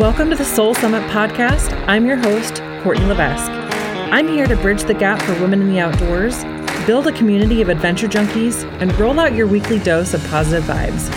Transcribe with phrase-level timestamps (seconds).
[0.00, 1.74] Welcome to the Soul Summit podcast.
[1.86, 3.50] I'm your host, Courtney Levesque.
[4.10, 6.42] I'm here to bridge the gap for women in the outdoors,
[6.86, 11.10] build a community of adventure junkies, and roll out your weekly dose of positive vibes.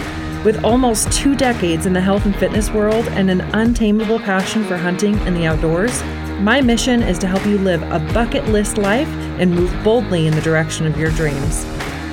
[0.43, 4.75] With almost two decades in the health and fitness world and an untamable passion for
[4.75, 6.03] hunting and the outdoors,
[6.41, 9.07] my mission is to help you live a bucket list life
[9.39, 11.63] and move boldly in the direction of your dreams.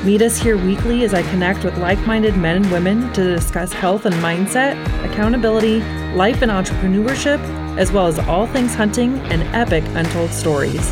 [0.05, 3.71] Meet us here weekly as I connect with like minded men and women to discuss
[3.71, 4.73] health and mindset,
[5.05, 5.81] accountability,
[6.15, 7.39] life and entrepreneurship,
[7.77, 10.91] as well as all things hunting and epic untold stories.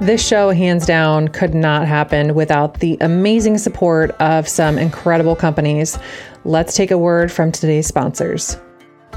[0.00, 5.98] This show, hands down, could not happen without the amazing support of some incredible companies.
[6.44, 8.56] Let's take a word from today's sponsors.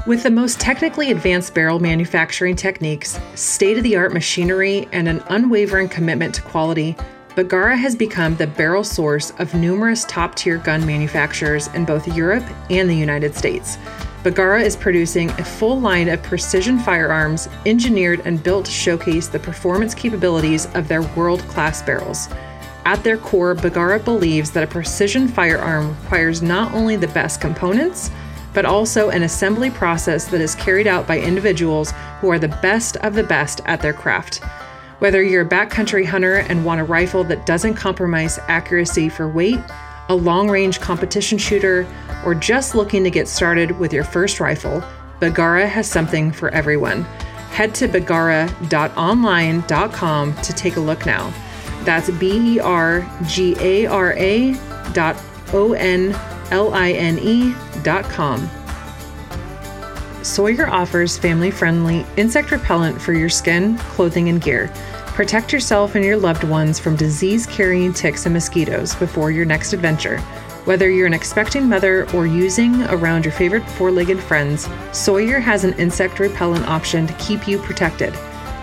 [0.06, 5.22] With the most technically advanced barrel manufacturing techniques, state of the art machinery, and an
[5.28, 6.96] unwavering commitment to quality,
[7.36, 12.44] Bergara has become the barrel source of numerous top tier gun manufacturers in both Europe
[12.70, 13.76] and the United States.
[14.22, 19.38] Bergara is producing a full line of precision firearms engineered and built to showcase the
[19.38, 22.30] performance capabilities of their world class barrels.
[22.86, 28.10] At their core, Bergara believes that a precision firearm requires not only the best components,
[28.52, 32.96] but also an assembly process that is carried out by individuals who are the best
[32.98, 34.38] of the best at their craft.
[34.98, 39.60] Whether you're a backcountry hunter and want a rifle that doesn't compromise accuracy for weight,
[40.08, 41.86] a long range competition shooter,
[42.24, 44.82] or just looking to get started with your first rifle,
[45.20, 47.04] Bergara has something for everyone.
[47.52, 51.32] Head to bergara.online.com to take a look now.
[51.84, 54.52] That's B E R G A R A
[54.92, 55.16] dot
[55.52, 56.12] O N
[56.50, 58.50] L I N E sawyer.com.
[60.22, 64.70] Sawyer offers family friendly insect repellent for your skin, clothing, and gear.
[65.14, 69.72] Protect yourself and your loved ones from disease carrying ticks and mosquitoes before your next
[69.72, 70.18] adventure.
[70.66, 75.64] Whether you're an expecting mother or using around your favorite four legged friends, Sawyer has
[75.64, 78.14] an insect repellent option to keep you protected.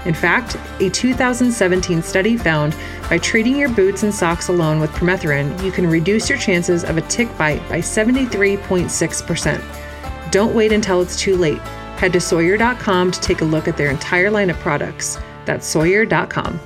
[0.08, 2.74] In fact, a 2017 study found
[3.10, 6.96] by treating your boots and socks alone with permethrin, you can reduce your chances of
[6.96, 10.32] a tick bite by 73.6%.
[10.32, 11.60] Don't wait until it's too late.
[11.98, 15.20] Head to Sawyer.com to take a look at their entire line of products.
[15.46, 16.58] That's Sawyer.com.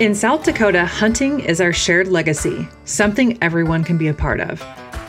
[0.00, 4.58] In South Dakota, hunting is our shared legacy, something everyone can be a part of.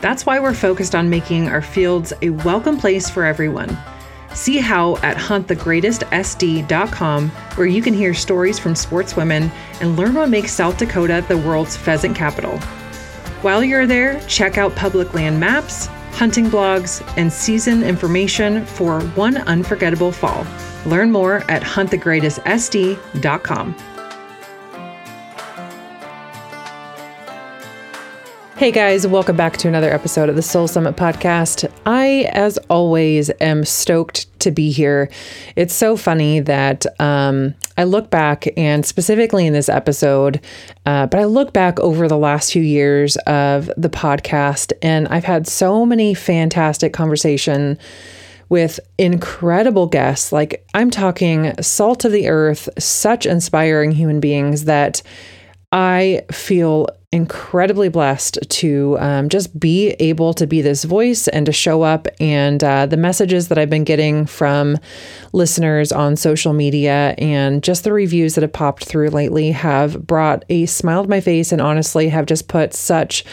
[0.00, 3.76] That's why we're focused on making our fields a welcome place for everyone.
[4.36, 10.52] See how at huntthegreatestsd.com, where you can hear stories from sportswomen and learn what makes
[10.52, 12.58] South Dakota the world's pheasant capital.
[13.40, 19.38] While you're there, check out public land maps, hunting blogs, and season information for one
[19.38, 20.46] unforgettable fall.
[20.84, 23.95] Learn more at huntthegreatestsd.com.
[28.56, 31.70] Hey guys, welcome back to another episode of the Soul Summit podcast.
[31.84, 35.10] I, as always, am stoked to be here.
[35.56, 40.40] It's so funny that um, I look back, and specifically in this episode,
[40.86, 45.24] uh, but I look back over the last few years of the podcast, and I've
[45.24, 47.78] had so many fantastic conversation
[48.48, 50.32] with incredible guests.
[50.32, 55.02] Like I'm talking salt of the earth, such inspiring human beings that
[55.72, 61.52] I feel incredibly blessed to um, just be able to be this voice and to
[61.52, 62.08] show up.
[62.20, 64.76] And uh, the messages that I've been getting from
[65.32, 70.44] listeners on social media and just the reviews that have popped through lately have brought
[70.48, 73.24] a smile to my face and honestly have just put such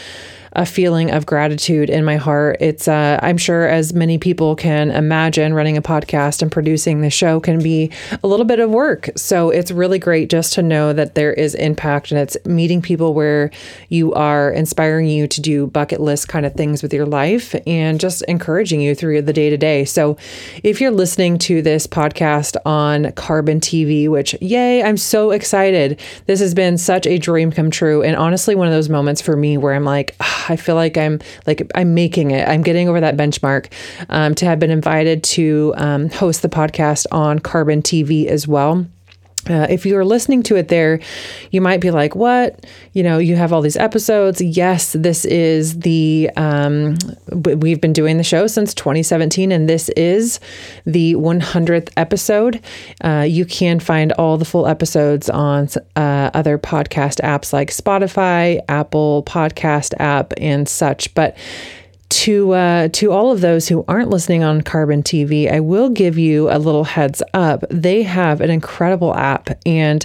[0.54, 2.56] a feeling of gratitude in my heart.
[2.60, 7.10] It's, uh, I'm sure, as many people can imagine, running a podcast and producing the
[7.10, 7.90] show can be
[8.22, 9.10] a little bit of work.
[9.16, 13.14] So it's really great just to know that there is impact and it's meeting people
[13.14, 13.50] where
[13.88, 17.98] you are, inspiring you to do bucket list kind of things with your life and
[17.98, 19.84] just encouraging you through the day to day.
[19.84, 20.16] So
[20.62, 26.00] if you're listening to this podcast on Carbon TV, which, yay, I'm so excited.
[26.26, 28.02] This has been such a dream come true.
[28.02, 30.96] And honestly, one of those moments for me where I'm like, oh, I feel like
[30.96, 32.46] I'm like I'm making it.
[32.48, 33.72] I'm getting over that benchmark.
[34.08, 38.86] Um, to have been invited to um, host the podcast on Carbon TV as well.
[39.48, 41.00] Uh, if you are listening to it there,
[41.50, 42.64] you might be like, "What?
[42.92, 46.96] You know, you have all these episodes." Yes, this is the um,
[47.32, 50.40] we've been doing the show since 2017, and this is
[50.86, 52.60] the 100th episode.
[53.02, 58.60] Uh, you can find all the full episodes on uh, other podcast apps like Spotify,
[58.68, 61.14] Apple Podcast app, and such.
[61.14, 61.36] But
[62.08, 66.18] to uh, to all of those who aren't listening on Carbon TV, I will give
[66.18, 67.64] you a little heads up.
[67.70, 70.04] They have an incredible app, and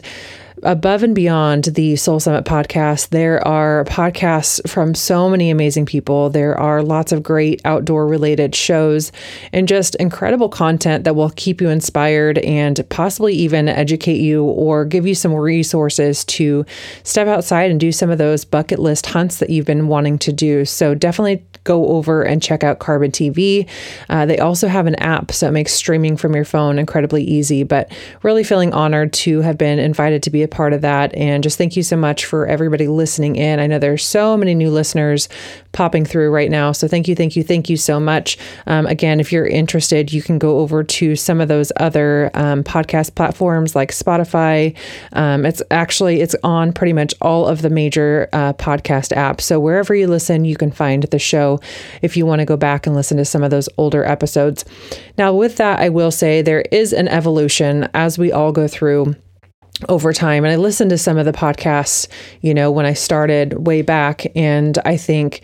[0.63, 6.29] above and beyond the Soul Summit podcast, there are podcasts from so many amazing people.
[6.29, 9.11] There are lots of great outdoor related shows
[9.53, 14.85] and just incredible content that will keep you inspired and possibly even educate you or
[14.85, 16.65] give you some resources to
[17.03, 20.33] step outside and do some of those bucket list hunts that you've been wanting to
[20.33, 20.65] do.
[20.65, 23.69] So definitely go over and check out Carbon TV.
[24.09, 27.63] Uh, they also have an app, so it makes streaming from your phone incredibly easy.
[27.63, 27.91] But
[28.23, 31.13] really feeling honored to have been invited to be a part of that.
[31.15, 33.59] And just thank you so much for everybody listening in.
[33.59, 35.29] I know there's so many new listeners
[35.71, 36.71] popping through right now.
[36.71, 38.37] So thank you, thank you, thank you so much.
[38.67, 42.63] Um, again, if you're interested, you can go over to some of those other um,
[42.63, 44.75] podcast platforms like Spotify.
[45.13, 49.41] Um, it's actually it's on pretty much all of the major uh, podcast apps.
[49.41, 51.59] So wherever you listen, you can find the show
[52.01, 54.65] if you want to go back and listen to some of those older episodes.
[55.17, 59.15] Now, with that, I will say there is an evolution as we all go through
[59.87, 60.43] over time.
[60.43, 62.07] And I listened to some of the podcasts,
[62.41, 64.25] you know, when I started way back.
[64.35, 65.41] And I think,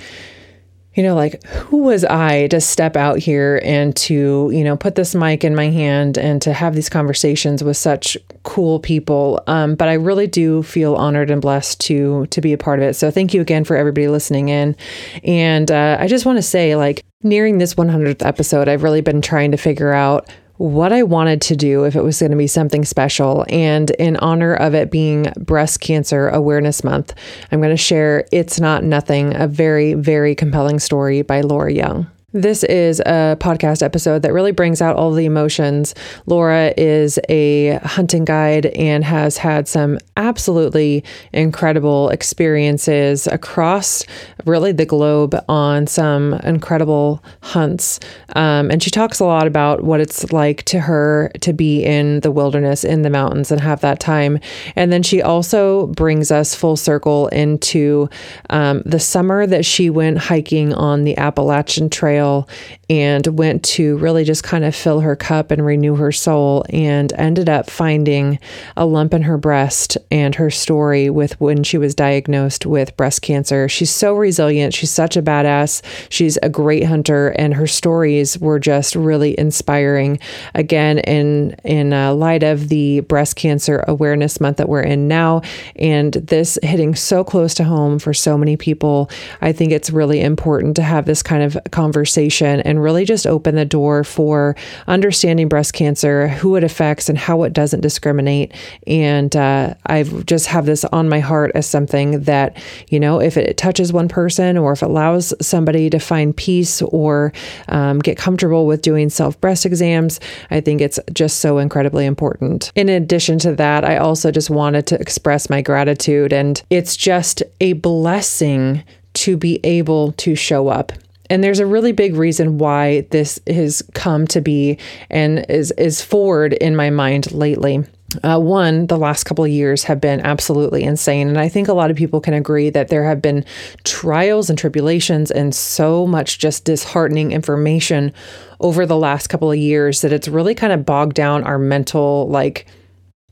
[0.94, 4.95] you know, like who was I to step out here and to, you know, put
[4.95, 9.42] this mic in my hand and to have these conversations with such cool people.
[9.48, 12.86] Um, but I really do feel honored and blessed to to be a part of
[12.86, 12.94] it.
[12.95, 14.75] So thank you again for everybody listening in.
[15.24, 19.22] And uh, I just want to say, like, nearing this 100th episode, I've really been
[19.22, 22.48] trying to figure out what I wanted to do if it was going to be
[22.48, 23.46] something special.
[23.50, 27.13] And in honor of it being Breast Cancer Awareness Month,
[27.52, 32.07] I'm going to share It's Not Nothing, a very, very compelling story by Laura Young.
[32.36, 35.96] This is a podcast episode that really brings out all the emotions.
[36.26, 41.02] Laura is a hunting guide and has had some absolutely
[41.32, 44.04] incredible experiences across
[44.44, 48.02] really the globe on some incredible hunts.
[48.36, 52.20] Um, and she talks a lot about what it's like to her to be in
[52.20, 54.40] the wilderness, in the mountains, and have that time.
[54.76, 58.10] And then she also brings us full circle into
[58.50, 62.48] um, the summer that she went hiking on the Appalachian Trail trail
[62.90, 67.12] and went to really just kind of fill her cup and renew her soul and
[67.14, 68.40] ended up finding
[68.78, 73.22] a lump in her breast and her story with when she was diagnosed with breast
[73.22, 73.68] cancer.
[73.68, 74.74] She's so resilient.
[74.74, 75.82] She's such a badass.
[76.10, 80.20] She's a great hunter and her stories were just really inspiring.
[80.54, 85.42] Again, in in uh, light of the breast cancer awareness month that we're in now
[85.76, 89.10] and this hitting so close to home for so many people,
[89.42, 93.56] I think it's really important to have this kind of conversation and really just open
[93.56, 94.56] the door for
[94.88, 98.54] understanding breast cancer, who it affects, and how it doesn't discriminate.
[98.88, 102.57] And uh, I just have this on my heart as something that,
[102.89, 106.81] you know, if it touches one person or if it allows somebody to find peace
[106.81, 107.33] or
[107.68, 110.19] um, get comfortable with doing self breast exams,
[110.51, 112.72] I think it's just so incredibly important.
[112.75, 116.33] In addition to that, I also just wanted to express my gratitude.
[116.33, 118.83] And it's just a blessing
[119.16, 120.92] to be able to show up
[121.30, 124.77] and there's a really big reason why this has come to be
[125.10, 127.83] and is is forward in my mind lately.
[128.24, 131.27] Uh, one, the last couple of years have been absolutely insane.
[131.27, 133.44] And I think a lot of people can agree that there have been
[133.83, 138.13] trials and tribulations and so much just disheartening information
[138.62, 142.30] over the last couple of years that it's really kind of bogged down our mental,
[142.30, 142.68] like,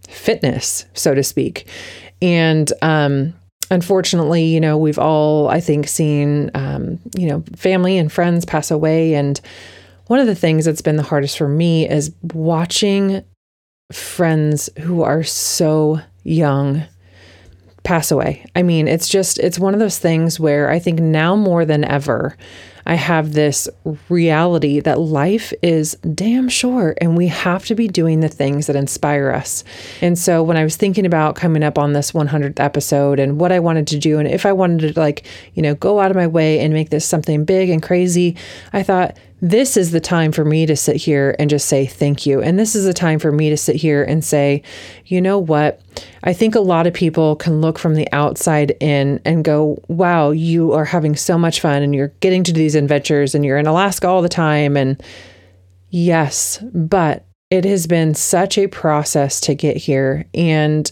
[0.09, 1.67] fitness, so to speak.
[2.21, 3.35] And, um,
[3.73, 8.71] unfortunately, you know, we've all, I think, seen, um, you know, family and friends pass
[8.71, 9.15] away.
[9.15, 9.39] And
[10.07, 13.23] one of the things that's been the hardest for me is watching
[13.91, 16.83] friends who are so young
[17.83, 18.45] pass away.
[18.55, 21.83] I mean, it's just, it's one of those things where I think now more than
[21.83, 22.37] ever,
[22.85, 23.69] I have this
[24.09, 28.75] reality that life is damn short and we have to be doing the things that
[28.75, 29.63] inspire us.
[30.01, 33.51] And so when I was thinking about coming up on this 100th episode and what
[33.51, 36.17] I wanted to do, and if I wanted to, like, you know, go out of
[36.17, 38.35] my way and make this something big and crazy,
[38.73, 42.25] I thought, this is the time for me to sit here and just say thank
[42.25, 42.41] you.
[42.41, 44.63] And this is the time for me to sit here and say,
[45.05, 45.81] you know what?
[46.23, 50.31] I think a lot of people can look from the outside in and go, wow,
[50.31, 53.57] you are having so much fun and you're getting to do these adventures and you're
[53.57, 54.77] in Alaska all the time.
[54.77, 55.01] And
[55.89, 60.25] yes, but it has been such a process to get here.
[60.33, 60.91] And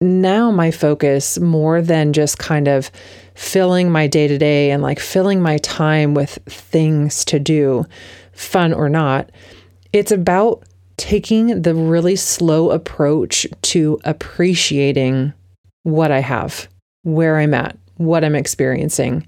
[0.00, 2.90] now my focus more than just kind of
[3.34, 7.84] filling my day to day and like filling my time with things to do,
[8.32, 9.30] fun or not,
[9.92, 10.64] it's about
[10.96, 15.32] taking the really slow approach to appreciating
[15.84, 16.68] what I have,
[17.02, 19.26] where I'm at, what I'm experiencing.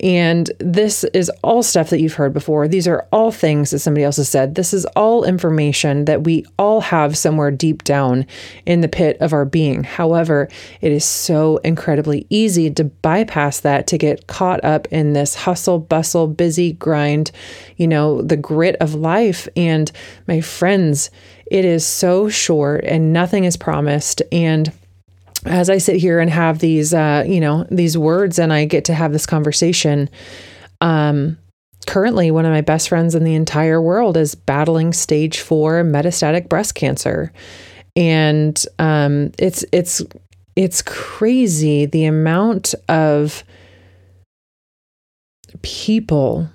[0.00, 2.68] And this is all stuff that you've heard before.
[2.68, 4.54] These are all things that somebody else has said.
[4.54, 8.26] This is all information that we all have somewhere deep down
[8.66, 9.84] in the pit of our being.
[9.84, 10.48] However,
[10.80, 15.78] it is so incredibly easy to bypass that to get caught up in this hustle,
[15.78, 17.30] bustle, busy grind,
[17.76, 19.48] you know, the grit of life.
[19.56, 19.90] And
[20.26, 21.10] my friends,
[21.50, 24.22] it is so short and nothing is promised.
[24.30, 24.72] And
[25.48, 28.84] as I sit here and have these, uh, you know, these words and I get
[28.86, 30.08] to have this conversation,
[30.80, 31.38] um,
[31.86, 36.48] currently one of my best friends in the entire world is battling stage four metastatic
[36.48, 37.32] breast cancer.
[37.96, 40.02] And um, it's it's
[40.54, 43.42] it's crazy the amount of
[45.62, 46.48] people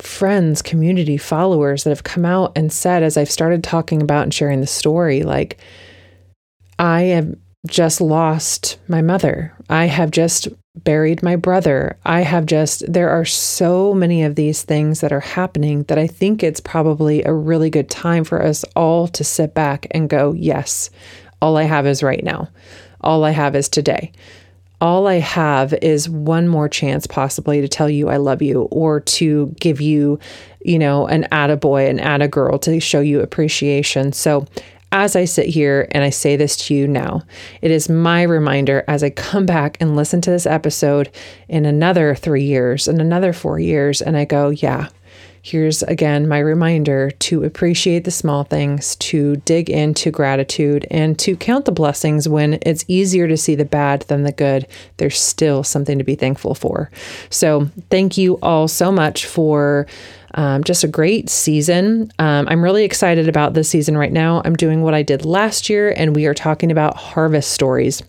[0.00, 4.34] friends, community, followers that have come out and said, as I've started talking about and
[4.34, 5.58] sharing the story, like,
[6.78, 7.34] I have
[7.66, 9.52] just lost my mother.
[9.68, 11.98] I have just buried my brother.
[12.04, 16.06] I have just, there are so many of these things that are happening that I
[16.06, 20.32] think it's probably a really good time for us all to sit back and go,
[20.32, 20.90] yes,
[21.40, 22.48] all I have is right now.
[23.00, 24.12] All I have is today
[24.80, 29.00] all I have is one more chance possibly to tell you I love you or
[29.00, 30.18] to give you,
[30.64, 34.12] you know, an attaboy, an attagirl to show you appreciation.
[34.12, 34.46] So
[34.92, 37.22] as I sit here and I say this to you now,
[37.60, 41.10] it is my reminder as I come back and listen to this episode
[41.48, 44.88] in another three years and another four years, and I go, yeah,
[45.46, 51.36] Here's again my reminder to appreciate the small things, to dig into gratitude, and to
[51.36, 54.66] count the blessings when it's easier to see the bad than the good.
[54.96, 56.90] There's still something to be thankful for.
[57.30, 59.86] So, thank you all so much for.
[60.36, 62.12] Um, just a great season.
[62.18, 64.42] Um, I'm really excited about this season right now.
[64.44, 68.02] I'm doing what I did last year, and we are talking about harvest stories.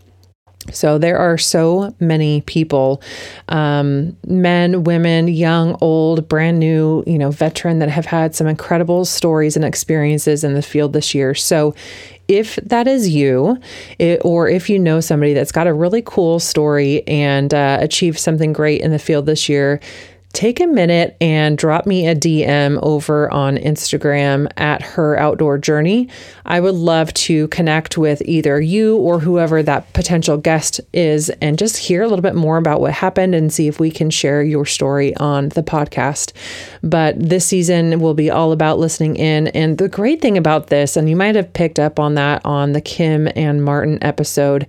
[0.72, 3.01] So there are so many people,
[3.48, 9.05] um, men, women, young, old, brand new, you know, veteran that have had some incredible
[9.05, 11.34] stories and experiences in the field this year.
[11.34, 11.74] So
[12.27, 13.57] if that is you,
[14.00, 18.19] it, or if you know somebody that's got a really cool story and uh, achieved
[18.19, 19.79] something great in the field this year,
[20.34, 26.10] take a minute and drop me a DM over on Instagram at her outdoor journey.
[26.46, 31.57] I would love to connect with either you or whoever that potential guest is and
[31.57, 34.43] just hear a little bit more about what happened and see if we can share
[34.43, 36.34] your story on the podcast.
[36.84, 39.48] But this season will be all about listening in.
[39.50, 42.74] And the great thing about this, and you might have picked up on that on
[42.74, 44.67] the Kim and Martin episode,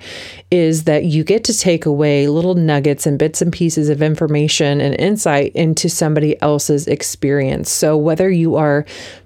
[0.50, 4.80] is that you get to take away little nuggets and bits and pieces of information
[4.80, 7.70] and insight into somebody else's experience.
[7.70, 8.84] So whether you are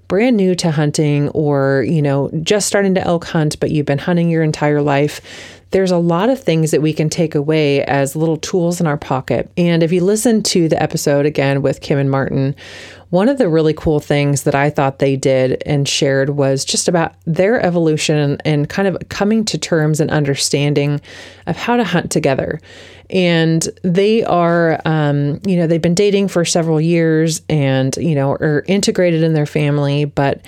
[0.08, 3.98] brand new to hunting or, you know, just starting to elk hunt, but you've been
[3.98, 5.20] hunting your entire life,
[5.70, 8.98] there's a lot of things that we can take away as little tools in our
[8.98, 9.50] pocket.
[9.56, 12.54] And if you listen to the episode again with Kim and Martin,
[13.12, 16.88] one of the really cool things that I thought they did and shared was just
[16.88, 20.99] about their evolution and kind of coming to terms and understanding
[21.47, 22.59] of how to hunt together.
[23.11, 28.33] And they are, um, you know, they've been dating for several years and, you know,
[28.33, 30.40] are integrated in their family, but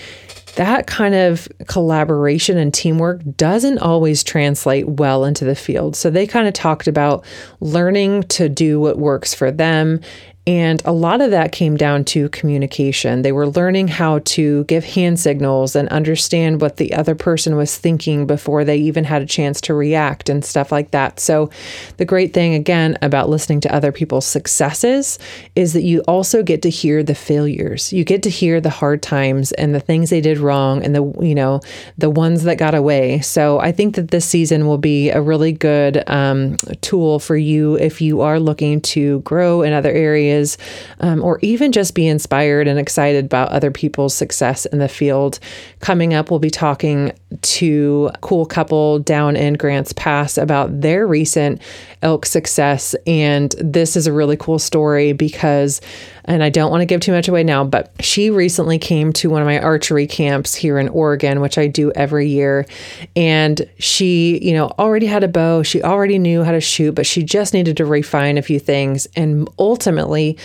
[0.56, 5.96] that kind of collaboration and teamwork doesn't always translate well into the field.
[5.96, 7.26] So they kind of talked about
[7.60, 10.00] learning to do what works for them
[10.46, 13.22] and a lot of that came down to communication.
[13.22, 17.78] They were learning how to give hand signals and understand what the other person was
[17.78, 21.18] thinking before they even had a chance to react and stuff like that.
[21.18, 21.48] So,
[21.96, 25.18] the great thing, again, about listening to other people's successes
[25.56, 27.90] is that you also get to hear the failures.
[27.90, 31.04] You get to hear the hard times and the things they did wrong and the,
[31.22, 31.62] you know,
[31.96, 33.20] the ones that got away.
[33.20, 37.76] So, I think that this season will be a really good um, tool for you
[37.76, 40.33] if you are looking to grow in other areas
[41.00, 45.38] um, or even just be inspired and excited about other people's success in the field.
[45.80, 47.12] Coming up, we'll be talking
[47.42, 51.60] to a cool couple down in Grants Pass about their recent
[52.04, 52.94] elk success.
[53.06, 55.80] And this is a really cool story because
[56.26, 59.28] and I don't want to give too much away now, but she recently came to
[59.28, 62.66] one of my archery camps here in Oregon, which I do every year.
[63.14, 67.06] And she, you know, already had a bow, she already knew how to shoot, but
[67.06, 69.06] she just needed to refine a few things.
[69.16, 70.38] And ultimately,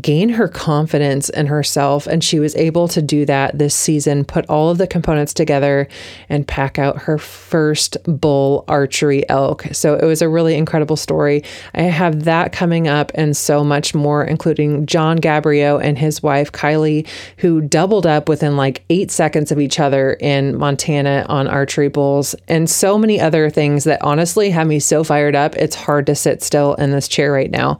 [0.00, 2.06] gain her confidence in herself.
[2.06, 5.88] And she was able to do that this season, put all of the components together
[6.28, 9.66] and pack out her first bull archery elk.
[9.72, 11.42] So it was a really incredible story.
[11.74, 16.52] I have that coming up and so much more, including John Gabriel and his wife,
[16.52, 21.88] Kylie, who doubled up within like eight seconds of each other in Montana on archery
[21.88, 25.56] bulls, and so many other things that honestly have me so fired up.
[25.56, 27.78] It's hard to sit still in this chair right now.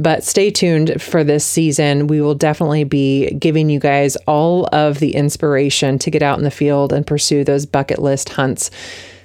[0.00, 2.06] But stay tuned for this season.
[2.06, 6.44] We will definitely be giving you guys all of the inspiration to get out in
[6.44, 8.70] the field and pursue those bucket list hunts.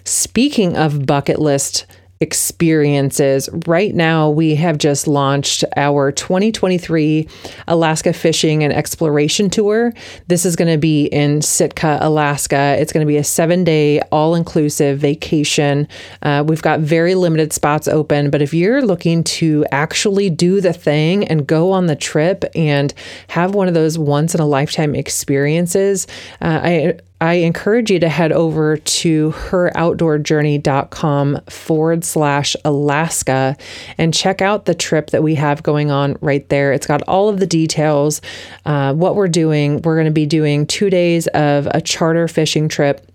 [0.03, 1.85] Speaking of bucket list,
[2.21, 3.49] experiences.
[3.67, 7.27] Right now, we have just launched our 2023
[7.67, 9.93] Alaska Fishing and Exploration Tour.
[10.27, 12.77] This is going to be in Sitka, Alaska.
[12.79, 15.87] It's going to be a seven day, all inclusive vacation.
[16.21, 20.73] Uh, we've got very limited spots open, but if you're looking to actually do the
[20.73, 22.93] thing and go on the trip and
[23.27, 26.07] have one of those once in a lifetime experiences,
[26.41, 33.55] uh, I I encourage you to head over to heroutdoorjourney.com forward slash Alaska
[33.97, 36.73] and check out the trip that we have going on right there.
[36.73, 38.19] It's got all of the details,
[38.65, 39.81] uh, what we're doing.
[39.81, 43.09] We're going to be doing two days of a charter fishing trip.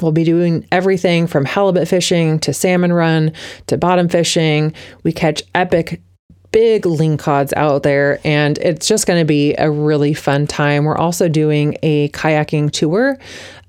[0.00, 3.32] We'll be doing everything from halibut fishing to salmon run
[3.66, 4.72] to bottom fishing.
[5.02, 6.00] We catch epic
[6.52, 10.84] big lingcods out there, and it's just going to be a really fun time.
[10.84, 13.18] We're also doing a kayaking tour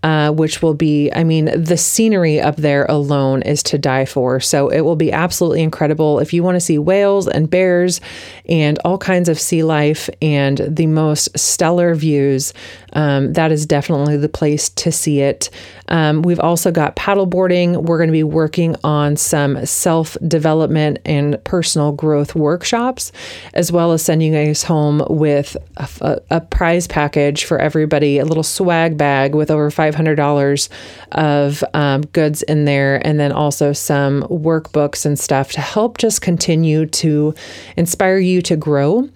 [0.03, 4.41] uh, which will be, I mean, the scenery up there alone is to die for.
[4.41, 6.19] So it will be absolutely incredible.
[6.19, 8.01] If you want to see whales and bears
[8.49, 12.53] and all kinds of sea life and the most stellar views,
[12.91, 15.49] um, that is definitely the place to see it.
[15.87, 17.83] Um, we've also got paddleboarding.
[17.83, 23.11] We're going to be working on some self development and personal growth workshops,
[23.53, 28.43] as well as sending guys home with a, a prize package for everybody, a little
[28.43, 30.69] swag bag with over five $500
[31.11, 36.21] of um, goods in there, and then also some workbooks and stuff to help just
[36.21, 37.33] continue to
[37.77, 39.09] inspire you to grow.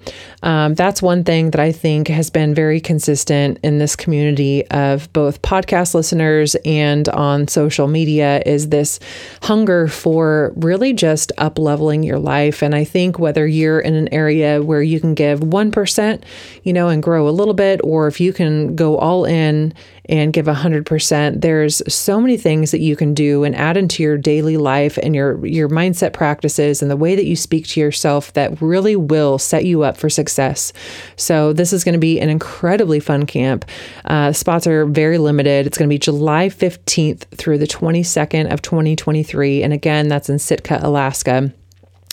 [0.44, 5.12] Um, that's one thing that I think has been very consistent in this community of
[5.12, 9.00] both podcast listeners and on social media is this
[9.42, 12.62] hunger for really just up leveling your life.
[12.62, 16.24] And I think whether you're in an area where you can give 1%,
[16.64, 19.74] you know, and grow a little bit, or if you can go all in
[20.10, 21.42] and give 100%.
[21.42, 25.16] There's so many things that you can do and add into your daily life and
[25.16, 29.38] your your mindset practices and the way that you speak to yourself that really will
[29.38, 30.74] set you up for success.
[31.16, 33.66] So this is going to be an incredibly fun camp.
[34.06, 35.68] Uh, spots are very limited.
[35.68, 40.40] It's going to be July 15th through the 22nd of 2023 and again that's in
[40.40, 41.52] Sitka, Alaska.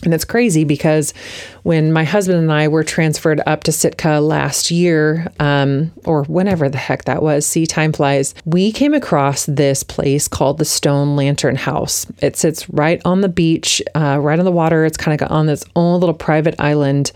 [0.05, 1.15] And it's crazy because
[1.63, 6.69] when my husband and I were transferred up to Sitka last year, um, or whenever
[6.69, 11.17] the heck that was, see, time flies, we came across this place called the Stone
[11.17, 12.07] Lantern House.
[12.21, 14.85] It sits right on the beach, uh, right on the water.
[14.85, 17.13] It's kind of on its own little private island.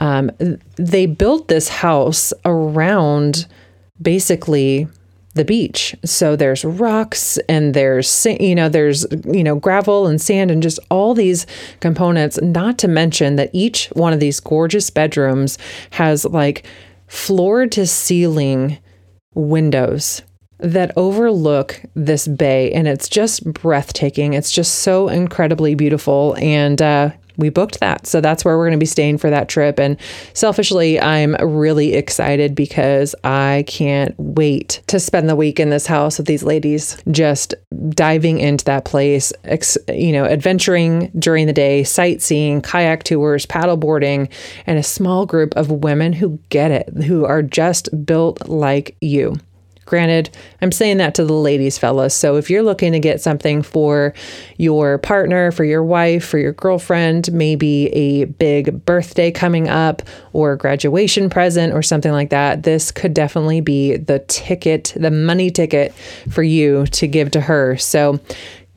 [0.00, 0.30] Um,
[0.76, 3.46] they built this house around
[4.02, 4.88] basically
[5.34, 5.94] the beach.
[6.04, 10.78] So there's rocks and there's you know there's you know gravel and sand and just
[10.90, 11.46] all these
[11.80, 15.58] components not to mention that each one of these gorgeous bedrooms
[15.90, 16.64] has like
[17.06, 18.78] floor to ceiling
[19.34, 20.22] windows
[20.58, 24.34] that overlook this bay and it's just breathtaking.
[24.34, 28.06] It's just so incredibly beautiful and uh we booked that.
[28.06, 29.78] So that's where we're going to be staying for that trip.
[29.78, 29.96] And
[30.32, 36.18] selfishly, I'm really excited because I can't wait to spend the week in this house
[36.18, 37.54] with these ladies, just
[37.90, 44.30] diving into that place, ex- you know, adventuring during the day, sightseeing, kayak tours, paddleboarding,
[44.66, 49.36] and a small group of women who get it, who are just built like you.
[49.86, 50.30] Granted,
[50.62, 52.14] I'm saying that to the ladies, fellas.
[52.14, 54.14] So if you're looking to get something for
[54.56, 60.56] your partner, for your wife, for your girlfriend, maybe a big birthday coming up or
[60.56, 65.94] graduation present or something like that, this could definitely be the ticket, the money ticket
[66.30, 67.76] for you to give to her.
[67.76, 68.20] So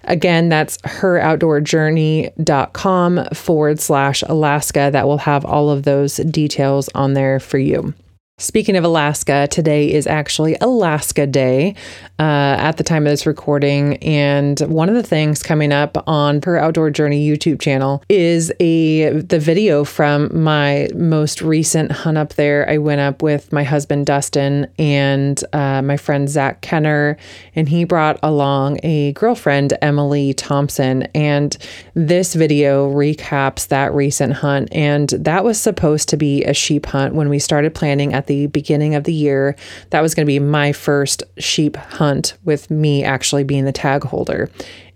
[0.08, 4.90] Again, that's heroutdoorjourney.com forward slash Alaska.
[4.92, 7.94] That will have all of those details on there for you.
[8.40, 11.74] Speaking of Alaska, today is actually Alaska Day
[12.20, 13.98] uh, at the time of this recording.
[13.98, 19.10] And one of the things coming up on Her Outdoor Journey YouTube channel is a
[19.10, 22.70] the video from my most recent hunt up there.
[22.70, 27.18] I went up with my husband Dustin and uh, my friend Zach Kenner,
[27.56, 31.08] and he brought along a girlfriend, Emily Thompson.
[31.16, 31.58] And
[31.96, 34.70] this video recaps that recent hunt.
[34.72, 38.48] And that was supposed to be a sheep hunt when we started planning at the
[38.48, 39.56] beginning of the year.
[39.90, 44.04] That was going to be my first sheep hunt with me actually being the tag
[44.04, 44.50] holder.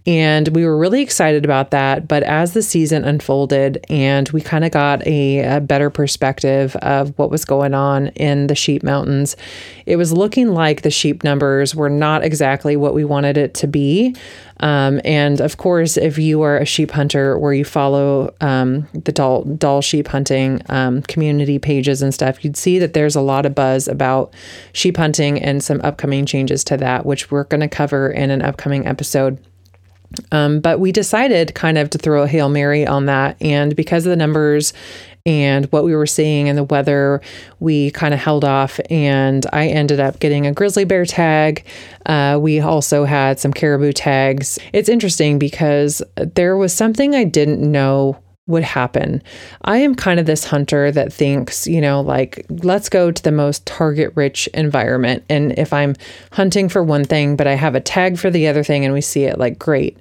[0.08, 2.08] And we were really excited about that.
[2.08, 7.18] But as the season unfolded and we kind of got a, a, better perspective of
[7.20, 9.38] what was going on in the sheep mountains,
[9.86, 13.68] it was looking like the sheep numbers were not exactly what we wanted it to
[13.68, 14.16] be.
[14.62, 19.12] Um, and of course, if you are a sheep hunter where you follow um, the
[19.12, 23.46] doll, Dall sheep hunting um, community pages and stuff, you'd see that there's a lot
[23.46, 24.34] of buzz about
[24.74, 28.42] sheep hunting and some upcoming changes to that, which we're going to cover in an
[28.42, 29.38] upcoming episode.
[30.32, 33.38] Um, but we decided kind of to throw a Hail Mary on that.
[33.41, 34.74] And because of the numbers
[35.26, 37.21] and what we were seeing and the weather,
[37.60, 38.80] we kind of held off.
[38.89, 41.65] And I ended up getting a grizzly bear tag.
[42.06, 44.58] Uh, we also had some caribou tags.
[44.74, 48.17] It's interesting because there was something I didn't know
[48.52, 49.24] would happen.
[49.64, 53.32] I am kind of this hunter that thinks, you know, like, let's go to the
[53.32, 55.24] most target rich environment.
[55.30, 55.96] And if I'm
[56.32, 59.02] hunting for one thing, but I have a tag for the other thing and we
[59.02, 59.98] see it, like, great.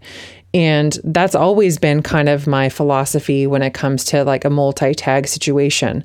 [0.53, 4.95] And that's always been kind of my philosophy when it comes to like a multi
[4.95, 6.05] tag situation.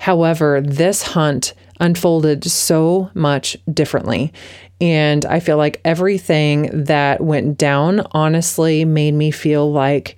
[0.00, 4.32] However, this hunt unfolded so much differently.
[4.80, 10.16] And I feel like everything that went down honestly made me feel like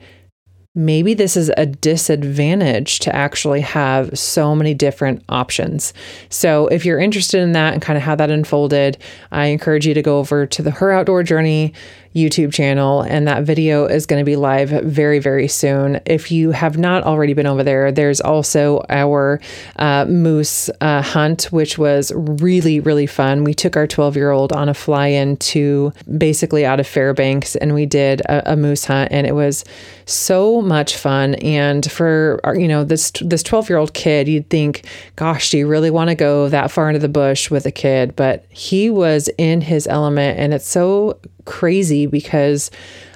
[0.77, 5.93] maybe this is a disadvantage to actually have so many different options.
[6.29, 8.99] So, if you're interested in that and kind of how that unfolded,
[9.33, 11.73] I encourage you to go over to the Her Outdoor Journey
[12.17, 16.01] YouTube channel, and that video is going to be live very, very soon.
[16.07, 19.39] If you have not already been over there, there's also our
[19.77, 23.45] uh, moose uh, hunt, which was really, really fun.
[23.45, 27.55] We took our 12 year old on a fly in to basically out of Fairbanks,
[27.57, 29.65] and we did a, a moose hunt, and it was
[30.07, 31.35] so much fun.
[31.37, 35.67] And for you know this this 12 year old kid, you'd think, gosh, do you
[35.67, 38.17] really want to go that far into the bush with a kid?
[38.17, 42.71] But he was in his element, and it's so crazy because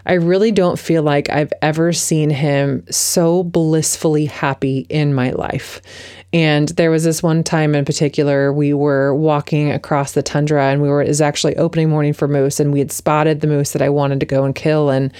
[0.06, 5.82] I really don't feel like I've ever seen him so blissfully happy in my life.
[6.32, 10.80] And there was this one time in particular, we were walking across the tundra and
[10.80, 13.72] we were, it was actually opening morning for moose and we had spotted the moose
[13.72, 14.90] that I wanted to go and kill.
[14.90, 15.12] And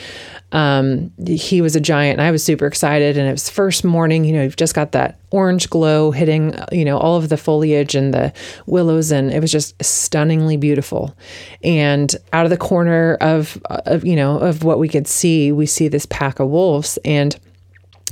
[0.52, 3.18] um, he was a giant and I was super excited.
[3.18, 6.84] And it was first morning, you know, you've just got that orange glow hitting, you
[6.84, 8.32] know, all of the foliage and the
[8.66, 9.10] willows.
[9.10, 11.16] And it was just stunningly beautiful.
[11.64, 15.66] And out of the corner of, of you know, of what we could see, we
[15.66, 17.00] see this pack of wolves.
[17.04, 17.36] And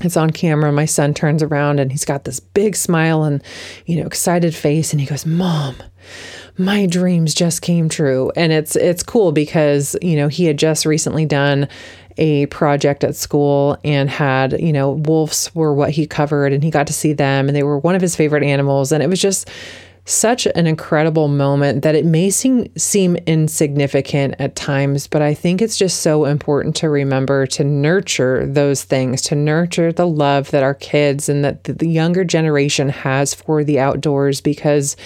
[0.04, 0.72] it's on camera.
[0.72, 3.42] My son turns around and he's got this big smile and,
[3.86, 4.92] you know, excited face.
[4.92, 5.76] And he goes, Mom,
[6.56, 8.32] my dreams just came true.
[8.36, 11.68] And it's it's cool because, you know, he had just recently done
[12.18, 16.70] a project at school and had, you know, wolves were what he covered and he
[16.70, 18.90] got to see them and they were one of his favorite animals.
[18.92, 19.48] And it was just
[20.08, 25.60] such an incredible moment that it may seem, seem insignificant at times, but I think
[25.60, 30.62] it's just so important to remember to nurture those things, to nurture the love that
[30.62, 34.96] our kids and that the younger generation has for the outdoors because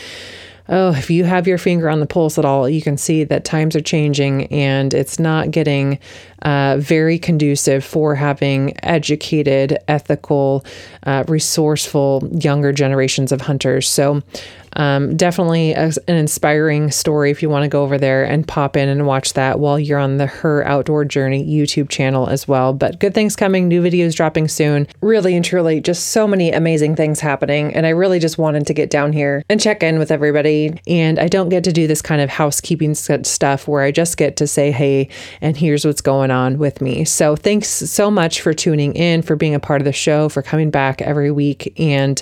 [0.69, 3.45] oh, if you have your finger on the pulse at all, you can see that
[3.45, 5.99] times are changing and it's not getting
[6.43, 10.65] uh, very conducive for having educated, ethical,
[11.05, 13.89] uh, resourceful younger generations of hunters.
[13.89, 14.23] So
[14.75, 18.77] um, definitely a, an inspiring story if you want to go over there and pop
[18.77, 22.73] in and watch that while you're on the Her Outdoor Journey YouTube channel as well.
[22.73, 24.87] But good things coming, new videos dropping soon.
[25.01, 27.75] Really and truly, just so many amazing things happening.
[27.75, 30.81] And I really just wanted to get down here and check in with everybody.
[30.87, 34.37] And I don't get to do this kind of housekeeping stuff where I just get
[34.39, 35.09] to say, hey,
[35.41, 37.05] and here's what's going on with me.
[37.05, 40.43] So thanks so much for tuning in, for being a part of the show, for
[40.43, 41.73] coming back every week.
[41.79, 42.21] And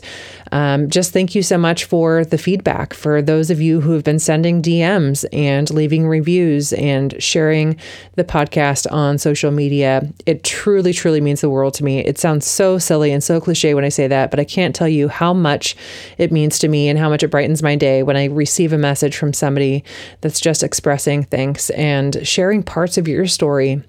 [0.52, 4.04] um, just thank you so much for the feedback for those of you who have
[4.04, 7.78] been sending DMs and leaving reviews and sharing
[8.16, 10.06] the podcast on social media.
[10.26, 12.00] It truly, truly means the world to me.
[12.00, 14.88] It sounds so silly and so cliche when I say that, but I can't tell
[14.88, 15.76] you how much
[16.18, 18.78] it means to me and how much it brightens my day when I receive a
[18.78, 19.84] message from somebody
[20.20, 23.82] that's just expressing thanks and sharing parts of your story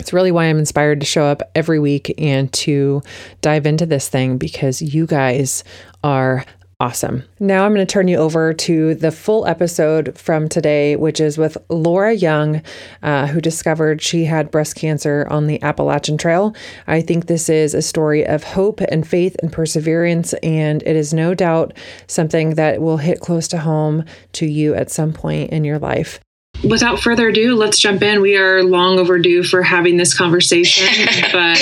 [0.00, 3.02] it's really why I'm inspired to show up every week and to
[3.40, 5.64] dive into this thing because you guys
[6.02, 6.44] are
[6.80, 7.22] awesome.
[7.38, 11.38] Now I'm going to turn you over to the full episode from today, which is
[11.38, 12.62] with Laura Young,
[13.02, 16.54] uh, who discovered she had breast cancer on the Appalachian Trail.
[16.86, 21.14] I think this is a story of hope and faith and perseverance, and it is
[21.14, 21.74] no doubt
[22.06, 26.20] something that will hit close to home to you at some point in your life
[26.64, 28.20] without further ado, let's jump in.
[28.20, 30.86] We are long overdue for having this conversation,
[31.32, 31.60] but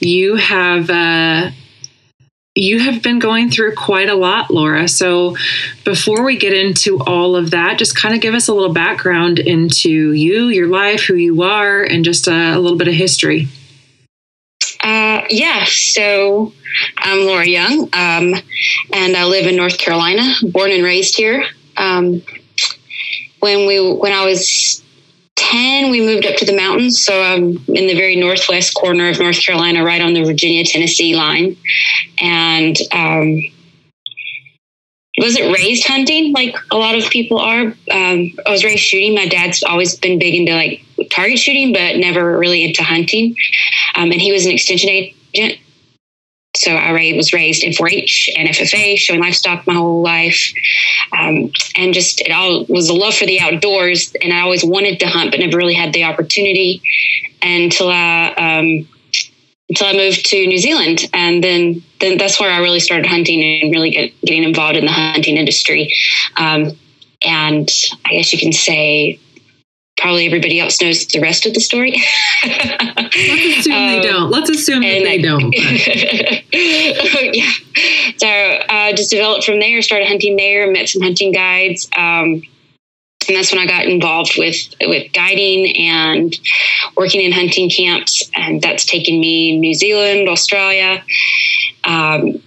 [0.00, 1.50] you have uh,
[2.54, 4.88] you have been going through quite a lot, Laura.
[4.88, 5.36] So,
[5.84, 9.38] before we get into all of that, just kind of give us a little background
[9.38, 13.48] into you, your life, who you are, and just a, a little bit of history.
[14.82, 16.52] Uh, yeah, so
[16.98, 18.34] I'm Laura Young, um,
[18.92, 21.44] and I live in North Carolina, born and raised here.
[21.76, 22.22] Um,
[23.42, 24.80] when we when I was
[25.34, 27.04] 10, we moved up to the mountains.
[27.04, 31.16] So I'm in the very northwest corner of North Carolina, right on the Virginia Tennessee
[31.16, 31.56] line.
[32.20, 33.42] And um,
[35.18, 37.62] wasn't raised hunting like a lot of people are.
[37.90, 39.16] Um, I was raised shooting.
[39.16, 43.34] My dad's always been big into like target shooting, but never really into hunting.
[43.96, 45.58] Um, and he was an extension agent
[46.54, 50.52] so I was raised in 4-H and FFA, showing livestock my whole life,
[51.16, 54.14] um, and just it all was a love for the outdoors.
[54.22, 56.82] And I always wanted to hunt, but never really had the opportunity
[57.40, 58.88] until I um,
[59.70, 63.62] until I moved to New Zealand, and then then that's where I really started hunting
[63.62, 65.90] and really get, getting involved in the hunting industry.
[66.36, 66.72] Um,
[67.24, 67.70] and
[68.04, 69.18] I guess you can say
[69.96, 72.02] probably everybody else knows the rest of the story.
[73.14, 74.30] Let's assume um, they don't.
[74.30, 75.52] Let's assume they don't.
[77.34, 77.52] yeah.
[78.16, 81.88] So uh, just developed from there, started hunting there, met some hunting guides.
[81.96, 82.42] Um,
[83.28, 86.38] and that's when I got involved with with guiding and
[86.96, 91.04] working in hunting camps, and that's taken me New Zealand, Australia,
[91.84, 92.42] um,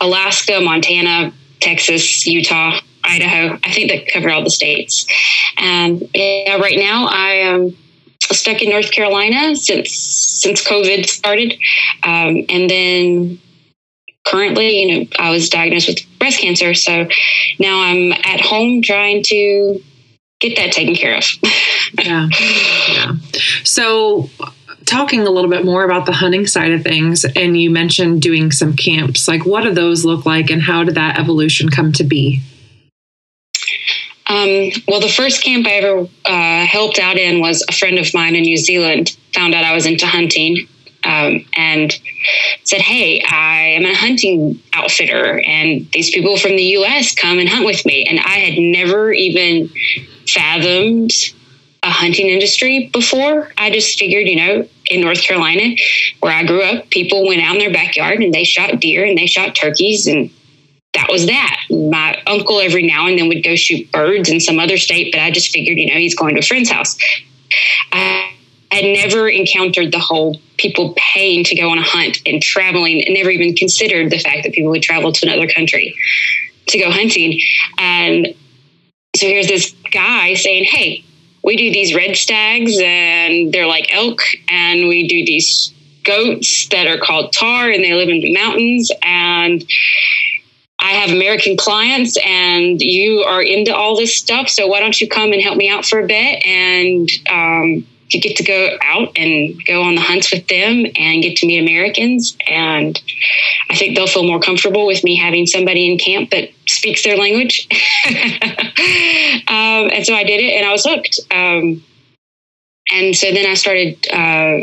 [0.00, 3.58] Alaska, Montana, Texas, Utah, Idaho.
[3.62, 5.06] I think that covered all the states.
[5.58, 7.76] And yeah, right now I am
[8.20, 11.54] stuck in North Carolina since since COVID started,
[12.02, 13.40] um, and then
[14.26, 17.08] currently, you know, I was diagnosed with breast cancer, so
[17.58, 19.80] now I'm at home trying to
[20.40, 21.24] get that taken care of.
[21.98, 22.28] yeah,
[22.88, 23.12] yeah.
[23.64, 24.30] So
[24.86, 28.50] talking a little bit more about the hunting side of things and you mentioned doing
[28.50, 32.02] some camps like what do those look like and how did that evolution come to
[32.02, 32.40] be
[34.30, 38.14] um, well, the first camp I ever uh, helped out in was a friend of
[38.14, 40.68] mine in New Zealand found out I was into hunting
[41.02, 41.92] um, and
[42.62, 47.48] said, Hey, I am a hunting outfitter, and these people from the US come and
[47.48, 48.04] hunt with me.
[48.04, 49.68] And I had never even
[50.28, 51.12] fathomed
[51.82, 53.50] a hunting industry before.
[53.58, 55.74] I just figured, you know, in North Carolina,
[56.20, 59.18] where I grew up, people went out in their backyard and they shot deer and
[59.18, 60.30] they shot turkeys and
[60.94, 61.60] that was that.
[61.70, 65.20] My uncle every now and then would go shoot birds in some other state, but
[65.20, 66.96] I just figured, you know, he's going to a friend's house.
[67.92, 68.32] I
[68.70, 73.14] had never encountered the whole people paying to go on a hunt and traveling, and
[73.14, 75.94] never even considered the fact that people would travel to another country
[76.68, 77.40] to go hunting.
[77.78, 78.28] And
[79.16, 81.04] so here's this guy saying, Hey,
[81.42, 85.72] we do these red stags and they're like elk, and we do these
[86.04, 88.90] goats that are called tahr and they live in the mountains.
[89.02, 89.64] And
[90.80, 94.48] I have American clients and you are into all this stuff.
[94.48, 96.44] So why don't you come and help me out for a bit?
[96.46, 101.22] And um, you get to go out and go on the hunts with them and
[101.22, 102.36] get to meet Americans.
[102.48, 103.00] And
[103.68, 107.16] I think they'll feel more comfortable with me having somebody in camp that speaks their
[107.16, 107.68] language.
[109.48, 111.20] um, and so I did it and I was hooked.
[111.30, 111.84] Um,
[112.92, 114.58] and so then I started, uh,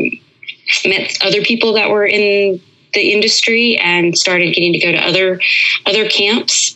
[0.84, 2.60] met other people that were in
[2.98, 5.40] the industry and started getting to go to other
[5.86, 6.76] other camps.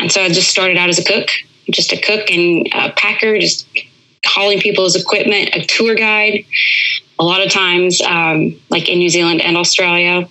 [0.00, 1.28] And so I just started out as a cook,
[1.70, 3.66] just a cook and a packer, just
[4.24, 6.44] hauling people's equipment, a tour guide.
[7.18, 10.28] A lot of times, um, like in New Zealand and Australia,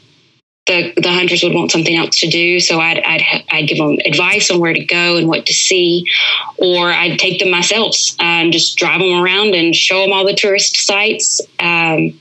[0.68, 2.60] the, the hunters would want something else to do.
[2.60, 6.06] So I'd, I'd, I'd give them advice on where to go and what to see,
[6.58, 10.34] or I'd take them myself and just drive them around and show them all the
[10.34, 11.42] tourist sites.
[11.60, 12.20] Um,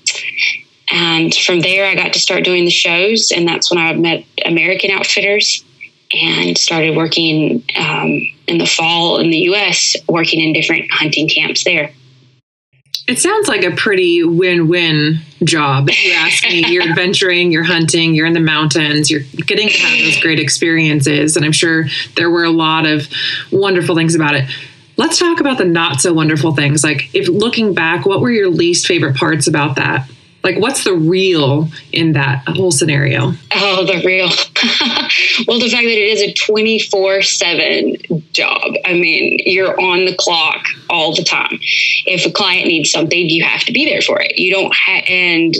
[0.90, 4.24] and from there, I got to start doing the shows, and that's when I met
[4.44, 5.64] American Outfitters
[6.12, 11.64] and started working um, in the fall in the U.S., working in different hunting camps
[11.64, 11.90] there.
[13.08, 15.88] It sounds like a pretty win-win job.
[15.88, 19.78] If you ask me, you're adventuring, you're hunting, you're in the mountains, you're getting to
[19.78, 23.08] have those great experiences, and I'm sure there were a lot of
[23.50, 24.48] wonderful things about it.
[24.96, 26.82] Let's talk about the not so wonderful things.
[26.82, 30.08] Like, if looking back, what were your least favorite parts about that?
[30.46, 33.32] Like, what's the real in that whole scenario?
[33.52, 34.28] Oh, the real.
[35.48, 37.96] well, the fact that it is a 24 7
[38.30, 38.74] job.
[38.84, 41.58] I mean, you're on the clock all the time.
[42.06, 44.38] If a client needs something, you have to be there for it.
[44.38, 44.72] You don't
[45.08, 45.52] and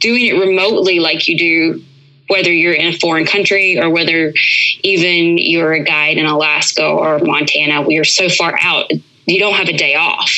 [0.00, 1.84] doing it remotely like you do
[2.28, 4.32] whether you're in a foreign country or whether
[4.82, 8.90] even you're a guide in Alaska or Montana, we are so far out,
[9.26, 10.32] you don't have a day off.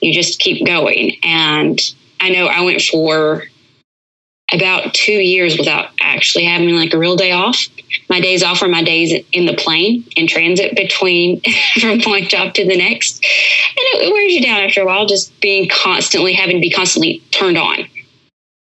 [0.00, 1.18] You just keep going.
[1.22, 1.78] And
[2.20, 3.44] I know I went for
[4.52, 7.66] about two years without actually having like a real day off.
[8.08, 11.40] My days off are my days in the plane in transit between
[11.80, 13.14] from one job to the next.
[13.14, 17.22] And it, wears you down after a while, just being constantly having to be constantly
[17.32, 17.78] turned on,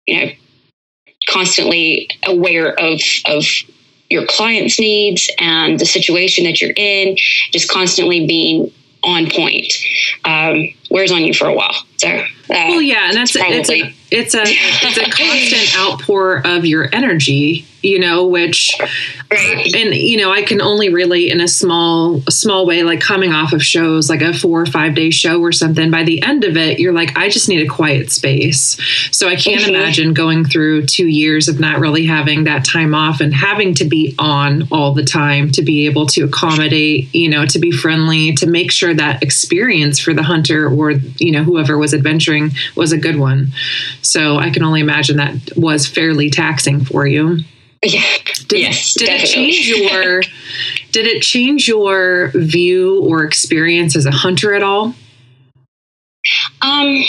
[0.07, 0.33] you know,
[1.29, 3.45] constantly aware of, of
[4.09, 7.17] your client's needs and the situation that you're in,
[7.51, 8.73] just constantly being
[9.03, 9.73] on point
[10.25, 11.75] um, wears on you for a while.
[11.99, 16.65] So, uh, well, yeah, and that's it's a it's a it's a constant outpour of
[16.65, 18.77] your energy you know which
[19.31, 19.75] right.
[19.75, 23.33] and you know i can only relate in a small a small way like coming
[23.33, 26.43] off of shows like a four or five day show or something by the end
[26.43, 28.77] of it you're like i just need a quiet space
[29.15, 29.75] so i can't mm-hmm.
[29.75, 33.85] imagine going through two years of not really having that time off and having to
[33.85, 38.33] be on all the time to be able to accommodate you know to be friendly
[38.33, 42.93] to make sure that experience for the hunter or you know whoever was adventuring was
[42.93, 43.53] a good one
[44.03, 47.39] so I can only imagine that was fairly taxing for you.
[47.83, 48.03] Yeah.
[48.49, 48.95] Did, yes.
[48.95, 49.49] Did definitely.
[49.49, 50.23] it change your
[50.93, 54.95] did it change your view or experience as a hunter at all?
[56.63, 57.05] Um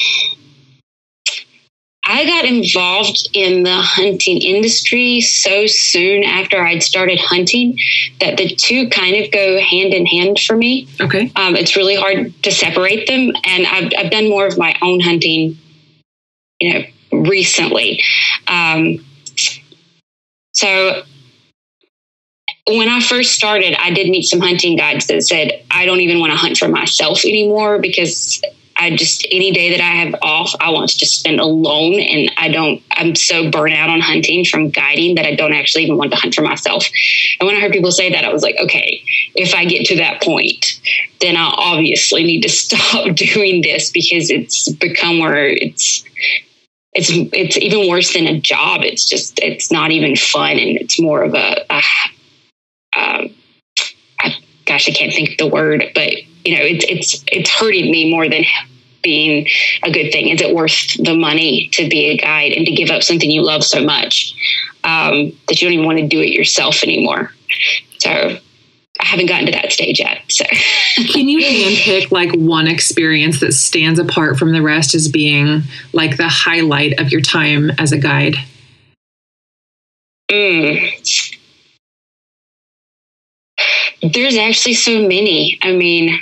[2.10, 7.78] I got involved in the hunting industry so soon after I'd started hunting
[8.22, 10.88] that the two kind of go hand in hand for me.
[11.02, 11.32] Okay.
[11.36, 13.34] Um, it's really hard to separate them.
[13.44, 15.58] And I've, I've done more of my own hunting
[16.62, 18.02] you know, recently.
[18.48, 19.06] Um,
[20.54, 21.04] so
[22.68, 26.20] when I first started, I did meet some hunting guides that said, I don't even
[26.20, 28.42] want to hunt for myself anymore because
[28.78, 32.00] I just, any day that I have off, I want to just spend alone.
[32.00, 35.84] And I don't, I'm so burnt out on hunting from guiding that I don't actually
[35.84, 36.88] even want to hunt for myself.
[37.40, 39.02] And when I heard people say that, I was like, okay,
[39.36, 40.66] if I get to that point,
[41.22, 46.04] then I obviously need to stop doing this because it's become where it's,
[46.94, 48.82] it's it's even worse than a job.
[48.84, 51.82] It's just it's not even fun, and it's more of a, a
[52.98, 53.30] um,
[54.20, 54.34] I,
[54.66, 56.14] gosh, I can't think of the word, but
[56.48, 58.46] you know, it's it's it's hurting me more than
[59.04, 59.48] being
[59.84, 60.30] a good thing.
[60.30, 63.44] Is it worth the money to be a guide and to give up something you
[63.44, 64.34] love so much
[64.86, 67.32] um, that you don't even want to do it yourself anymore?
[68.00, 70.22] So I haven't gotten to that stage yet.
[70.30, 70.46] So,
[71.12, 76.16] can you handpick like one experience that stands apart from the rest as being like
[76.16, 78.36] the highlight of your time as a guide?
[80.32, 81.38] Mm.
[84.14, 85.58] There's actually so many.
[85.62, 86.20] I mean,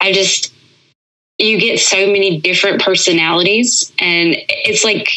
[0.00, 0.52] I just,
[1.38, 5.08] you get so many different personalities, and it's like,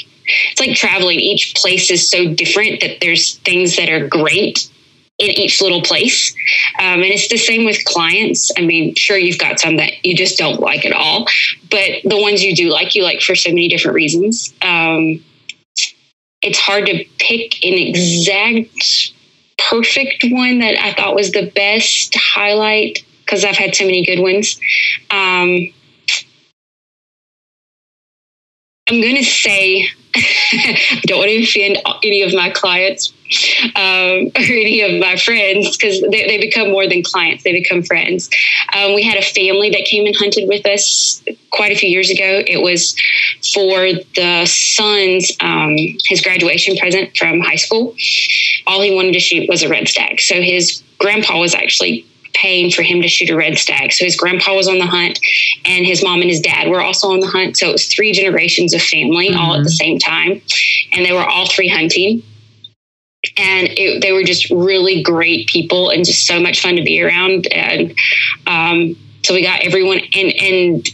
[0.52, 1.20] it's like traveling.
[1.20, 4.70] Each place is so different that there's things that are great
[5.18, 6.34] in each little place.
[6.80, 8.52] Um, and it's the same with clients.
[8.58, 11.28] I mean, sure, you've got some that you just don't like at all,
[11.70, 14.54] but the ones you do like, you like for so many different reasons.
[14.62, 15.24] Um,
[16.42, 19.14] it's hard to pick an exact
[19.58, 24.20] perfect one that I thought was the best highlight because I've had so many good
[24.20, 24.60] ones.
[25.12, 25.72] Um,
[28.90, 33.14] I'm going to say, I don't want to offend any of my clients,
[33.76, 37.84] um, or any of my friends because they, they, become more than clients, they become
[37.84, 38.32] friends.
[38.74, 42.10] Um, we had a family that came and hunted with us quite a few years
[42.10, 42.42] ago.
[42.48, 42.96] It was
[43.54, 47.96] for the son's um, his graduation present from high school.
[48.66, 50.20] All he wanted to shoot was a red stag.
[50.20, 53.92] So his grandpa was actually paying for him to shoot a red stag.
[53.94, 55.20] So his grandpa was on the hunt,
[55.66, 57.58] and his mom and his dad were also on the hunt.
[57.58, 59.40] So it was three generations of family mm-hmm.
[59.40, 59.98] all at the mm-hmm.
[59.98, 60.42] same time,
[60.94, 62.24] and they were all three hunting
[63.38, 67.02] and it, they were just really great people and just so much fun to be
[67.02, 67.94] around and
[68.48, 70.90] um, so we got everyone and and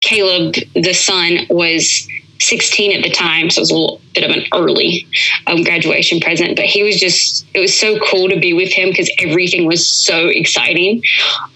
[0.00, 2.08] caleb the son was
[2.42, 5.06] 16 at the time, so it was a little bit of an early
[5.46, 6.56] um, graduation present.
[6.56, 9.86] But he was just, it was so cool to be with him because everything was
[9.86, 11.02] so exciting.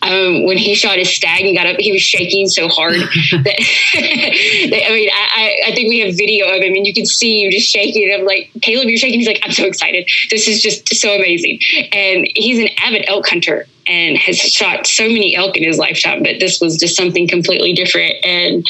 [0.03, 2.94] Um, when he shot his stag and got up, he was shaking so hard
[3.33, 7.44] that, I mean, I, I think we have video of him and you can see
[7.44, 8.12] him just shaking.
[8.12, 9.20] I'm like, Caleb, you're shaking.
[9.20, 10.09] He's like, I'm so excited.
[10.31, 11.59] This is just so amazing.
[11.92, 16.22] And he's an avid elk hunter and has shot so many elk in his lifetime,
[16.22, 18.14] but this was just something completely different.
[18.25, 18.64] And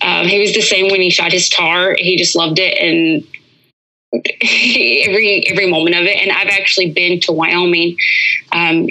[0.00, 1.94] um, he was the same when he shot his tahr.
[1.98, 3.24] He just loved it and
[4.22, 6.16] every every moment of it.
[6.16, 7.96] And I've actually been to Wyoming
[8.52, 8.88] um,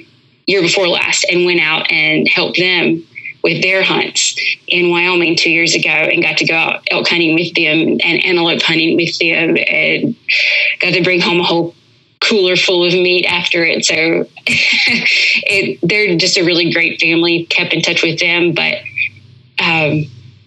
[0.48, 3.06] year before last and went out and helped them
[3.43, 7.36] with their hunts in Wyoming two years ago and got to go out elk hunting
[7.36, 10.15] with them and antelope hunting with them and
[10.80, 11.74] got to bring home a whole
[12.22, 13.86] cooler full of meat after it.
[13.86, 13.96] So
[14.48, 17.46] it, they're just a really great family.
[17.46, 18.80] Kept in touch with them, but
[19.60, 20.06] um,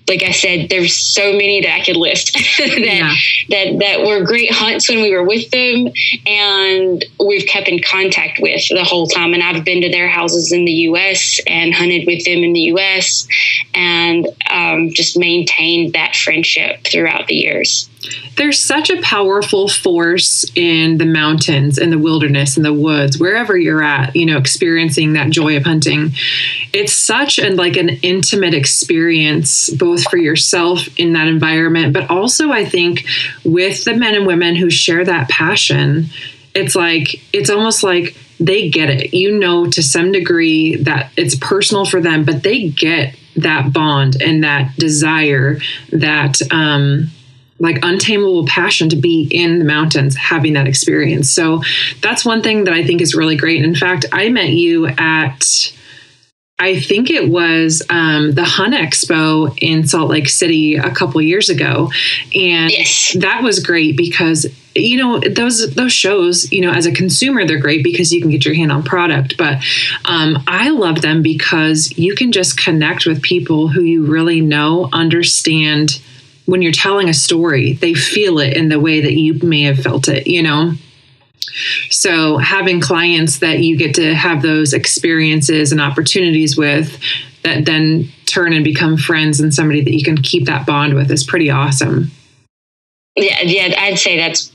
[0.09, 3.15] like I said, there's so many that I could list that, yeah.
[3.51, 5.93] that that were great hunts when we were with them,
[6.27, 9.33] and we've kept in contact with the whole time.
[9.33, 11.41] And I've been to their houses in the U.S.
[11.47, 13.27] and hunted with them in the U.S.
[13.75, 17.89] and um, just maintained that friendship throughout the years
[18.37, 23.57] there's such a powerful force in the mountains in the wilderness in the woods wherever
[23.57, 26.11] you're at you know experiencing that joy of hunting.
[26.73, 32.51] It's such an like an intimate experience both for yourself in that environment but also
[32.51, 33.05] i think
[33.45, 36.07] with the men and women who share that passion
[36.55, 39.15] it's like it's almost like they get it.
[39.15, 44.21] You know to some degree that it's personal for them but they get that bond
[44.21, 45.59] and that desire
[45.91, 47.11] that um
[47.63, 51.31] like untamable passion to be in the mountains having that experience.
[51.31, 51.63] So
[52.01, 53.65] that's one thing that I think is really great.
[53.65, 55.73] In fact, I met you at
[56.59, 61.49] I think it was um, the Hunt Expo in Salt Lake City a couple years
[61.49, 61.91] ago,
[62.35, 63.17] and yes.
[63.19, 66.53] that was great because you know those those shows.
[66.53, 69.37] You know, as a consumer, they're great because you can get your hand on product.
[69.37, 69.65] But
[70.05, 74.89] um, I love them because you can just connect with people who you really know,
[74.93, 76.01] understand
[76.47, 79.79] when you're telling a story, they feel it in the way that you may have
[79.79, 80.73] felt it, you know?
[81.91, 86.99] So, having clients that you get to have those experiences and opportunities with
[87.43, 91.11] that then turn and become friends and somebody that you can keep that bond with
[91.11, 92.11] is pretty awesome.
[93.17, 94.51] Yeah, yeah, I'd say that's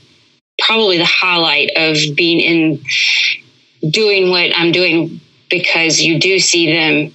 [0.60, 7.14] probably the highlight of being in doing what I'm doing because you do see them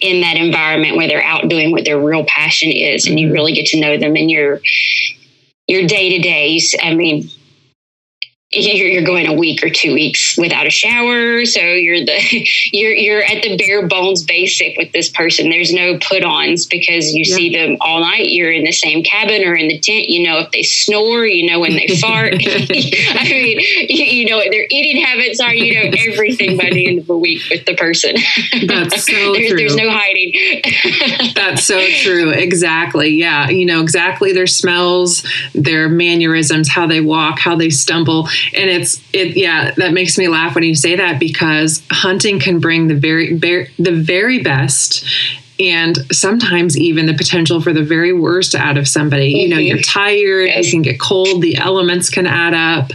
[0.00, 3.34] in that environment where they're out doing what their real passion is and you mm-hmm.
[3.34, 4.60] really get to know them in your
[5.66, 6.74] your day to days.
[6.82, 7.28] I mean,
[8.54, 11.44] you're, going a week or two weeks without a shower.
[11.44, 15.50] So you're the you're you're at the bare bones basic with this person.
[15.50, 17.36] There's no put-ons because you yeah.
[17.36, 18.30] see them all night.
[18.30, 20.08] You're in the same cabin or in the tent.
[20.08, 22.34] You know if they snore you know when they fart.
[22.38, 25.54] I mean you, you, know what their eating habits are.
[25.54, 28.14] You know everything by the end of a week with the person.
[28.66, 29.56] That's so there's, true.
[29.56, 31.32] there's no hiding.
[31.34, 32.30] That's so true.
[32.30, 33.10] Exactly.
[33.10, 33.48] Yeah.
[33.50, 35.24] You know exactly their smells
[35.54, 40.28] their mannerisms how they walk how they stumble and it's it yeah that makes me
[40.28, 45.04] laugh when you say that because hunting can bring the very, very the very best
[45.58, 49.32] and sometimes even the potential for the very worst out of somebody.
[49.32, 49.40] Mm-hmm.
[49.40, 50.00] You know, you're mm-hmm.
[50.00, 52.90] tired, you can get cold, the elements can add up.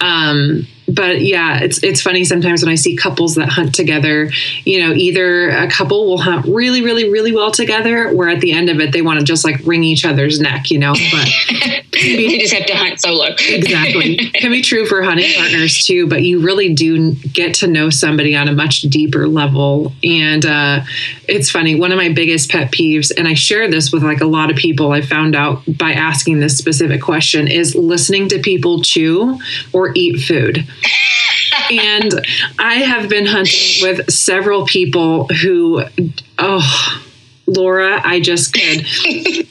[0.00, 0.66] Um,
[0.96, 4.30] but yeah, it's it's funny sometimes when I see couples that hunt together.
[4.64, 8.52] You know, either a couple will hunt really, really, really well together, where at the
[8.52, 10.70] end of it they want to just like wring each other's neck.
[10.70, 11.28] You know, but
[12.02, 13.26] you just have to hunt solo.
[13.38, 16.08] exactly, can be true for hunting partners too.
[16.08, 20.80] But you really do get to know somebody on a much deeper level, and uh,
[21.28, 21.78] it's funny.
[21.78, 24.56] One of my biggest pet peeves, and I share this with like a lot of
[24.56, 24.92] people.
[24.92, 29.38] I found out by asking this specific question is listening to people chew
[29.74, 30.66] or eat food
[31.70, 32.26] and
[32.58, 35.84] I have been hunting with several people who,
[36.38, 37.02] oh,
[37.46, 38.62] Laura, I just could.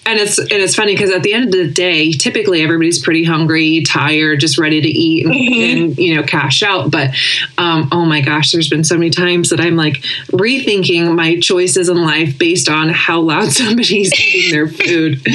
[0.06, 3.24] and it's and it's funny because at the end of the day, typically everybody's pretty
[3.24, 5.84] hungry, tired, just ready to eat and, mm-hmm.
[5.88, 6.92] and you know cash out.
[6.92, 7.12] But
[7.58, 9.96] um, oh my gosh, there's been so many times that I'm like
[10.32, 15.26] rethinking my choices in life based on how loud somebody's eating their food.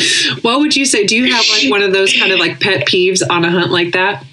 [0.42, 1.06] what would you say?
[1.06, 3.70] Do you have like one of those kind of like pet peeves on a hunt
[3.70, 4.24] like that?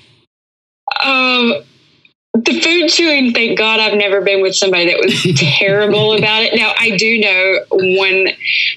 [1.03, 1.63] Um,
[2.33, 6.55] the food chewing, thank God I've never been with somebody that was terrible about it.
[6.55, 8.27] Now I do know one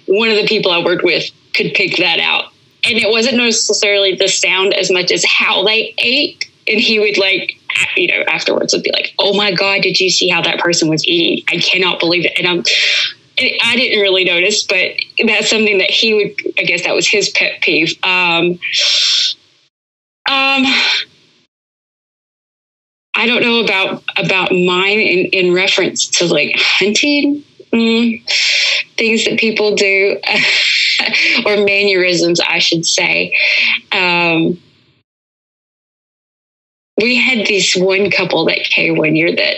[0.07, 2.53] one of the people I worked with could pick that out.
[2.85, 6.51] And it wasn't necessarily the sound as much as how they ate.
[6.67, 7.61] And he would like
[7.97, 10.89] you know, afterwards would be like, Oh my God, did you see how that person
[10.89, 11.45] was eating?
[11.49, 12.33] I cannot believe it.
[12.39, 12.65] And I'm
[13.63, 14.93] I didn't really notice, but
[15.27, 17.93] that's something that he would I guess that was his pet peeve.
[18.03, 18.59] Um
[20.29, 20.65] um
[23.21, 28.23] I don't know about about mine in, in reference to like hunting mm,
[28.97, 30.19] things that people do
[31.47, 33.37] or mannerisms, I should say.
[33.93, 34.59] Um,
[36.97, 39.57] we had this one couple that came one year that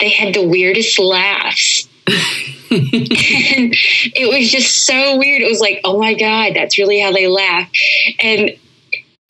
[0.00, 1.88] they had the weirdest laughs.
[2.70, 3.72] and
[4.16, 5.42] it was just so weird.
[5.42, 7.70] It was like, oh my God, that's really how they laugh.
[8.18, 8.50] And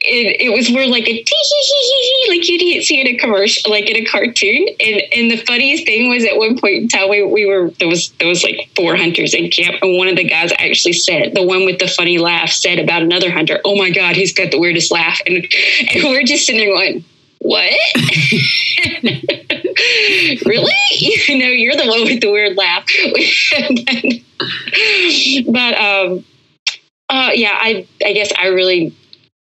[0.07, 3.07] it, it was more like a tee hee hee hee like you didn't see in
[3.09, 4.69] a commercial, like in a cartoon.
[4.81, 7.89] And and the funniest thing was at one point in time we, we were there
[7.89, 11.35] was there was like four hunters in camp, and one of the guys actually said
[11.35, 14.51] the one with the funny laugh said about another hunter, "Oh my god, he's got
[14.51, 15.47] the weirdest laugh," and
[15.91, 17.05] and we're just sitting there going,
[17.41, 17.71] "What?
[20.47, 20.73] really?
[20.93, 22.85] You know, you're the one with the weird laugh."
[25.53, 26.25] but um
[27.09, 28.93] Uh, yeah, I I guess I really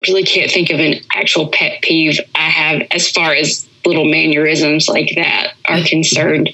[0.08, 4.88] really can't think of an actual pet peeve I have as far as little mannerisms
[4.88, 6.50] like that are concerned.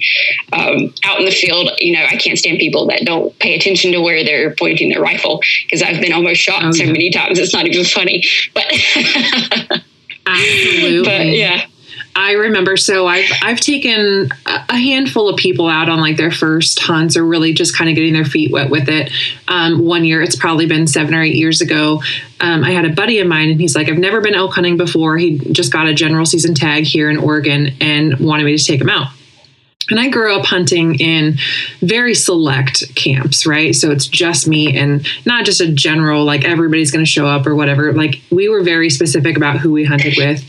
[0.53, 3.91] Um, out in the field, you know, I can't stand people that don't pay attention
[3.91, 6.91] to where they're pointing their rifle because I've been almost shot oh, so yeah.
[6.91, 7.39] many times.
[7.39, 8.23] It's not even funny,
[8.53, 8.65] but
[10.25, 11.03] absolutely.
[11.03, 11.65] But yeah.
[12.19, 16.77] I remember so I've I've taken a handful of people out on like their first
[16.81, 19.09] hunts or really just kind of getting their feet wet with it.
[19.47, 22.03] Um, one year, it's probably been seven or eight years ago.
[22.41, 24.75] Um, I had a buddy of mine, and he's like, "I've never been elk hunting
[24.75, 28.61] before." He just got a general season tag here in Oregon and wanted me to
[28.61, 29.07] take him out.
[29.89, 31.37] And I grew up hunting in
[31.81, 33.73] very select camps, right?
[33.73, 37.47] So it's just me and not just a general, like everybody's going to show up
[37.47, 37.93] or whatever.
[37.93, 40.47] Like we were very specific about who we hunted with.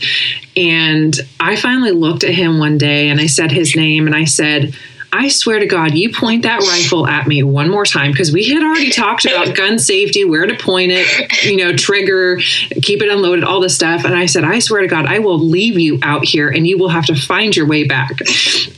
[0.55, 4.25] And I finally looked at him one day and I said his name and I
[4.25, 4.75] said,
[5.13, 8.45] I swear to God, you point that rifle at me one more time because we
[8.45, 13.09] had already talked about gun safety, where to point it, you know, trigger, keep it
[13.09, 14.05] unloaded, all this stuff.
[14.05, 16.77] And I said, I swear to God, I will leave you out here and you
[16.77, 18.11] will have to find your way back.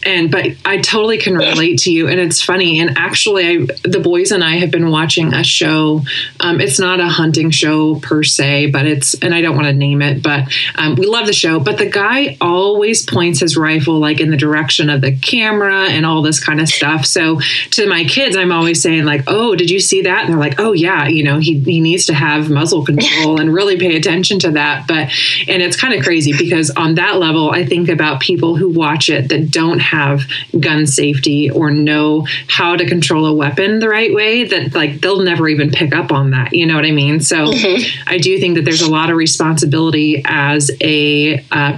[0.03, 2.79] And but I totally can relate to you, and it's funny.
[2.79, 6.01] And actually, I, the boys and I have been watching a show.
[6.39, 9.73] Um, it's not a hunting show per se, but it's and I don't want to
[9.73, 11.59] name it, but um, we love the show.
[11.59, 16.05] But the guy always points his rifle like in the direction of the camera and
[16.05, 17.05] all this kind of stuff.
[17.05, 17.39] So
[17.71, 20.59] to my kids, I'm always saying like, "Oh, did you see that?" And they're like,
[20.59, 24.39] "Oh yeah, you know, he he needs to have muzzle control and really pay attention
[24.39, 25.11] to that." But
[25.47, 29.09] and it's kind of crazy because on that level, I think about people who watch
[29.09, 30.23] it that don't have
[30.59, 34.45] gun safety or know how to control a weapon the right way.
[34.45, 36.53] That like they'll never even pick up on that.
[36.53, 37.19] You know what I mean?
[37.19, 38.09] So mm-hmm.
[38.09, 41.77] I do think that there's a lot of responsibility as a uh,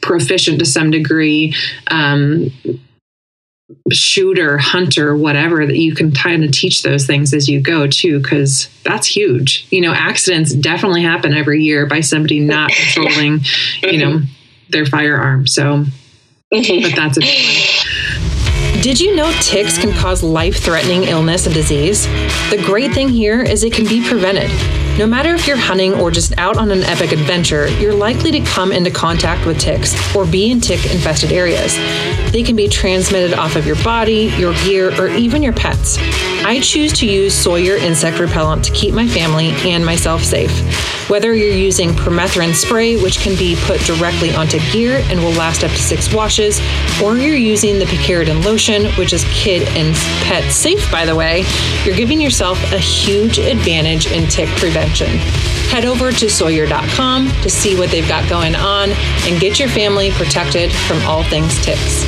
[0.00, 1.54] proficient to some degree
[1.90, 2.50] um,
[3.92, 8.20] shooter, hunter, whatever, that you can kind of teach those things as you go too,
[8.20, 9.66] because that's huge.
[9.70, 13.40] You know, accidents definitely happen every year by somebody not controlling,
[13.82, 14.20] you know,
[14.70, 15.46] their firearm.
[15.46, 15.84] So,
[16.52, 16.82] mm-hmm.
[16.82, 22.06] but that's a Did you know ticks can cause life threatening illness and disease?
[22.50, 24.50] The great thing here is it can be prevented.
[24.96, 28.38] No matter if you're hunting or just out on an epic adventure, you're likely to
[28.38, 31.74] come into contact with ticks or be in tick infested areas.
[32.30, 35.98] They can be transmitted off of your body, your gear, or even your pets.
[36.44, 40.52] I choose to use Sawyer insect repellent to keep my family and myself safe.
[41.10, 45.64] Whether you're using permethrin spray, which can be put directly onto gear and will last
[45.64, 46.60] up to six washes,
[47.02, 51.44] or you're using the picaridin lotion, which is kid and pet safe, by the way,
[51.84, 54.83] you're giving yourself a huge advantage in tick prevention
[55.70, 60.10] Head over to Sawyer.com to see what they've got going on and get your family
[60.12, 62.04] protected from all things ticks.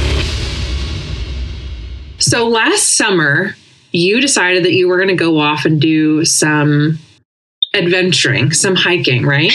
[2.19, 3.57] So last summer,
[3.93, 6.99] you decided that you were going to go off and do some
[7.75, 9.53] adventuring, some hiking, right?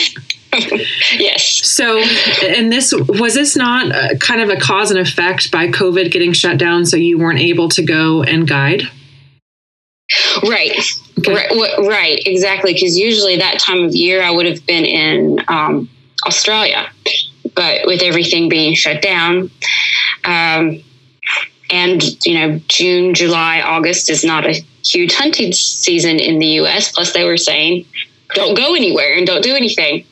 [1.17, 1.65] yes.
[1.65, 1.99] So,
[2.43, 6.33] and this was this not a, kind of a cause and effect by COVID getting
[6.33, 8.83] shut down, so you weren't able to go and guide?
[10.43, 10.77] Right.
[11.19, 11.33] Okay.
[11.33, 12.73] Right, right, exactly.
[12.73, 15.89] Because usually that time of year I would have been in um,
[16.25, 16.89] Australia,
[17.55, 19.51] but with everything being shut down,
[20.25, 20.81] um,
[21.69, 26.91] and you know June, July, August is not a huge hunting season in the U.S.
[26.91, 27.85] Plus, they were saying
[28.33, 30.05] don't go anywhere and don't do anything.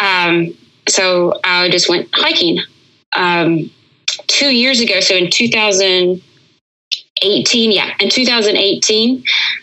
[0.00, 0.56] Um,
[0.88, 2.60] so I just went hiking.
[3.12, 3.70] Um,
[4.26, 6.22] two years ago, so in 2000
[7.22, 9.22] 18, yeah, in 2018,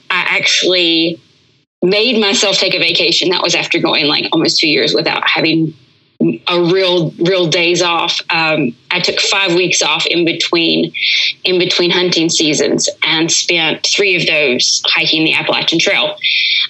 [0.09, 1.19] I actually
[1.81, 3.29] made myself take a vacation.
[3.29, 5.73] That was after going like almost two years without having
[6.47, 8.19] a real real days off.
[8.29, 10.91] Um, I took five weeks off in between
[11.43, 16.17] in between hunting seasons and spent three of those hiking the Appalachian Trail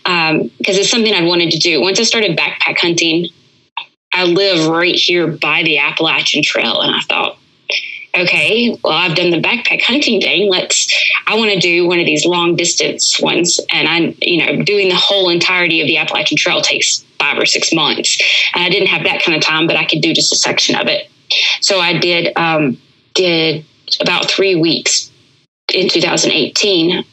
[0.04, 1.82] because um, it's something I wanted to do.
[1.82, 3.30] Once I started backpack hunting,
[4.14, 7.38] I live right here by the Appalachian Trail, and I thought
[8.18, 10.50] okay, well, I've done the backpack hunting thing.
[10.50, 10.94] Let's,
[11.28, 13.60] I want to do one of these long distance ones.
[13.72, 17.46] And I'm, you know, doing the whole entirety of the Appalachian Trail takes five or
[17.46, 18.22] six months.
[18.54, 20.76] And I didn't have that kind of time, but I could do just a section
[20.76, 21.10] of it.
[21.62, 22.78] So I did, um,
[23.14, 23.66] did
[24.00, 25.12] about three weeks
[25.74, 27.04] in 2018.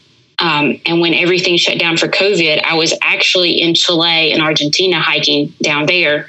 [0.40, 5.00] Um, and when everything shut down for COVID, I was actually in Chile and Argentina
[5.00, 6.28] hiking down there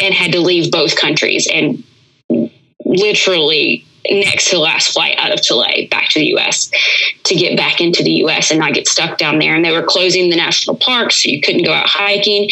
[0.00, 1.48] and had to leave both countries.
[1.52, 1.82] And
[2.88, 6.70] literally next to the last flight out of Chile back to the US
[7.24, 9.54] to get back into the US and not get stuck down there.
[9.54, 12.50] And they were closing the national parks, so you couldn't go out hiking.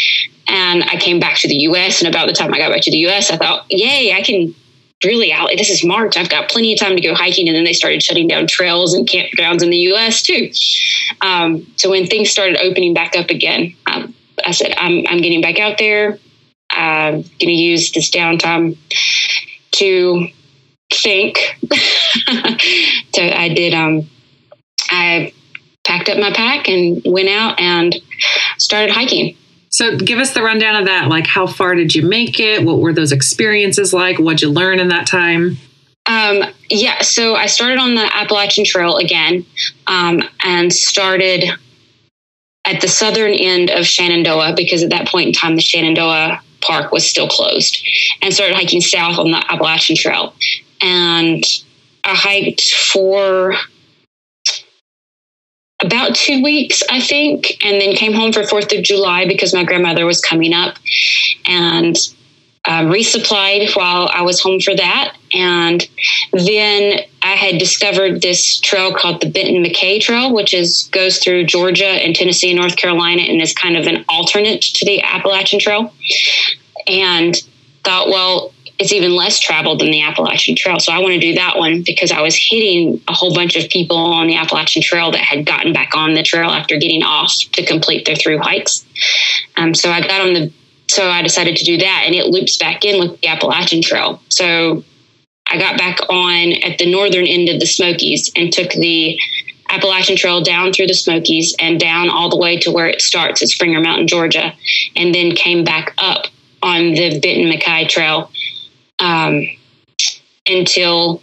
[0.49, 2.91] And I came back to the US, and about the time I got back to
[2.91, 4.55] the US, I thought, yay, I can
[5.05, 5.51] really out.
[5.57, 6.16] This is March.
[6.16, 7.49] I've got plenty of time to go hiking.
[7.49, 10.22] And then they started shutting down trails and campgrounds in the U.S.
[10.22, 10.51] too.
[11.20, 14.14] Um, so when things started opening back up again, um,
[14.47, 16.18] I said, I'm, I'm getting back out there.
[16.70, 18.76] I'm going to use this downtime
[19.77, 20.29] to
[20.93, 21.39] think.
[23.14, 23.74] so I did.
[23.74, 24.09] Um,
[24.91, 25.33] I
[25.85, 27.95] packed up my pack and went out and
[28.59, 29.37] started hiking.
[29.70, 31.09] So give us the rundown of that.
[31.09, 32.64] Like, how far did you make it?
[32.64, 34.18] What were those experiences like?
[34.18, 35.59] What'd you learn in that time?
[36.07, 39.45] Um, yeah, so I started on the Appalachian Trail again
[39.87, 41.51] um, and started
[42.64, 46.92] at the southern end of Shenandoah because at that point in time, the Shenandoah Park
[46.92, 47.86] was still closed
[48.22, 50.34] and started hiking south on the Appalachian Trail.
[50.80, 51.44] And
[52.04, 53.54] I hiked for
[55.82, 59.64] about two weeks, I think, and then came home for Fourth of July because my
[59.64, 60.76] grandmother was coming up,
[61.46, 61.96] and
[62.67, 65.17] um, resupplied while I was home for that.
[65.33, 65.87] And
[66.33, 71.45] then I had discovered this trail called the Benton MacKaye Trail, which is goes through
[71.45, 75.61] Georgia and Tennessee and North Carolina, and is kind of an alternate to the Appalachian
[75.61, 75.93] Trail.
[76.87, 77.35] And
[77.85, 80.79] thought, well, it's even less traveled than the Appalachian Trail.
[80.81, 83.71] So I want to do that one because I was hitting a whole bunch of
[83.71, 87.33] people on the Appalachian Trail that had gotten back on the trail after getting off
[87.53, 88.85] to complete their through hikes.
[89.57, 90.53] Um, so I got on the,
[90.97, 94.22] so I decided to do that and it loops back in with the Appalachian Trail.
[94.30, 94.82] So
[95.47, 99.18] I got back on at the northern end of the Smokies and took the
[99.68, 103.42] Appalachian Trail down through the Smokies and down all the way to where it starts
[103.42, 104.55] at Springer Mountain, Georgia,
[104.97, 106.28] and then came back up
[106.62, 108.30] on the Benton MacKaye Trail
[108.99, 109.42] um,
[110.47, 111.20] until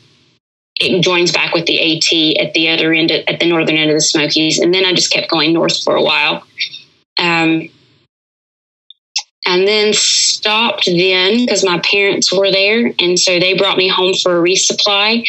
[0.75, 3.95] it joins back with the AT at the other end, at the northern end of
[3.95, 4.59] the Smokies.
[4.59, 6.43] And then I just kept going north for a while.
[7.17, 7.69] Um,
[9.45, 12.93] and then stopped then because my parents were there.
[12.99, 15.25] And so they brought me home for a resupply.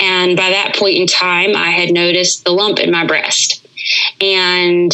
[0.00, 3.66] And by that point in time, I had noticed the lump in my breast.
[4.20, 4.90] And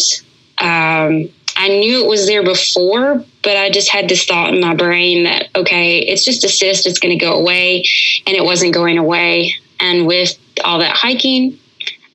[0.59, 4.75] um, I knew it was there before, but I just had this thought in my
[4.75, 7.85] brain that, okay, it's just a cyst, it's going to go away.
[8.27, 9.55] And it wasn't going away.
[9.81, 11.59] And with all that hiking,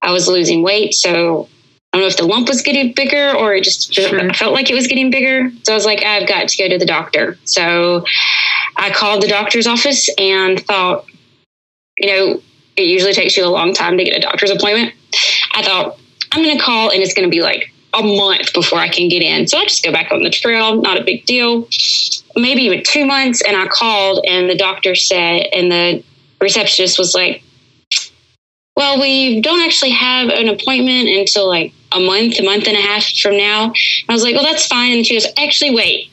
[0.01, 0.93] I was losing weight.
[0.93, 1.47] So
[1.93, 4.33] I don't know if the lump was getting bigger or it just sure.
[4.33, 5.51] felt like it was getting bigger.
[5.61, 7.37] So I was like, I've got to go to the doctor.
[7.45, 8.03] So
[8.75, 11.05] I called the doctor's office and thought,
[11.99, 12.41] you know,
[12.75, 14.91] it usually takes you a long time to get a doctor's appointment.
[15.53, 15.99] I thought,
[16.31, 19.07] I'm going to call and it's going to be like a month before I can
[19.07, 19.47] get in.
[19.47, 21.67] So I just go back on the trail, not a big deal.
[22.35, 23.43] Maybe even two months.
[23.47, 26.03] And I called, and the doctor said, and the
[26.41, 27.43] receptionist was like,
[28.75, 32.81] well, we don't actually have an appointment until like a month, a month and a
[32.81, 33.73] half from now.
[34.09, 34.93] I was like, well, that's fine.
[34.93, 36.09] And she goes, actually, wait,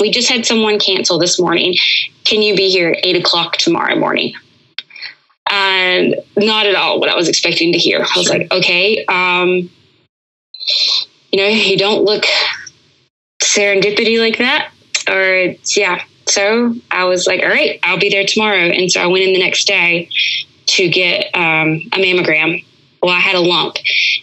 [0.00, 1.74] we just had someone cancel this morning.
[2.24, 4.34] Can you be here at eight o'clock tomorrow morning?
[5.50, 8.00] And not at all what I was expecting to hear.
[8.00, 9.04] I was like, okay.
[9.06, 9.70] Um,
[11.32, 12.24] you know, you don't look
[13.42, 14.70] serendipity like that.
[15.08, 16.02] Or it's, yeah.
[16.26, 18.58] So I was like, all right, I'll be there tomorrow.
[18.58, 20.08] And so I went in the next day
[20.66, 22.64] to get um, a mammogram.
[23.02, 23.76] Well, I had a lump,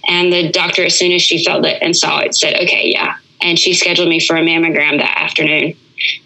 [0.07, 3.15] and the doctor, as soon as she felt it and saw it, said, okay, yeah.
[3.41, 5.75] And she scheduled me for a mammogram that afternoon.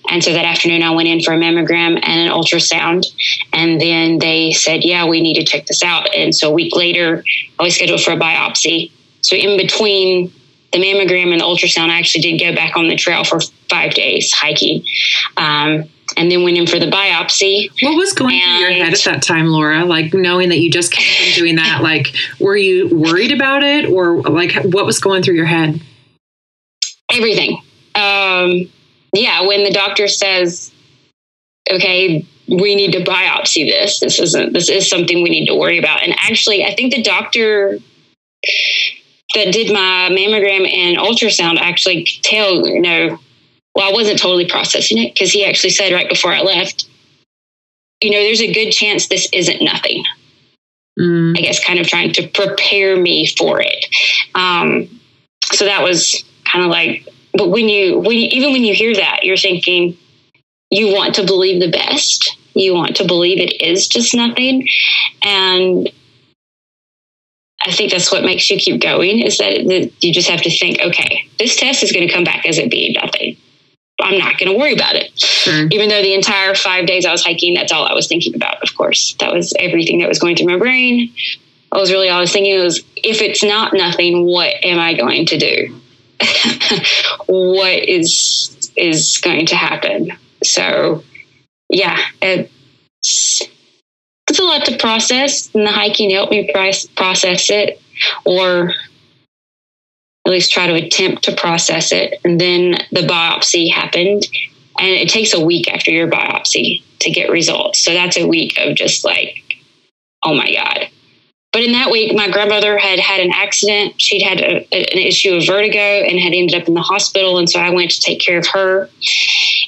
[0.10, 3.06] And so that afternoon, I went in for a mammogram and an ultrasound.
[3.54, 6.14] And then they said, yeah, we need to check this out.
[6.14, 7.24] And so a week later,
[7.58, 8.91] I was scheduled for a biopsy.
[9.22, 10.34] So in between
[10.74, 13.39] the mammogram and the ultrasound, I actually did go back on the trail for
[13.70, 14.84] five days hiking.
[15.38, 15.86] Um,
[16.18, 17.70] and then went in for the biopsy.
[17.82, 19.86] What was going and, through your head at that time, Laura?
[19.86, 23.86] Like knowing that you just came from doing that, like were you worried about it
[23.86, 25.82] or like what was going through your head?
[27.12, 27.62] Everything.
[27.95, 28.70] Um,
[29.14, 30.72] yeah, when the doctor says,
[31.70, 33.99] okay, we need to biopsy this.
[33.99, 36.03] This isn't this is something we need to worry about.
[36.03, 37.80] And actually I think the doctor
[39.34, 43.20] that did my mammogram and ultrasound actually tell, you know,
[43.76, 46.88] well, I wasn't totally processing it because he actually said right before I left,
[48.01, 50.03] you know, there's a good chance this isn't nothing.
[50.99, 51.38] Mm.
[51.38, 53.86] I guess kind of trying to prepare me for it.
[54.36, 54.89] Um,
[55.45, 58.93] so that was kind of like, but when you, when you, even when you hear
[58.95, 59.97] that, you're thinking
[60.69, 62.38] you want to believe the best.
[62.53, 64.67] You want to believe it is just nothing.
[65.24, 65.89] And
[67.65, 69.63] I think that's what makes you keep going is that
[70.01, 72.72] you just have to think, okay, this test is going to come back as it
[72.72, 73.38] being nothing.
[74.02, 75.18] I'm not going to worry about it.
[75.20, 75.68] Sure.
[75.72, 78.62] Even though the entire five days I was hiking, that's all I was thinking about,
[78.62, 79.16] of course.
[79.20, 81.14] That was everything that was going through my brain.
[81.72, 84.93] I was really all I was thinking was, if it's not nothing, what am I
[84.93, 85.80] going to do?
[87.28, 90.12] what is is going to happen?
[90.43, 91.04] So,
[91.70, 92.52] yeah, it,
[93.02, 97.82] it's a lot to process, and the hiking helped me process it,
[98.26, 98.74] or
[100.26, 102.19] at least try to attempt to process it.
[102.24, 104.28] And then the biopsy happened,
[104.80, 107.84] and it takes a week after your biopsy to get results.
[107.84, 109.36] So that's a week of just like,
[110.24, 110.88] oh my God.
[111.52, 114.02] But in that week, my grandmother had had an accident.
[114.02, 117.38] She'd had a, an issue of vertigo and had ended up in the hospital.
[117.38, 118.89] And so I went to take care of her.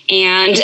[0.10, 0.56] And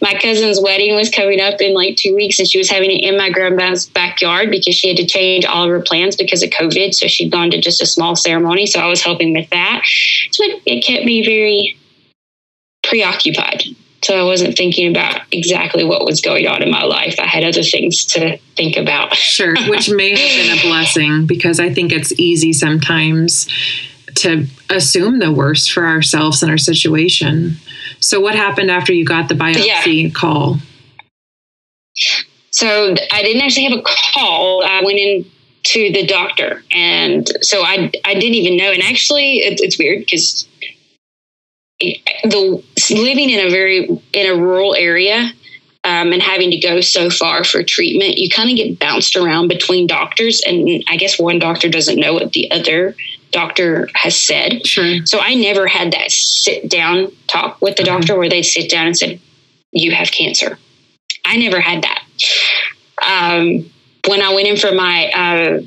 [0.00, 3.04] my cousin's wedding was coming up in like two weeks, and she was having it
[3.04, 6.50] in my grandma's backyard because she had to change all of her plans because of
[6.50, 6.94] COVID.
[6.94, 8.66] So she'd gone to just a small ceremony.
[8.66, 9.82] So I was helping with that.
[10.32, 11.78] So it, it kept me very
[12.82, 13.62] preoccupied.
[14.04, 17.14] So I wasn't thinking about exactly what was going on in my life.
[17.18, 19.14] I had other things to think about.
[19.14, 23.48] sure, which may have been a blessing because I think it's easy sometimes
[24.16, 27.56] to assume the worst for ourselves in our situation.
[27.98, 30.10] So, what happened after you got the biopsy yeah.
[30.10, 30.58] call?
[32.50, 33.82] So, I didn't actually have a
[34.12, 34.62] call.
[34.64, 35.24] I went in
[35.62, 38.70] to the doctor, and so I I didn't even know.
[38.70, 40.46] And actually, it, it's weird because
[42.24, 45.32] the living in a very in a rural area
[45.84, 49.48] um, and having to go so far for treatment, you kind of get bounced around
[49.48, 52.96] between doctors, and I guess one doctor doesn't know what the other
[53.32, 54.66] doctor has said.
[54.66, 55.04] Sure.
[55.04, 57.96] So I never had that sit down talk with the mm-hmm.
[57.96, 59.20] doctor where they sit down and said,
[59.72, 60.58] "You have cancer."
[61.26, 62.02] I never had that.
[63.06, 63.70] Um,
[64.06, 65.60] when I went in for my uh,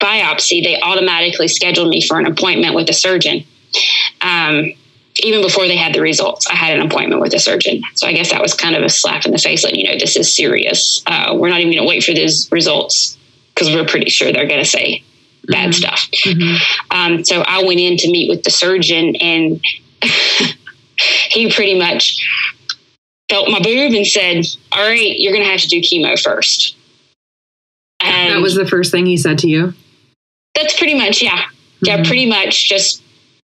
[0.00, 3.44] biopsy, they automatically scheduled me for an appointment with a surgeon.
[4.20, 4.72] Um,
[5.22, 7.82] even before they had the results, I had an appointment with a surgeon.
[7.94, 9.98] So I guess that was kind of a slap in the face, letting you know
[9.98, 11.02] this is serious.
[11.06, 13.16] Uh, we're not even going to wait for these results
[13.54, 15.04] because we're pretty sure they're going to say
[15.46, 15.72] bad mm-hmm.
[15.72, 16.08] stuff.
[16.24, 16.96] Mm-hmm.
[16.96, 19.62] Um, so I went in to meet with the surgeon, and
[21.28, 22.26] he pretty much
[23.28, 26.76] felt my boob and said, "All right, you're going to have to do chemo first.
[28.00, 29.72] And that was the first thing he said to you.
[30.54, 31.86] That's pretty much yeah, mm-hmm.
[31.86, 33.02] yeah, pretty much just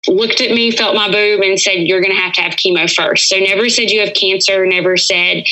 [0.09, 2.93] looked at me, felt my boob, and said, You're going to have to have chemo
[2.93, 3.29] first.
[3.29, 5.45] So never said you have cancer, never said,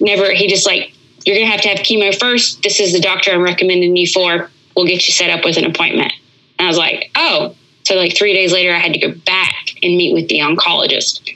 [0.00, 0.92] never, he just like,
[1.24, 2.62] You're going to have to have chemo first.
[2.62, 4.50] This is the doctor I'm recommending you for.
[4.76, 6.12] We'll get you set up with an appointment.
[6.58, 7.54] And I was like, Oh.
[7.84, 11.30] So like three days later, I had to go back and meet with the oncologist,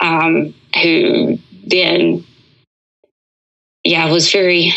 [0.00, 2.24] um, who then,
[3.84, 4.72] yeah, was very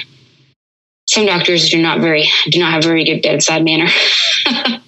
[1.14, 3.88] some doctors do not very do not have very good bedside manner.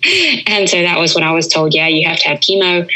[0.45, 2.87] And so that was when i was told yeah you have to have chemo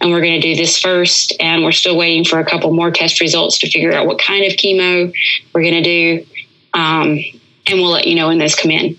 [0.00, 2.90] and we're going to do this first and we're still waiting for a couple more
[2.90, 5.12] test results to figure out what kind of chemo
[5.54, 6.26] we're going to do
[6.74, 7.20] um,
[7.68, 8.98] and we'll let you know when those come in.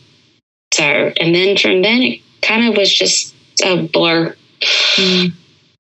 [0.73, 4.33] So and then from then it kind of was just a blur.
[4.95, 5.33] Mm.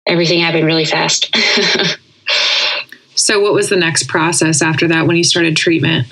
[0.06, 1.36] everything happened really fast.
[3.16, 6.08] So what was the next process after that when you started treatment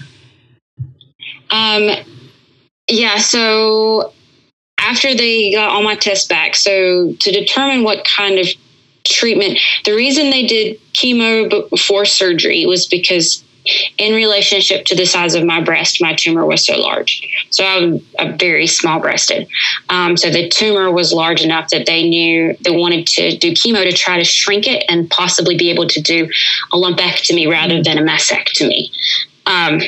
[1.51, 1.89] um,
[2.87, 4.13] yeah, so
[4.77, 8.47] after they got all my tests back, so to determine what kind of
[9.03, 13.43] treatment, the reason they did chemo before surgery was because
[13.97, 17.21] in relationship to the size of my breast, my tumor was so large.
[17.51, 19.47] So I'm, I'm very small breasted.
[19.89, 23.83] Um, so the tumor was large enough that they knew they wanted to do chemo
[23.83, 26.27] to try to shrink it and possibly be able to do
[26.73, 28.89] a lumpectomy rather than a mastectomy.
[29.45, 29.81] Um,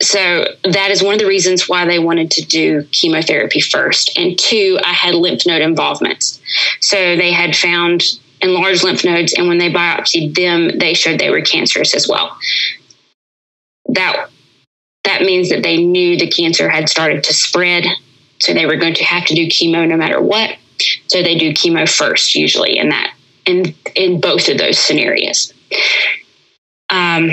[0.00, 4.16] so that is one of the reasons why they wanted to do chemotherapy first.
[4.16, 6.40] And two, I had lymph node involvements.
[6.80, 8.04] So they had found
[8.40, 12.36] enlarged lymph nodes, and when they biopsied them, they showed they were cancerous as well.
[13.86, 14.28] That
[15.04, 17.86] that means that they knew the cancer had started to spread,
[18.40, 20.56] so they were going to have to do chemo no matter what.
[21.08, 23.14] So they do chemo first, usually in that
[23.46, 25.52] in in both of those scenarios.
[26.90, 27.30] Um,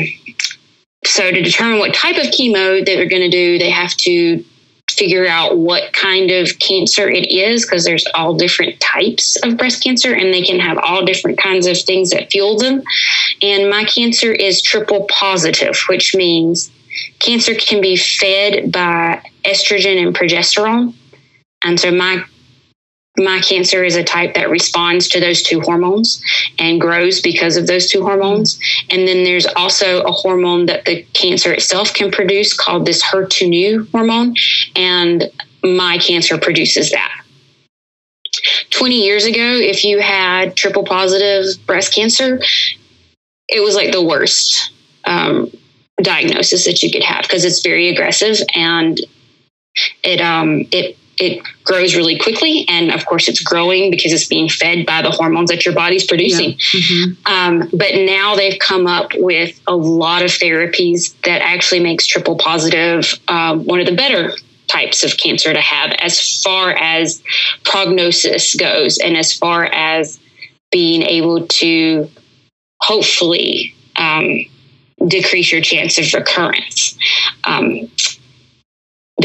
[1.05, 4.43] so to determine what type of chemo that they're going to do, they have to
[4.89, 9.83] figure out what kind of cancer it is because there's all different types of breast
[9.83, 12.83] cancer and they can have all different kinds of things that fuel them.
[13.41, 16.71] And my cancer is triple positive, which means
[17.19, 20.93] cancer can be fed by estrogen and progesterone.
[21.63, 22.23] And so my
[23.17, 26.21] my cancer is a type that responds to those two hormones
[26.59, 28.59] and grows because of those two hormones.
[28.89, 33.49] And then there's also a hormone that the cancer itself can produce called this HER2
[33.49, 34.35] new hormone.
[34.75, 35.31] And
[35.63, 37.21] my cancer produces that.
[38.71, 42.41] 20 years ago, if you had triple positive breast cancer,
[43.47, 44.71] it was like the worst
[45.05, 45.49] um,
[46.01, 48.99] diagnosis that you could have because it's very aggressive and
[50.03, 54.49] it um, it it grows really quickly and of course it's growing because it's being
[54.49, 56.79] fed by the hormones that your body's producing yeah.
[56.79, 57.33] mm-hmm.
[57.33, 62.37] um, but now they've come up with a lot of therapies that actually makes triple
[62.37, 64.31] positive um, one of the better
[64.67, 67.23] types of cancer to have as far as
[67.63, 70.19] prognosis goes and as far as
[70.71, 72.09] being able to
[72.81, 74.39] hopefully um,
[75.07, 76.97] decrease your chance of recurrence
[77.45, 77.89] um,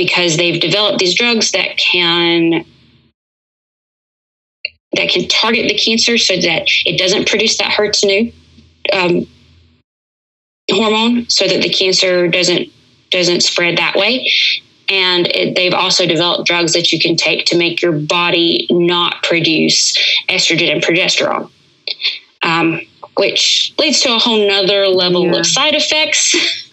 [0.01, 2.65] because they've developed these drugs that can
[4.95, 8.33] that can target the cancer so that it doesn't produce that HER2
[8.95, 9.27] um,
[10.71, 12.71] hormone, so that the cancer doesn't
[13.11, 14.27] doesn't spread that way.
[14.89, 19.23] And it, they've also developed drugs that you can take to make your body not
[19.23, 19.95] produce
[20.31, 21.51] estrogen and progesterone.
[22.41, 22.81] Um,
[23.17, 25.37] which leads to a whole nother level yeah.
[25.37, 26.35] of side effects,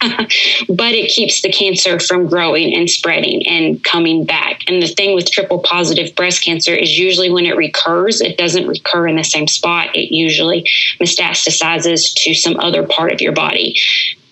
[0.68, 4.60] but it keeps the cancer from growing and spreading and coming back.
[4.66, 8.66] And the thing with triple positive breast cancer is usually when it recurs, it doesn't
[8.66, 9.94] recur in the same spot.
[9.94, 10.62] It usually
[11.00, 13.76] metastasizes to some other part of your body,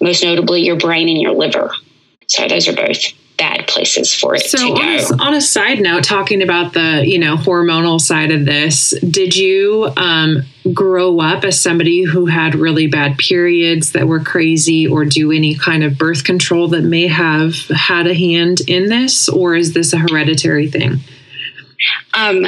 [0.00, 1.70] most notably your brain and your liver.
[2.28, 6.03] So those are both bad places for it so on a, on a, side note
[6.03, 11.61] talking about the you know hormonal side of this did you um, grow up as
[11.61, 16.24] somebody who had really bad periods that were crazy or do any kind of birth
[16.24, 20.99] control that may have had a hand in this or is this a hereditary thing
[22.14, 22.46] um,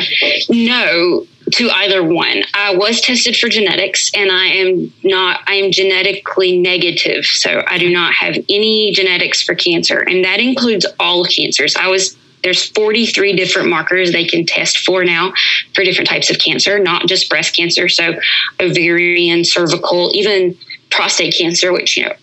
[0.49, 2.43] no to either one.
[2.55, 7.25] I was tested for genetics and I am not, I am genetically negative.
[7.25, 10.01] So I do not have any genetics for cancer.
[10.01, 11.75] And that includes all cancers.
[11.77, 15.33] I was, there's 43 different markers they can test for now
[15.75, 17.89] for different types of cancer, not just breast cancer.
[17.89, 18.21] So
[18.61, 20.57] ovarian, cervical, even
[20.91, 22.15] prostate cancer, which, you know,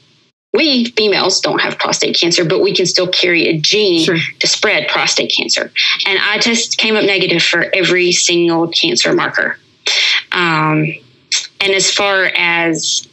[0.55, 4.17] we females don't have prostate cancer, but we can still carry a gene sure.
[4.39, 5.71] to spread prostate cancer.
[6.05, 9.57] And I just came up negative for every single cancer marker.
[10.31, 10.87] Um,
[11.61, 13.07] and as far as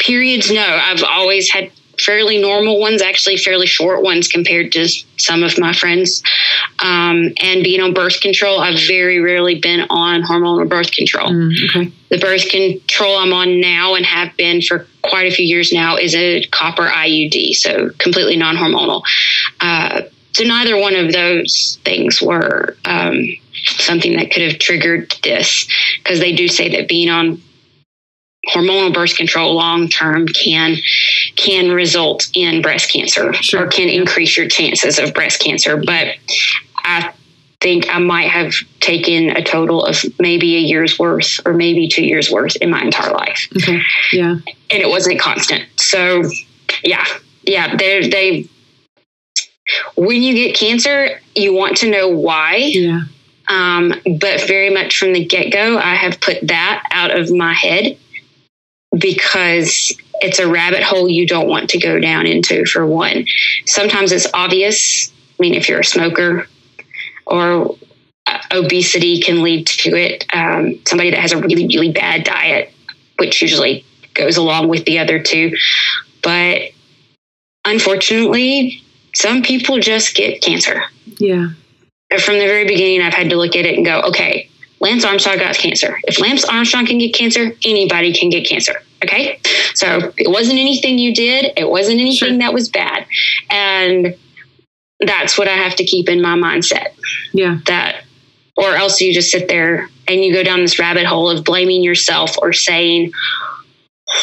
[0.00, 1.70] periods, no, I've always had
[2.00, 6.22] fairly normal ones, actually fairly short ones compared to some of my friends.
[6.80, 11.30] Um, and being on birth control, I've very rarely been on hormonal birth control.
[11.30, 11.92] Mm, okay.
[12.10, 15.96] The birth control I'm on now and have been for quite a few years now
[15.96, 19.02] is a copper IUD, so completely non hormonal.
[19.60, 25.66] Uh, so neither one of those things were um, something that could have triggered this
[25.98, 27.42] because they do say that being on
[28.48, 30.76] hormonal birth control long term can
[31.36, 33.64] can result in breast cancer sure.
[33.64, 35.76] or can increase your chances of breast cancer.
[35.76, 36.16] But
[36.76, 37.12] i
[37.60, 42.04] think i might have taken a total of maybe a year's worth or maybe two
[42.04, 43.48] years worth in my entire life.
[43.56, 43.80] Okay.
[44.12, 44.36] Yeah.
[44.70, 45.64] And it wasn't constant.
[45.76, 46.22] So
[46.82, 47.04] yeah.
[47.42, 48.48] Yeah they they
[49.96, 52.56] when you get cancer you want to know why.
[52.56, 53.02] Yeah.
[53.50, 57.96] Um, but very much from the get-go i have put that out of my head
[58.96, 63.26] because it's a rabbit hole you don't want to go down into for one.
[63.66, 65.10] Sometimes it's obvious.
[65.10, 66.46] I mean, if you're a smoker
[67.26, 67.76] or
[68.26, 70.24] uh, obesity can lead to it.
[70.34, 72.72] Um, somebody that has a really, really bad diet,
[73.18, 73.84] which usually
[74.14, 75.56] goes along with the other two.
[76.22, 76.72] But
[77.64, 78.82] unfortunately,
[79.14, 80.82] some people just get cancer.
[81.18, 81.48] Yeah.
[82.20, 84.47] From the very beginning, I've had to look at it and go, okay,
[84.80, 85.98] Lance Armstrong got cancer.
[86.04, 88.74] If Lance Armstrong can get cancer, anybody can get cancer.
[89.04, 89.40] Okay.
[89.74, 92.38] So it wasn't anything you did, it wasn't anything sure.
[92.38, 93.06] that was bad.
[93.50, 94.16] And
[95.00, 96.88] that's what I have to keep in my mindset.
[97.32, 97.58] Yeah.
[97.66, 98.04] That,
[98.56, 101.82] or else you just sit there and you go down this rabbit hole of blaming
[101.82, 103.12] yourself or saying,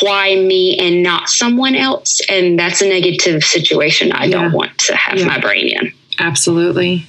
[0.02, 2.22] why me and not someone else?
[2.28, 4.42] And that's a negative situation I yeah.
[4.42, 5.26] don't want to have yeah.
[5.26, 5.94] my brain in.
[6.20, 7.06] Absolutely.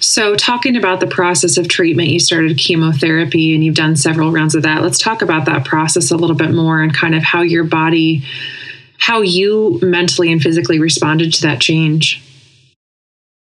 [0.00, 4.54] So, talking about the process of treatment, you started chemotherapy and you've done several rounds
[4.54, 4.82] of that.
[4.82, 8.24] Let's talk about that process a little bit more and kind of how your body,
[8.98, 12.22] how you mentally and physically responded to that change.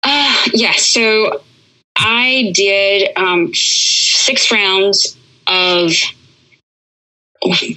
[0.02, 0.72] Uh, yeah.
[0.72, 1.42] So,
[1.96, 5.16] I did um, six rounds
[5.46, 5.92] of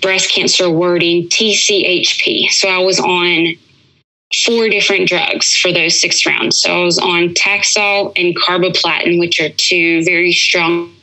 [0.01, 2.49] breast cancer wording TCHP.
[2.49, 3.55] So, I was on
[4.45, 6.61] four different drugs for those six rounds.
[6.61, 10.93] So I was on Taxol and carboplatin, which are two very strong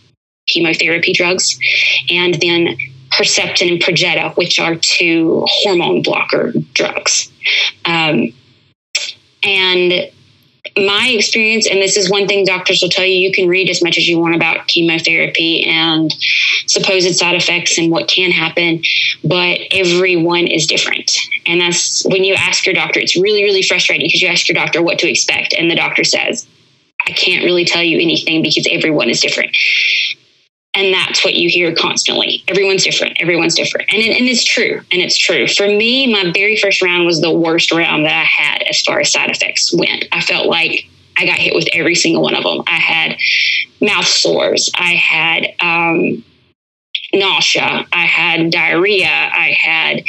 [0.46, 1.58] chemotherapy drugs,
[2.08, 2.76] and then
[3.10, 7.30] Herceptin and Perjeta, which are two hormone blocker drugs.
[7.84, 8.32] Um,
[9.42, 10.10] and
[10.76, 13.82] my experience, and this is one thing doctors will tell you, you can read as
[13.82, 16.14] much as you want about chemotherapy and
[16.66, 18.82] supposed side effects and what can happen,
[19.24, 21.16] but everyone is different.
[21.46, 24.54] And that's when you ask your doctor, it's really, really frustrating because you ask your
[24.54, 26.46] doctor what to expect, and the doctor says,
[27.06, 29.56] I can't really tell you anything because everyone is different.
[30.74, 32.44] And that's what you hear constantly.
[32.46, 33.20] Everyone's different.
[33.20, 33.92] Everyone's different.
[33.92, 34.80] And, it, and it's true.
[34.92, 35.48] And it's true.
[35.48, 39.00] For me, my very first round was the worst round that I had as far
[39.00, 40.04] as side effects went.
[40.12, 42.62] I felt like I got hit with every single one of them.
[42.66, 43.16] I had
[43.80, 44.70] mouth sores.
[44.74, 46.24] I had um,
[47.12, 47.86] nausea.
[47.92, 49.08] I had diarrhea.
[49.08, 50.04] I had,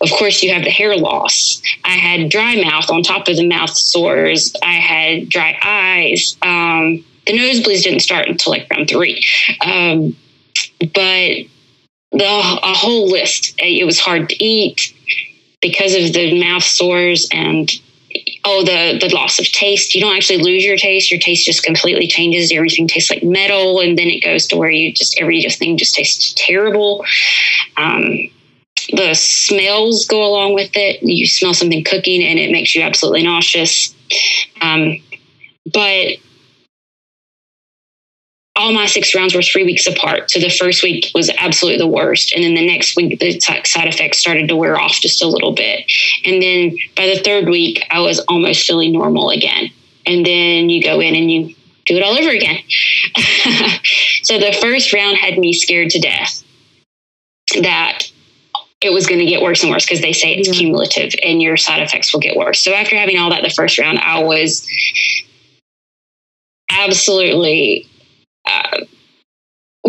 [0.00, 1.62] of course, you have the hair loss.
[1.84, 4.54] I had dry mouth on top of the mouth sores.
[4.62, 6.36] I had dry eyes.
[6.42, 9.22] Um, the nosebleeds didn't start until like round three.
[9.64, 10.16] Um,
[10.80, 11.46] but
[12.12, 13.54] the a whole list.
[13.58, 14.94] It was hard to eat
[15.62, 17.70] because of the mouth sores and
[18.44, 19.94] oh the the loss of taste.
[19.94, 21.10] You don't actually lose your taste.
[21.10, 22.50] Your taste just completely changes.
[22.52, 25.94] Everything tastes like metal and then it goes to where you just every thing just
[25.94, 27.04] tastes terrible.
[27.76, 28.30] Um,
[28.92, 31.02] the smells go along with it.
[31.02, 33.94] You smell something cooking and it makes you absolutely nauseous.
[34.60, 34.96] Um,
[35.72, 36.16] but
[38.56, 40.30] all my six rounds were three weeks apart.
[40.30, 42.34] So the first week was absolutely the worst.
[42.34, 45.52] And then the next week, the side effects started to wear off just a little
[45.52, 45.90] bit.
[46.24, 49.70] And then by the third week, I was almost feeling normal again.
[50.04, 51.54] And then you go in and you
[51.86, 52.58] do it all over again.
[54.22, 56.42] so the first round had me scared to death
[57.62, 58.02] that
[58.80, 60.54] it was going to get worse and worse because they say it's yeah.
[60.54, 62.62] cumulative and your side effects will get worse.
[62.64, 64.66] So after having all that the first round, I was
[66.70, 67.88] absolutely
[68.46, 68.78] uh,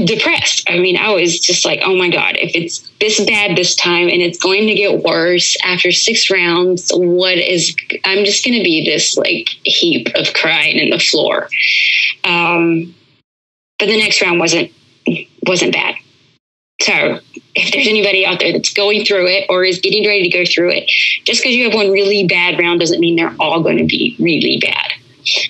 [0.05, 0.69] depressed.
[0.69, 4.07] I mean, I was just like, oh my God, if it's this bad this time
[4.07, 7.75] and it's going to get worse after six rounds, what is,
[8.05, 11.47] I'm just going to be this like heap of crying in the floor.
[12.23, 12.95] Um,
[13.79, 14.71] but the next round wasn't,
[15.45, 15.95] wasn't bad.
[16.81, 17.19] So
[17.53, 20.45] if there's anybody out there that's going through it or is getting ready to go
[20.45, 20.89] through it,
[21.25, 24.15] just because you have one really bad round doesn't mean they're all going to be
[24.19, 24.91] really bad.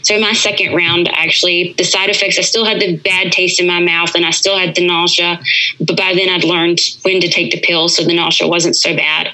[0.04, 3.68] So my second round, actually, the side effects, I still had the bad taste in
[3.68, 5.40] my mouth and I still had the nausea,
[5.80, 8.96] but by then I'd learned when to take the pill, so the nausea wasn't so
[8.96, 9.30] bad.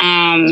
[0.00, 0.48] Um,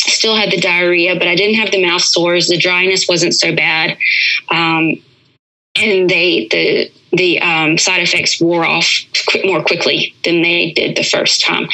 [0.00, 2.48] still had the diarrhea, but I didn't have the mouth sores.
[2.48, 3.96] The dryness wasn't so bad.
[4.50, 4.96] Um,
[5.76, 8.90] and they the the um, side effects wore off
[9.44, 11.68] more quickly than they did the first time.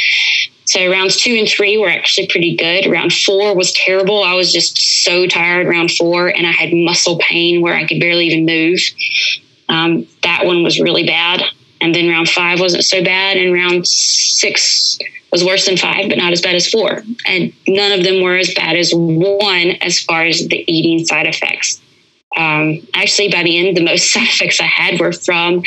[0.67, 2.91] So rounds two and three were actually pretty good.
[2.91, 4.23] Round four was terrible.
[4.23, 8.01] I was just so tired round four, and I had muscle pain where I could
[8.01, 8.81] barely even move.
[9.69, 11.43] Um, that one was really bad.
[11.81, 14.99] And then round five wasn't so bad, and round six
[15.31, 17.03] was worse than five, but not as bad as four.
[17.27, 21.27] And none of them were as bad as one as far as the eating side
[21.27, 21.81] effects.
[22.37, 25.63] Um, actually, by the end, the most side effects I had were from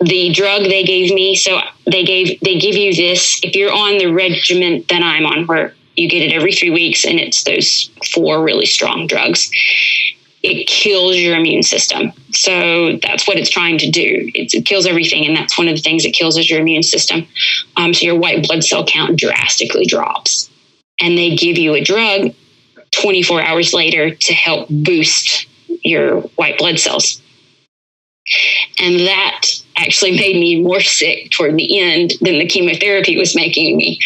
[0.00, 1.34] the drug they gave me.
[1.34, 5.46] So they gave they give you this if you're on the regimen that I'm on,
[5.46, 9.50] where you get it every three weeks, and it's those four really strong drugs.
[10.42, 12.12] It kills your immune system.
[12.32, 14.30] So that's what it's trying to do.
[14.34, 16.84] It's, it kills everything, and that's one of the things it kills is your immune
[16.84, 17.26] system.
[17.76, 20.48] Um, so your white blood cell count drastically drops,
[21.00, 22.32] and they give you a drug
[22.92, 25.46] 24 hours later to help boost
[25.82, 27.20] your white blood cells.
[28.80, 29.42] And that
[29.76, 33.98] actually made me more sick toward the end than the chemotherapy was making me.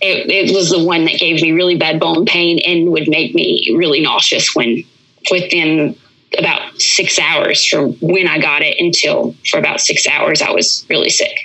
[0.00, 3.34] It, it, was the one that gave me really bad bone pain and would make
[3.34, 4.84] me really nauseous when
[5.30, 5.96] within
[6.38, 10.86] about six hours from when I got it until for about six hours I was
[10.88, 11.36] really sick.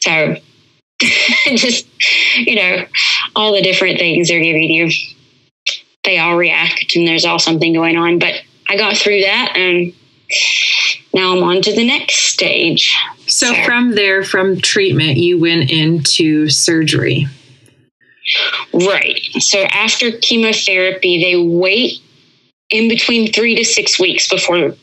[0.00, 0.36] So
[1.46, 1.86] just,
[2.36, 2.84] you know,
[3.36, 4.90] all the different things they're giving you,
[6.04, 8.18] they all react and there's all something going on.
[8.18, 9.92] But I got through that and
[11.14, 12.96] now I'm on to the next stage.
[13.26, 17.26] So, from there, from treatment, you went into surgery.
[18.72, 19.20] Right.
[19.38, 22.00] So, after chemotherapy, they wait
[22.70, 24.74] in between three to six weeks before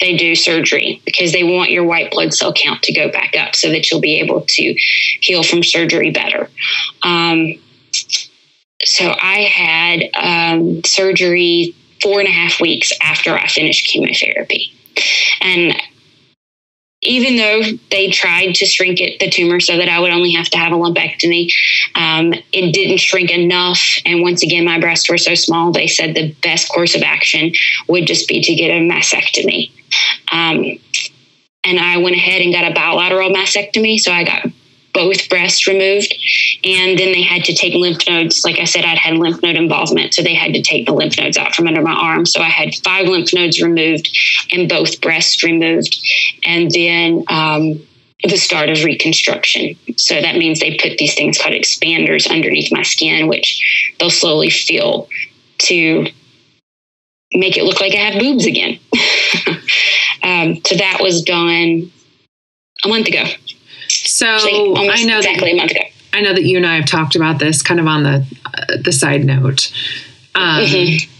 [0.00, 3.54] they do surgery because they want your white blood cell count to go back up
[3.54, 4.74] so that you'll be able to
[5.20, 6.48] heal from surgery better.
[7.02, 7.54] Um,
[8.84, 14.72] so, I had um, surgery four and a half weeks after I finished chemotherapy.
[15.40, 15.74] And
[17.02, 20.48] even though they tried to shrink it, the tumor, so that I would only have
[20.50, 21.50] to have a lumpectomy,
[21.96, 23.82] um, it didn't shrink enough.
[24.06, 27.52] And once again, my breasts were so small, they said the best course of action
[27.88, 29.72] would just be to get a mastectomy.
[30.30, 30.78] Um,
[31.64, 33.98] and I went ahead and got a bilateral mastectomy.
[33.98, 34.46] So I got
[34.92, 36.14] both breasts removed.
[36.64, 38.44] And then they had to take lymph nodes.
[38.44, 40.14] Like I said, I'd had lymph node involvement.
[40.14, 42.26] So they had to take the lymph nodes out from under my arm.
[42.26, 44.10] So I had five lymph nodes removed
[44.52, 45.98] and both breasts removed.
[46.44, 47.80] And then, um,
[48.24, 49.74] the start of reconstruction.
[49.96, 54.48] So that means they put these things called expanders underneath my skin, which they'll slowly
[54.48, 55.08] fill
[55.58, 56.06] to
[57.32, 58.78] make it look like I have boobs again.
[60.22, 61.90] um, so that was done
[62.84, 63.24] a month ago.
[64.22, 65.80] So I know exactly that, a month ago.
[66.12, 68.76] I know that you and I have talked about this kind of on the uh,
[68.82, 69.72] the side note.
[70.34, 71.10] Um, mm-hmm.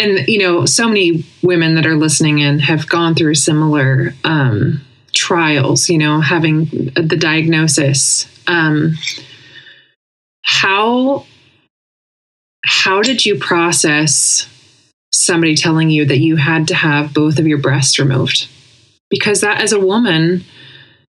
[0.00, 4.80] And you know, so many women that are listening in have gone through similar um,
[5.12, 5.88] trials.
[5.88, 6.64] You know, having
[6.96, 8.26] the diagnosis.
[8.48, 8.94] Um,
[10.42, 11.24] how
[12.64, 14.48] how did you process
[15.12, 18.48] somebody telling you that you had to have both of your breasts removed?
[19.08, 20.44] Because that, as a woman,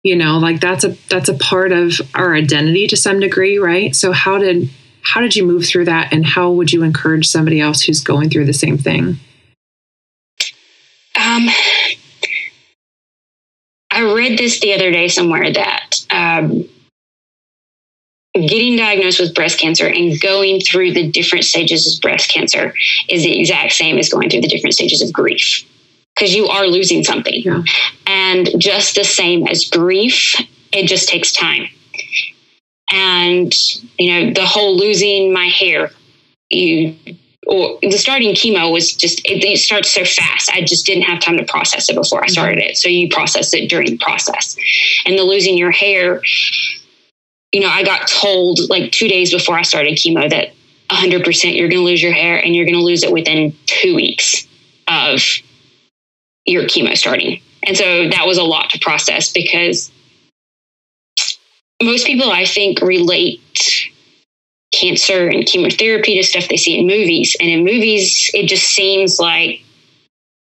[0.04, 3.96] you know, like that's a that's a part of our identity to some degree, right?
[3.96, 4.70] So how did
[5.02, 8.30] how did you move through that, and how would you encourage somebody else who's going
[8.30, 9.18] through the same thing?
[11.16, 11.48] Um,
[13.92, 16.68] I read this the other day somewhere that um,
[18.34, 22.74] getting diagnosed with breast cancer and going through the different stages of breast cancer
[23.08, 25.66] is the exact same as going through the different stages of grief
[26.16, 27.42] because you are losing something.
[27.44, 27.64] Yeah.
[28.08, 30.36] And just the same as grief,
[30.72, 31.68] it just takes time.
[32.92, 33.54] And,
[33.98, 35.90] you know, the whole losing my hair,
[36.50, 36.96] you
[37.46, 41.20] or the starting chemo was just it, it, starts so fast i just didn't have
[41.20, 42.32] time to process it before i mm-hmm.
[42.32, 44.56] started it so you process it during the process
[45.06, 46.22] and the losing your hair
[47.54, 50.54] you know, I got told like two days before I started chemo that
[50.90, 53.96] 100% you're going to lose your hair and you're going to lose it within two
[53.96, 54.48] weeks
[54.88, 55.22] of
[56.46, 57.42] your chemo starting.
[57.66, 59.92] And so that was a lot to process because
[61.82, 63.90] most people, I think, relate
[64.74, 67.36] cancer and chemotherapy to stuff they see in movies.
[67.40, 69.64] And in movies, it just seems like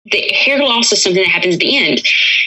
[0.07, 2.03] the hair loss is something that happens at the end.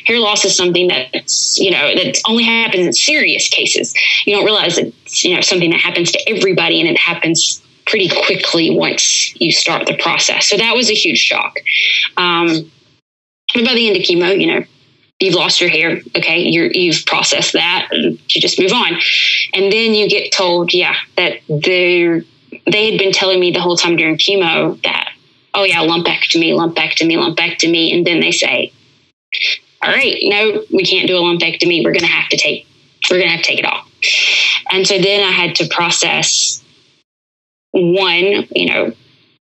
[0.06, 3.94] Hair loss is something that's, you know, that only happens in serious cases.
[4.26, 8.10] You don't realize it's, you know, something that happens to everybody and it happens pretty
[8.26, 10.48] quickly once you start the process.
[10.48, 11.58] So that was a huge shock.
[12.18, 12.72] Um,
[13.54, 14.66] but by the end of chemo, you know,
[15.20, 16.02] you've lost your hair.
[16.16, 16.40] Okay.
[16.40, 18.94] you have processed that and you just move on.
[19.54, 22.24] And then you get told, yeah, that they
[22.66, 25.10] they had been telling me the whole time during chemo that
[25.54, 27.94] oh yeah, lumpectomy, lumpectomy, lumpectomy.
[27.94, 28.72] And then they say,
[29.82, 31.84] all right, no, we can't do a lumpectomy.
[31.84, 32.68] We're going to have to take,
[33.10, 33.88] we're going to have to take it off.
[34.72, 36.64] And so then I had to process
[37.72, 38.94] one, you know,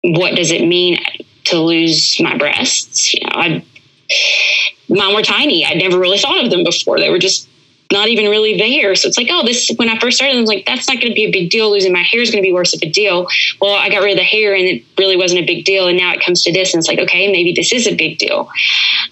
[0.03, 0.99] what does it mean
[1.45, 3.13] to lose my breasts?
[3.13, 3.65] You know, I,
[4.89, 5.65] mine were tiny.
[5.65, 6.99] I'd never really thought of them before.
[6.99, 7.47] They were just
[7.91, 8.95] not even really there.
[8.95, 11.09] So it's like, oh, this, when I first started, I was like, that's not going
[11.09, 11.71] to be a big deal.
[11.71, 13.27] Losing my hair is going to be worse of a deal.
[13.59, 15.87] Well, I got rid of the hair and it really wasn't a big deal.
[15.87, 18.17] And now it comes to this and it's like, okay, maybe this is a big
[18.17, 18.49] deal.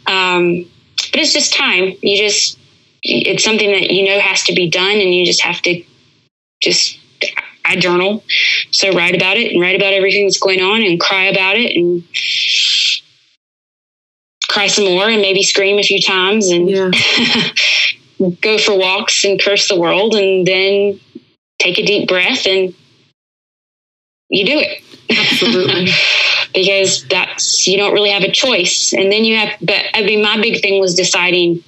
[0.08, 0.66] Um,
[1.12, 1.94] but it's just time.
[2.02, 2.58] You just,
[3.04, 5.84] it's something that you know has to be done and you just have to
[6.62, 7.00] just,
[7.66, 8.24] I journal.
[8.72, 11.76] So write about it and write about everything that's going on and cry about it
[11.76, 12.04] and
[14.50, 16.90] cry some more and maybe scream a few times and yeah.
[18.42, 21.00] go for walks and curse the world and then
[21.60, 22.74] take a deep breath and
[24.30, 24.84] you do it.
[25.10, 25.92] Absolutely.
[26.54, 28.94] because that's, you don't really have a choice.
[28.94, 31.64] And then you have, but I mean, my big thing was deciding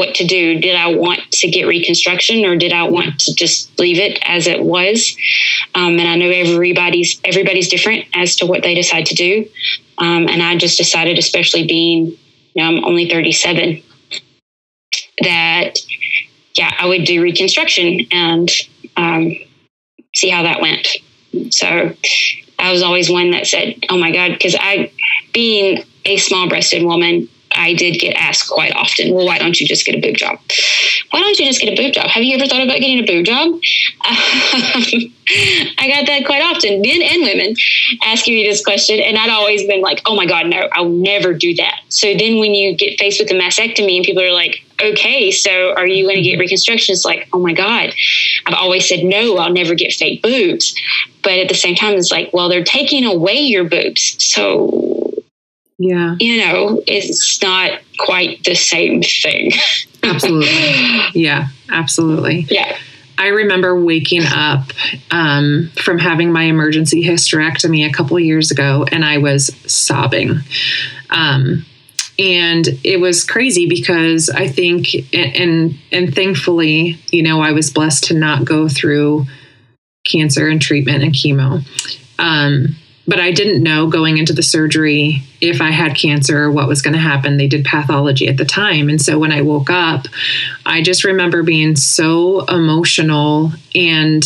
[0.00, 0.58] what to do.
[0.58, 4.46] Did I want to get reconstruction or did I want to just leave it as
[4.46, 5.14] it was?
[5.74, 9.46] Um, and I know everybody's, everybody's different as to what they decide to do.
[9.98, 12.16] Um, and I just decided, especially being, you
[12.56, 13.82] know, I'm only 37,
[15.22, 15.78] that
[16.54, 18.50] yeah, I would do reconstruction and
[18.96, 19.34] um,
[20.14, 20.88] see how that went.
[21.52, 21.94] So
[22.58, 24.92] I was always one that said, "Oh my God," because I,
[25.32, 27.28] being a small-breasted woman,
[27.60, 30.38] I did get asked quite often, well, why don't you just get a boob job?
[31.10, 32.08] Why don't you just get a boob job?
[32.08, 33.48] Have you ever thought about getting a boob job?
[33.48, 33.60] Um,
[35.78, 37.54] I got that quite often, men and women
[38.02, 38.98] asking me this question.
[38.98, 41.80] And I'd always been like, oh my God, no, I'll never do that.
[41.90, 45.74] So then when you get faced with a mastectomy and people are like, okay, so
[45.74, 46.94] are you going to get reconstruction?
[46.94, 47.94] It's like, oh my God.
[48.46, 50.74] I've always said, no, I'll never get fake boobs.
[51.22, 54.16] But at the same time, it's like, well, they're taking away your boobs.
[54.18, 54.89] So
[55.80, 56.16] yeah.
[56.20, 59.52] You know it's not quite the same thing.
[60.02, 61.20] Absolutely.
[61.20, 62.46] Yeah absolutely.
[62.50, 62.76] Yeah.
[63.18, 64.70] I remember waking up
[65.10, 70.38] um, from having my emergency hysterectomy a couple years ago, and I was sobbing.
[71.10, 71.66] Um,
[72.18, 77.70] and it was crazy because I think, and, and and thankfully, you know, I was
[77.70, 79.26] blessed to not go through
[80.06, 81.62] cancer and treatment and chemo.
[82.18, 82.76] Um,
[83.10, 86.80] but I didn't know going into the surgery if I had cancer or what was
[86.80, 87.38] going to happen.
[87.38, 88.88] They did pathology at the time.
[88.88, 90.06] And so when I woke up,
[90.64, 94.24] I just remember being so emotional and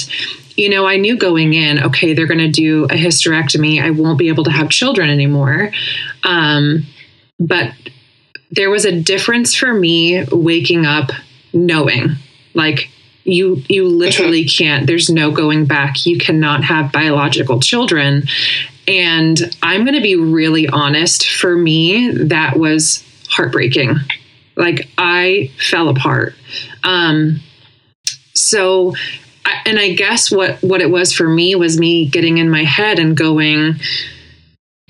[0.56, 3.82] you know, I knew going in, okay, they're going to do a hysterectomy.
[3.82, 5.72] I won't be able to have children anymore.
[6.22, 6.84] Um,
[7.40, 7.72] but
[8.52, 11.10] there was a difference for me waking up
[11.54, 12.16] knowing
[12.52, 12.90] like
[13.24, 18.24] you you literally can't there's no going back you cannot have biological children
[18.88, 23.96] and i'm going to be really honest for me that was heartbreaking
[24.56, 26.34] like i fell apart
[26.84, 27.40] um
[28.34, 28.94] so
[29.66, 32.98] and i guess what what it was for me was me getting in my head
[32.98, 33.74] and going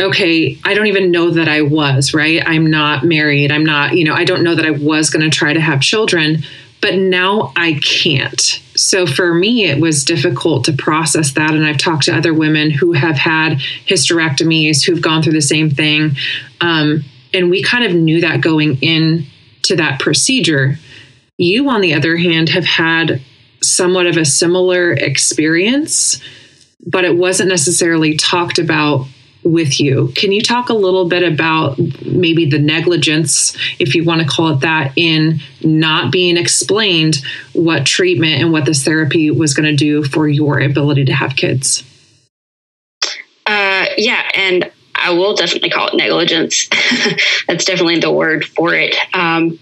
[0.00, 2.42] okay, I don't even know that I was, right?
[2.44, 3.52] I'm not married.
[3.52, 5.80] I'm not, you know, I don't know that I was going to try to have
[5.80, 6.42] children,
[6.84, 8.38] but now I can't.
[8.76, 11.54] So for me, it was difficult to process that.
[11.54, 13.54] And I've talked to other women who have had
[13.86, 16.10] hysterectomies, who've gone through the same thing.
[16.60, 17.02] Um,
[17.32, 19.24] and we kind of knew that going in
[19.62, 20.76] to that procedure.
[21.38, 23.22] You, on the other hand, have had
[23.62, 26.20] somewhat of a similar experience,
[26.86, 29.06] but it wasn't necessarily talked about
[29.44, 30.12] with you.
[30.14, 34.50] Can you talk a little bit about maybe the negligence, if you want to call
[34.50, 37.16] it that, in not being explained
[37.52, 41.36] what treatment and what this therapy was going to do for your ability to have
[41.36, 41.84] kids?
[43.46, 46.68] Uh, yeah, and I will definitely call it negligence.
[47.46, 48.94] That's definitely the word for it.
[49.12, 49.58] Um,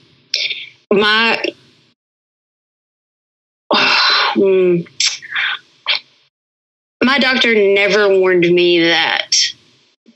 [0.93, 1.45] my.
[4.35, 4.81] Hmm,
[7.05, 9.37] my doctor never warned me that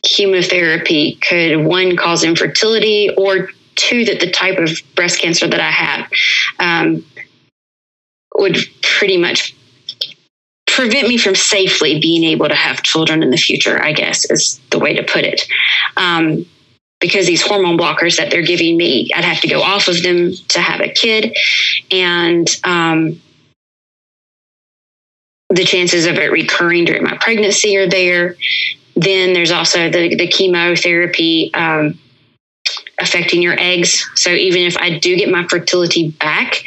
[0.07, 5.71] chemotherapy could one cause infertility or two that the type of breast cancer that I
[5.71, 6.11] have
[6.59, 7.05] um,
[8.37, 9.55] would pretty much
[10.67, 14.61] prevent me from safely being able to have children in the future, I guess is
[14.71, 15.43] the way to put it.
[15.97, 16.47] Um,
[17.01, 20.33] because these hormone blockers that they're giving me, I'd have to go off of them
[20.49, 21.37] to have a kid.
[21.91, 23.21] And um,
[25.51, 28.37] the chances of it recurring during my pregnancy are there.
[28.97, 31.99] Then there's also the, the chemotherapy um,
[32.99, 34.09] affecting your eggs.
[34.15, 36.63] So even if I do get my fertility back,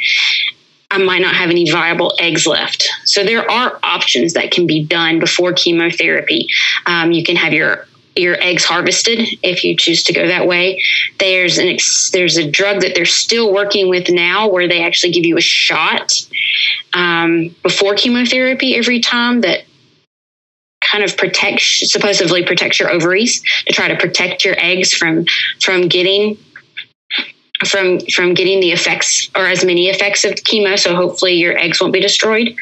[0.90, 2.88] I might not have any viable eggs left.
[3.04, 6.48] So there are options that can be done before chemotherapy.
[6.86, 7.86] Um, you can have your
[8.16, 10.82] your eggs harvested if you choose to go that way.
[11.18, 15.12] There's an ex- there's a drug that they're still working with now where they actually
[15.12, 16.12] give you a shot
[16.92, 19.62] um, before chemotherapy every time that
[20.80, 25.24] kind of protects supposedly protects your ovaries to try to protect your eggs from
[25.60, 26.38] from getting
[27.66, 31.80] from from getting the effects or as many effects of chemo so hopefully your eggs
[31.80, 32.54] won't be destroyed.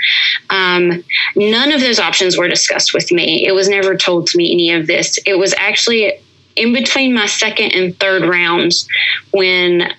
[0.51, 1.05] Um,
[1.37, 3.47] none of those options were discussed with me.
[3.47, 5.19] It was never told to me any of this.
[5.25, 6.15] It was actually
[6.57, 8.89] in between my second and third rounds
[9.31, 9.93] when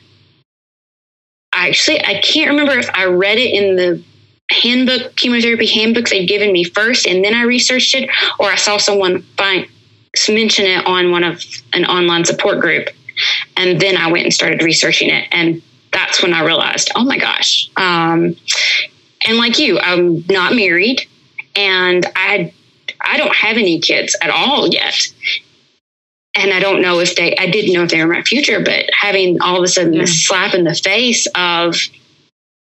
[1.54, 4.04] I actually I can't remember if I read it in the
[4.50, 8.10] handbook, chemotherapy handbooks they'd given me first, and then I researched it,
[8.40, 9.68] or I saw someone find
[10.28, 11.44] mention it on one of
[11.74, 12.90] an online support group,
[13.56, 15.62] and then I went and started researching it, and
[15.92, 17.70] that's when I realized, oh my gosh.
[17.78, 18.36] Um,
[19.26, 21.08] and like you, I'm not married,
[21.56, 22.54] and I
[23.02, 24.96] I don't have any kids at all yet.
[26.36, 28.86] And I don't know if they, I didn't know if they were my future, but
[28.94, 31.76] having all of a sudden this slap in the face of,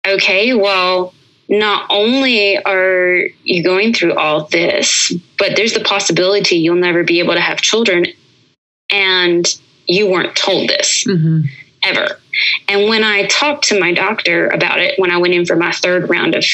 [0.07, 1.13] okay, well,
[1.51, 7.19] not only are you going through all this, but there's the possibility you'll never be
[7.19, 8.05] able to have children
[8.89, 9.45] and
[9.85, 11.41] you weren't told this mm-hmm.
[11.83, 12.17] ever.
[12.69, 15.73] And when I talked to my doctor about it, when I went in for my
[15.73, 16.45] third round of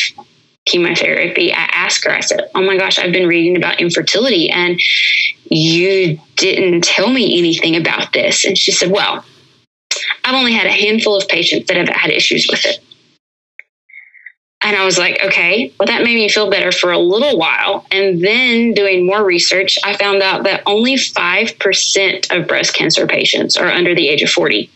[0.65, 4.79] chemotherapy, I asked her, I said, Oh my gosh, I've been reading about infertility and
[5.45, 8.45] you didn't tell me anything about this.
[8.45, 9.23] And she said, Well,
[10.23, 12.79] I've only had a handful of patients that have had issues with it.
[14.67, 17.85] And I was like, okay, well, that made me feel better for a little while.
[17.89, 23.55] And then doing more research, I found out that only 5% of breast cancer patients
[23.55, 24.69] are under the age of 40.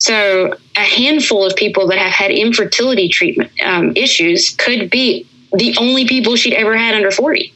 [0.00, 5.76] So a handful of people that have had infertility treatment um, issues could be the
[5.78, 7.54] only people she'd ever had under 40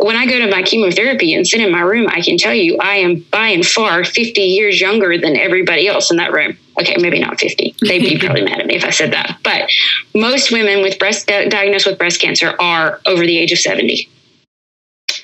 [0.00, 2.76] when I go to my chemotherapy and sit in my room, I can tell you
[2.78, 6.58] I am by and far 50 years younger than everybody else in that room.
[6.78, 7.74] Okay, maybe not 50.
[7.80, 9.38] They'd be probably mad at me if I said that.
[9.42, 9.70] But
[10.14, 14.08] most women with breast diagnosed with breast cancer are over the age of 70.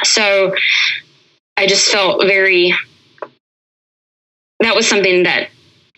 [0.04, 0.54] So
[1.56, 2.74] I just felt very
[4.60, 5.50] that was something that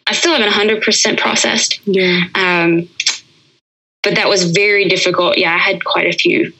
[0.06, 1.80] I still haven't 100% processed.
[1.86, 2.20] Yeah.
[2.34, 2.88] Um,
[4.02, 5.38] but that was very difficult.
[5.38, 6.52] Yeah, I had quite a few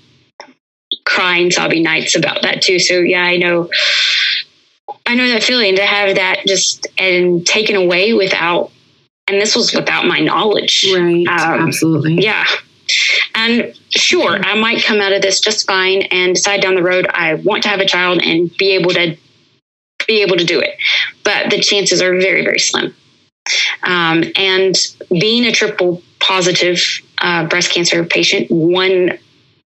[1.05, 2.79] crying, sobbing nights about that too.
[2.79, 3.71] So yeah, I know,
[5.07, 8.71] I know that feeling to have that just and taken away without,
[9.29, 10.87] and this was without my knowledge.
[10.95, 11.27] Right.
[11.27, 12.23] Um, Absolutely.
[12.23, 12.45] Yeah.
[13.35, 17.07] And sure, I might come out of this just fine and decide down the road
[17.13, 19.17] I want to have a child and be able to
[20.07, 20.77] be able to do it.
[21.25, 22.95] But the chances are very, very slim.
[23.83, 24.75] Um, and
[25.11, 26.81] being a triple positive
[27.19, 29.19] uh, breast cancer patient, one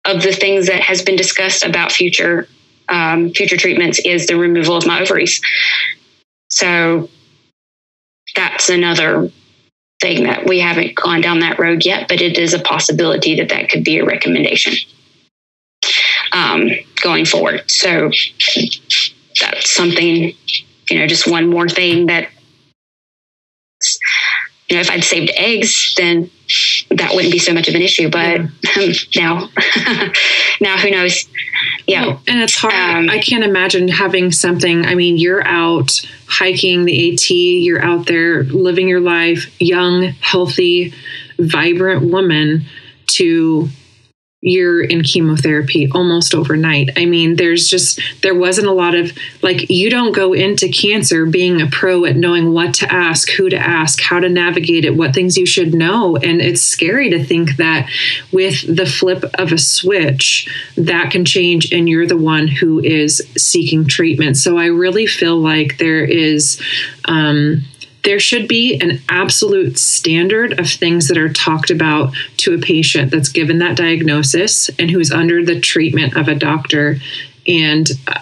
[0.04, 2.48] of the things that has been discussed about future
[2.88, 5.40] um, future treatments is the removal of my ovaries.
[6.50, 7.08] So
[8.34, 9.30] that's another
[10.04, 13.48] thing that we haven't gone down that road yet, but it is a possibility that
[13.48, 14.74] that could be a recommendation
[16.32, 16.68] um,
[17.02, 17.62] going forward.
[17.70, 18.10] So
[19.40, 20.34] that's something,
[20.90, 22.28] you know, just one more thing that,
[24.68, 26.30] you know, if I'd saved eggs, then
[26.90, 28.08] that wouldn't be so much of an issue.
[28.08, 28.42] But
[28.76, 28.92] yeah.
[29.16, 29.48] now,
[30.60, 31.26] now who knows?
[31.86, 32.18] Yeah.
[32.26, 32.74] and it's hard.
[32.74, 34.86] Um, I can't imagine having something.
[34.86, 40.94] I mean, you're out hiking the AT, you're out there living your life, young, healthy,
[41.38, 42.64] vibrant woman
[43.06, 43.68] to
[44.46, 46.90] you're in chemotherapy almost overnight.
[46.98, 49.10] I mean, there's just, there wasn't a lot of,
[49.40, 53.48] like, you don't go into cancer being a pro at knowing what to ask, who
[53.48, 56.16] to ask, how to navigate it, what things you should know.
[56.16, 57.88] And it's scary to think that
[58.32, 60.46] with the flip of a switch,
[60.76, 64.36] that can change and you're the one who is seeking treatment.
[64.36, 66.60] So I really feel like there is,
[67.06, 67.64] um,
[68.04, 73.10] there should be an absolute standard of things that are talked about to a patient
[73.10, 76.96] that's given that diagnosis and who's under the treatment of a doctor.
[77.46, 78.20] And uh,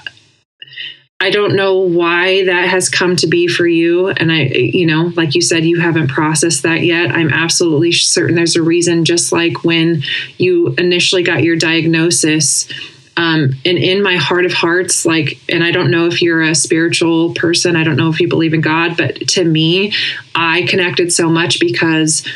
[1.20, 4.08] I don't know why that has come to be for you.
[4.08, 7.12] And I, you know, like you said, you haven't processed that yet.
[7.12, 10.02] I'm absolutely certain there's a reason, just like when
[10.38, 12.68] you initially got your diagnosis
[13.16, 16.54] um, and in my heart of hearts, like, and I don't know if you're a
[16.54, 19.92] spiritual person, I don't know if you believe in God, but to me,
[20.34, 22.26] I connected so much because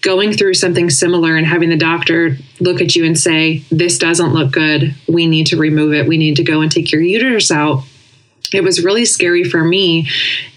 [0.00, 4.32] going through something similar and having the doctor look at you and say, This doesn't
[4.32, 4.94] look good.
[5.08, 6.06] We need to remove it.
[6.06, 7.84] We need to go and take your uterus out.
[8.52, 10.08] It was really scary for me.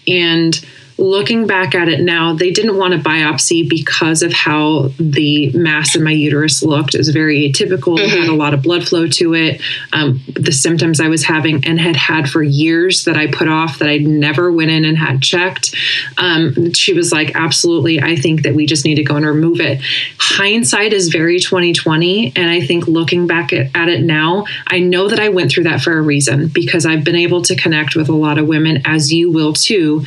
[0.08, 0.54] And
[0.98, 5.96] looking back at it now, they didn't want a biopsy because of how the mass
[5.96, 6.96] in my uterus looked.
[6.96, 8.18] It was very atypical, mm-hmm.
[8.18, 9.62] had a lot of blood flow to it.
[9.94, 13.80] Um, the symptoms I was having and had had for years that I put off
[13.80, 15.76] that I never went in and had checked.
[16.18, 19.60] Um, she was like, absolutely, I think that we just need to go and remove
[19.60, 19.80] it.
[20.18, 22.34] Hindsight is very 2020.
[22.36, 25.66] And I think looking back at, at it now, I know that I went through
[25.66, 28.82] that for a reason because I've been able to connect with a lot of women,
[28.86, 30.04] as you will too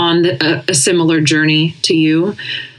[0.00, 2.34] on the, a, a similar journey to you.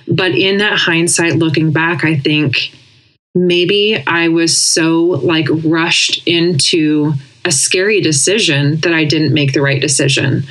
[0.07, 2.75] But in that hindsight, looking back, I think
[3.35, 7.13] maybe I was so like rushed into
[7.45, 10.43] a scary decision that I didn't make the right decision.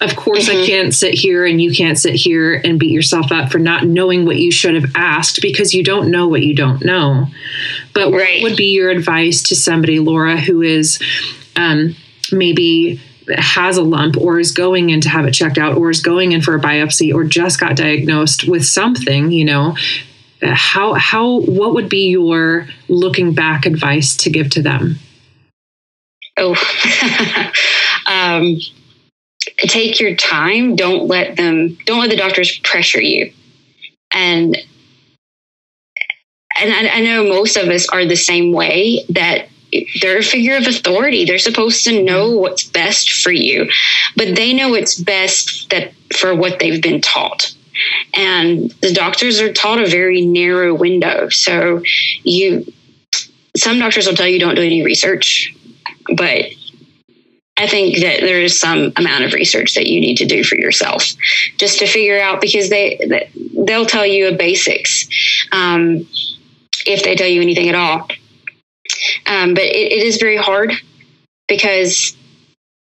[0.00, 0.62] Of course, mm-hmm.
[0.62, 3.86] I can't sit here and you can't sit here and beat yourself up for not
[3.86, 7.26] knowing what you should have asked because you don't know what you don't know.
[7.94, 8.42] But right.
[8.42, 11.00] what would be your advice to somebody, Laura, who is
[11.56, 11.96] um,
[12.30, 13.00] maybe
[13.36, 16.32] has a lump or is going in to have it checked out or is going
[16.32, 19.76] in for a biopsy or just got diagnosed with something, you know,
[20.42, 24.96] how how what would be your looking back advice to give to them?
[26.36, 26.54] Oh,
[28.06, 28.58] um,
[29.58, 30.76] take your time.
[30.76, 31.76] Don't let them.
[31.84, 33.32] Don't let the doctors pressure you.
[34.12, 34.56] And
[36.60, 39.04] and I, I know most of us are the same way.
[39.08, 39.48] That
[40.00, 41.24] they're a figure of authority.
[41.24, 42.40] They're supposed to know mm-hmm.
[42.40, 43.70] what's best for you,
[44.16, 47.54] but they know it's best that for what they've been taught.
[48.14, 51.28] And the doctors are taught a very narrow window.
[51.28, 51.82] So
[52.24, 52.72] you,
[53.56, 55.54] some doctors will tell you don't do any research,
[56.16, 56.46] but
[57.56, 60.56] I think that there is some amount of research that you need to do for
[60.56, 61.04] yourself
[61.56, 63.00] just to figure out because they
[63.66, 65.08] they'll tell you a basics
[65.50, 66.06] um,
[66.86, 68.06] if they tell you anything at all
[69.26, 70.72] um, but it, it is very hard
[71.48, 72.16] because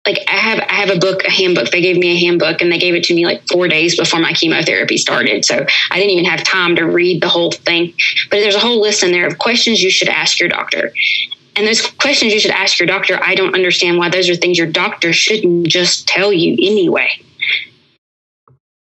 [0.05, 1.71] like I have I have a book, a handbook.
[1.71, 4.19] They gave me a handbook and they gave it to me like four days before
[4.19, 5.45] my chemotherapy started.
[5.45, 7.93] So I didn't even have time to read the whole thing.
[8.29, 10.91] But there's a whole list in there of questions you should ask your doctor.
[11.55, 14.57] And those questions you should ask your doctor, I don't understand why those are things
[14.57, 17.09] your doctor shouldn't just tell you anyway.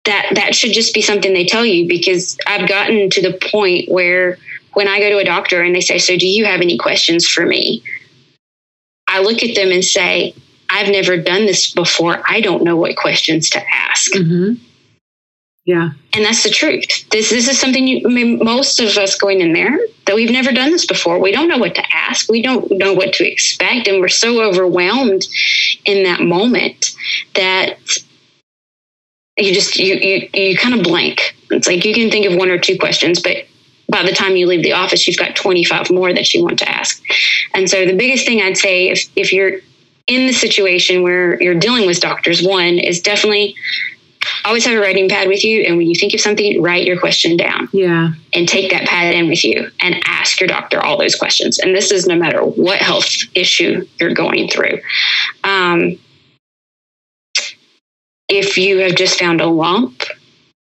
[0.04, 3.88] That that should just be something they tell you because I've gotten to the point
[3.90, 4.38] where
[4.74, 7.26] when I go to a doctor and they say, So, do you have any questions
[7.26, 7.82] for me?
[9.08, 10.34] I look at them and say,
[10.70, 12.22] I've never done this before.
[12.28, 14.12] I don't know what questions to ask.
[14.12, 14.54] Mm-hmm.
[15.66, 15.90] Yeah.
[16.12, 17.08] And that's the truth.
[17.10, 20.30] This, this is something you, I mean, most of us going in there that we've
[20.30, 21.18] never done this before.
[21.18, 22.30] We don't know what to ask.
[22.30, 23.88] We don't know what to expect.
[23.88, 25.26] And we're so overwhelmed
[25.86, 26.90] in that moment
[27.34, 27.78] that
[29.38, 31.34] you just, you, you, you kind of blank.
[31.50, 33.46] It's like you can think of one or two questions, but
[33.88, 36.68] by the time you leave the office, you've got 25 more that you want to
[36.68, 37.02] ask.
[37.54, 39.60] And so the biggest thing I'd say if, if you're
[40.06, 43.54] in the situation where you're dealing with doctors, one is definitely
[44.44, 45.62] always have a writing pad with you.
[45.62, 47.68] And when you think of something, write your question down.
[47.72, 48.12] Yeah.
[48.32, 51.58] And take that pad in with you and ask your doctor all those questions.
[51.58, 54.80] And this is no matter what health issue you're going through.
[55.42, 55.98] Um,
[58.28, 60.02] if you have just found a lump,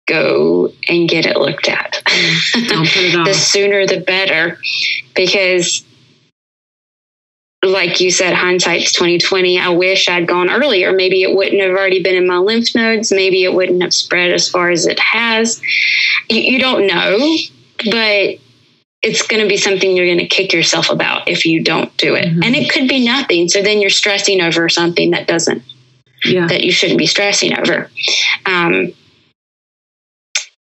[0.06, 2.02] go and get it looked at.
[2.06, 4.58] It the sooner the better,
[5.14, 5.84] because
[7.64, 9.58] like you said, hindsight's twenty twenty.
[9.58, 10.92] I wish I'd gone earlier.
[10.92, 13.12] Maybe it wouldn't have already been in my lymph nodes.
[13.12, 15.60] Maybe it wouldn't have spread as far as it has.
[16.28, 17.36] You, you don't know,
[17.84, 18.38] but
[19.02, 22.14] it's going to be something you're going to kick yourself about if you don't do
[22.14, 22.28] it.
[22.28, 22.44] Mhm.
[22.44, 23.48] And it could be nothing.
[23.48, 25.62] So then you're stressing over something that doesn't
[26.24, 26.46] Yeah.
[26.46, 27.90] that you shouldn't be stressing over.
[28.46, 28.92] Um,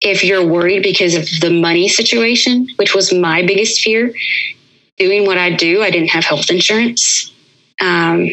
[0.04, 4.12] if you're worried because of the money situation, which was my biggest fear,
[4.98, 7.32] doing what I do, I didn't have health insurance.
[7.80, 8.28] Um,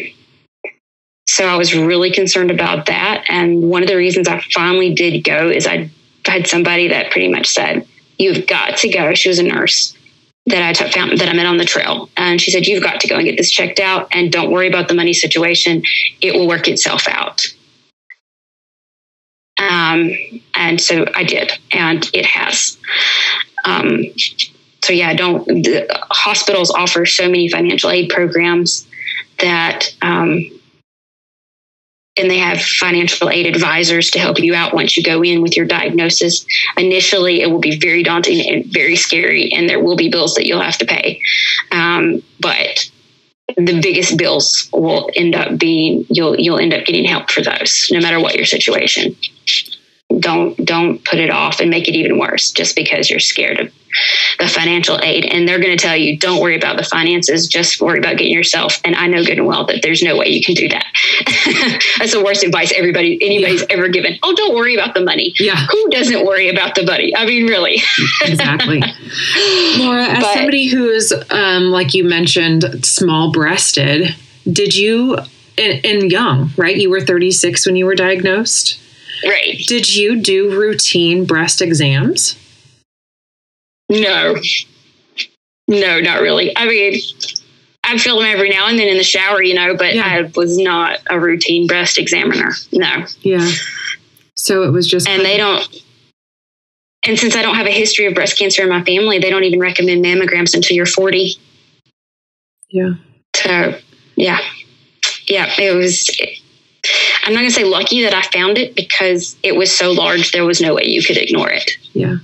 [1.26, 3.24] so I was really concerned about that.
[3.28, 5.90] And one of the reasons I finally did go is I
[6.24, 7.86] had somebody that pretty much said,
[8.18, 9.14] You've got to go.
[9.14, 9.96] She was a nurse
[10.46, 12.10] that I took, found that I met on the trail.
[12.16, 14.68] And she said, You've got to go and get this checked out and don't worry
[14.68, 15.82] about the money situation.
[16.20, 17.46] It will work itself out.
[19.60, 20.12] Um,
[20.54, 22.78] and so I did, and it has.
[23.64, 24.04] Um,
[24.82, 28.86] so yeah, don't the hospitals offer so many financial aid programs
[29.38, 30.44] that um,
[32.16, 35.56] and they have financial aid advisors to help you out once you go in with
[35.56, 36.44] your diagnosis.
[36.76, 40.46] Initially, it will be very daunting and very scary, and there will be bills that
[40.46, 41.20] you'll have to pay.
[41.70, 42.90] Um, but
[43.56, 47.88] the biggest bills will end up being you'll you'll end up getting help for those,
[47.90, 49.14] no matter what your situation.
[50.18, 53.72] Don't don't put it off and make it even worse just because you're scared of
[54.38, 55.24] the financial aid.
[55.24, 58.32] And they're going to tell you, don't worry about the finances, just worry about getting
[58.32, 58.80] yourself.
[58.84, 60.86] And I know good and well that there's no way you can do that.
[61.98, 64.18] That's the worst advice everybody anybody's ever given.
[64.22, 65.32] Oh, don't worry about the money.
[65.38, 65.66] Yeah.
[65.70, 67.14] Who doesn't worry about the money?
[67.16, 67.82] I mean, really.
[68.22, 68.80] exactly.
[69.78, 74.14] Laura, as But- somebody who's, um, like you mentioned, small breasted,
[74.50, 75.18] did you,
[75.58, 76.76] and, and young, right?
[76.76, 78.78] You were 36 when you were diagnosed.
[79.24, 79.58] Right.
[79.66, 82.36] Did you do routine breast exams?
[83.88, 84.36] No.
[85.68, 86.56] No, not really.
[86.56, 87.00] I mean,
[87.84, 90.06] I feel them every now and then in the shower, you know, but Yeah.
[90.06, 92.52] I was not a routine breast examiner.
[92.72, 93.04] No.
[93.22, 93.50] Yeah.
[94.36, 95.08] So it was just.
[95.08, 95.66] And they don't.
[97.06, 99.44] And since I don't have a history of breast cancer in my family, they don't
[99.44, 101.34] even recommend mammograms until you're 40.
[102.68, 102.90] Yeah.
[103.34, 103.78] So,
[104.16, 104.38] yeah.
[105.26, 106.10] Yeah, it was.
[107.30, 110.32] I'm not going to say lucky that I found it because it was so large,
[110.32, 111.70] there was no way you could ignore it.
[111.92, 112.16] Yeah.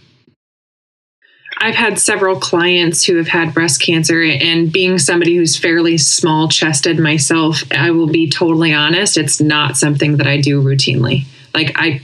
[1.58, 6.48] I've had several clients who have had breast cancer, and being somebody who's fairly small
[6.48, 11.24] chested myself, I will be totally honest, it's not something that I do routinely.
[11.54, 12.00] Like, I.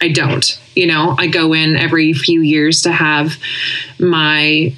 [0.00, 0.60] I don't.
[0.74, 3.38] You know, I go in every few years to have
[3.98, 4.74] my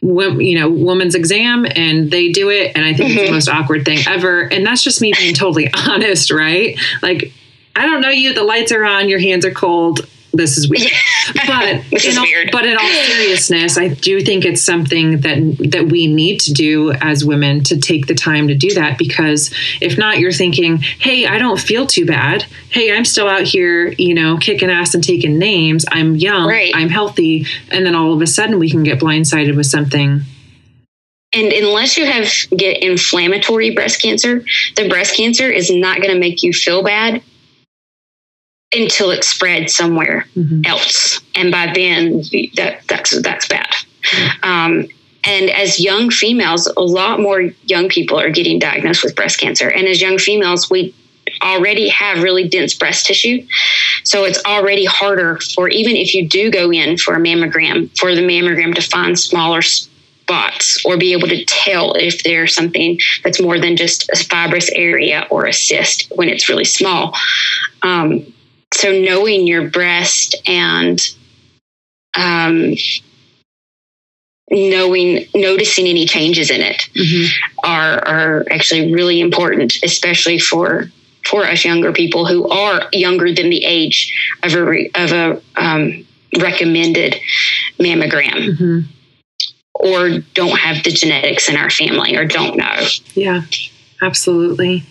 [0.00, 3.32] you know woman's exam and they do it and i think it's the Mhm.
[3.32, 4.42] most awkward thing ever.
[4.42, 6.78] And that's just me being totally honest right?
[7.02, 7.32] Like
[7.76, 10.90] i don't know you the lights are on your hands are cold this is weird.
[11.46, 12.48] But This in is all, weird.
[12.52, 16.92] but in all seriousness i do think it's something that that we need to do
[16.92, 19.52] as women to take the time to do that because
[19.82, 22.44] if not you're thinking hey i don't feel too bad.
[22.70, 25.84] Hey i'm still out here you know kicking ass and taking names.
[25.90, 26.48] I'm young.
[26.48, 26.72] Right.
[26.74, 27.46] i'm healthy.
[27.70, 30.22] And then all of a sudden we can get blindsided with something.
[31.34, 32.26] And unless you have
[32.56, 34.42] get inflammatory breast cancer,
[34.76, 37.22] the breast cancer is not going to make you feel bad
[38.74, 40.66] until it spreads somewhere Mhm.
[40.66, 42.22] else, and by then
[42.56, 43.68] that that's that's bad.
[44.42, 44.86] Um,
[45.24, 49.68] and as young females, a lot more young people are getting diagnosed with breast cancer,
[49.68, 50.92] and as young females, we
[51.42, 53.42] already have really dense breast tissue.
[54.04, 58.14] So it's already harder for even if you do go in for a mammogram, for
[58.14, 63.40] the mammogram to find smaller spots or be able to tell if there's something that's
[63.40, 67.14] more than just a fibrous area or a cyst when it's really small.
[67.82, 68.26] Um,
[68.74, 71.00] so knowing your breast and
[72.16, 72.74] um,
[74.50, 77.28] knowing noticing any changes in it Mhm.
[77.64, 80.90] are are actually really important, especially for
[81.24, 84.10] for us younger people who are younger than the age
[84.42, 86.06] of a re, of a um,
[86.38, 87.16] recommended
[87.78, 88.84] mammogram, Mhm.
[89.74, 92.88] or don't have the genetics in our family, or don't know.
[93.14, 93.42] Yeah,
[94.00, 94.84] absolutely.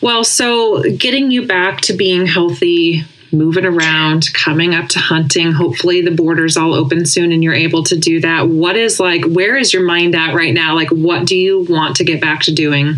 [0.00, 5.52] Well, so getting you back to being healthy moving around, coming up to hunting.
[5.52, 8.48] Hopefully, the borders all open soon and you're able to do that.
[8.48, 10.74] What is like, where is your mind at right now?
[10.74, 12.96] Like, what do you want to get back to doing?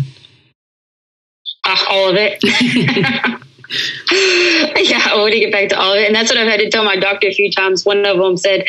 [1.63, 2.43] Uh, all of it.
[4.89, 6.07] yeah, I want to get back to all of it.
[6.07, 7.85] And that's what I've had to tell my doctor a few times.
[7.85, 8.65] One of them said,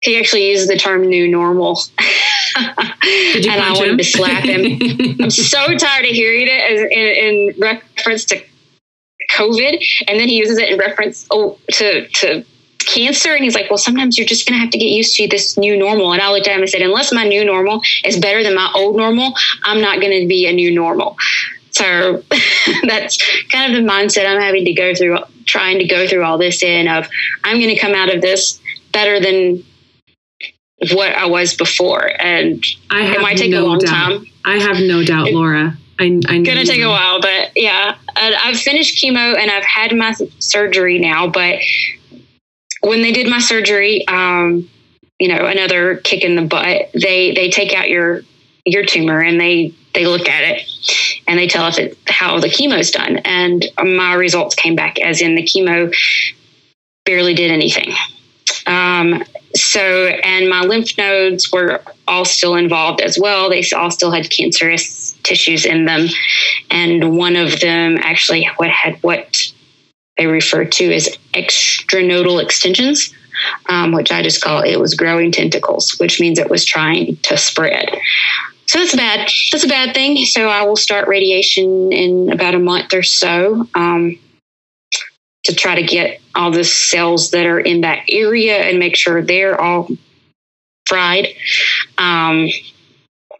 [0.00, 1.80] he actually used the term new normal.
[2.56, 3.98] and I wanted him?
[3.98, 5.16] to slap him.
[5.20, 8.44] I'm so tired of hearing it as in, in, reference to
[9.30, 9.84] COVID.
[10.08, 12.44] And then he uses it in reference oh, to, to
[12.78, 13.34] cancer.
[13.34, 15.56] And he's like, well, sometimes you're just going to have to get used to this
[15.56, 16.12] new normal.
[16.12, 18.70] And I looked at him and said, unless my new normal is better than my
[18.74, 19.34] old normal,
[19.64, 21.16] I'm not going to be a new normal.
[21.70, 22.22] So
[22.86, 23.18] that's
[23.50, 26.62] kind of the mindset I'm having to go through, trying to go through all this
[26.62, 27.08] in of
[27.44, 28.60] I'm going to come out of this
[28.92, 29.64] better than
[30.90, 32.10] what I was before.
[32.20, 33.88] And I it might take no a long doubt.
[33.88, 34.26] time.
[34.44, 35.76] I have no doubt, it, Laura.
[36.00, 39.94] I, I know gonna take a while, but yeah, I've finished chemo and I've had
[39.94, 41.28] my surgery now.
[41.28, 41.60] But
[42.80, 44.68] when they did my surgery, um,
[45.22, 46.90] you know, another kick in the butt.
[47.00, 48.22] They they take out your
[48.64, 50.68] your tumor and they they look at it
[51.28, 53.18] and they tell us it, how the chemo's done.
[53.18, 55.94] And my results came back as in the chemo
[57.04, 57.92] barely did anything.
[58.66, 59.22] Um,
[59.54, 63.50] so, and my lymph nodes were all still involved as well.
[63.50, 66.08] They all still had cancerous tissues in them.
[66.70, 69.42] And one of them actually what had what
[70.16, 73.12] they refer to as extranodal extensions,
[73.68, 77.36] um, which I just call it was growing tentacles, which means it was trying to
[77.36, 77.90] spread.
[78.66, 79.28] So that's bad.
[79.50, 80.24] That's a bad thing.
[80.24, 83.66] So I will start radiation in about a month or so.
[83.74, 84.18] Um,
[85.44, 89.22] to try to get all the cells that are in that area and make sure
[89.22, 89.88] they're all
[90.86, 91.28] fried.
[91.98, 92.48] Um,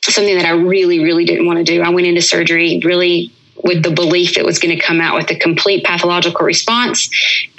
[0.05, 1.83] something that I really, really didn't want to do.
[1.83, 5.31] I went into surgery really with the belief it was going to come out with
[5.31, 7.09] a complete pathological response.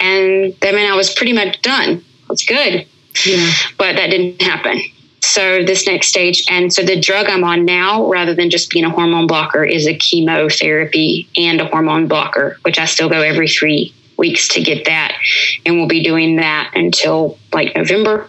[0.00, 2.04] And that meant I was pretty much done.
[2.30, 2.86] It's good.
[3.24, 3.50] Yeah.
[3.78, 4.80] But that didn't happen.
[5.22, 8.84] So this next stage, and so the drug I'm on now, rather than just being
[8.84, 13.48] a hormone blocker, is a chemotherapy and a hormone blocker, which I still go every
[13.48, 15.16] three weeks to get that.
[15.64, 18.28] And we'll be doing that until like November.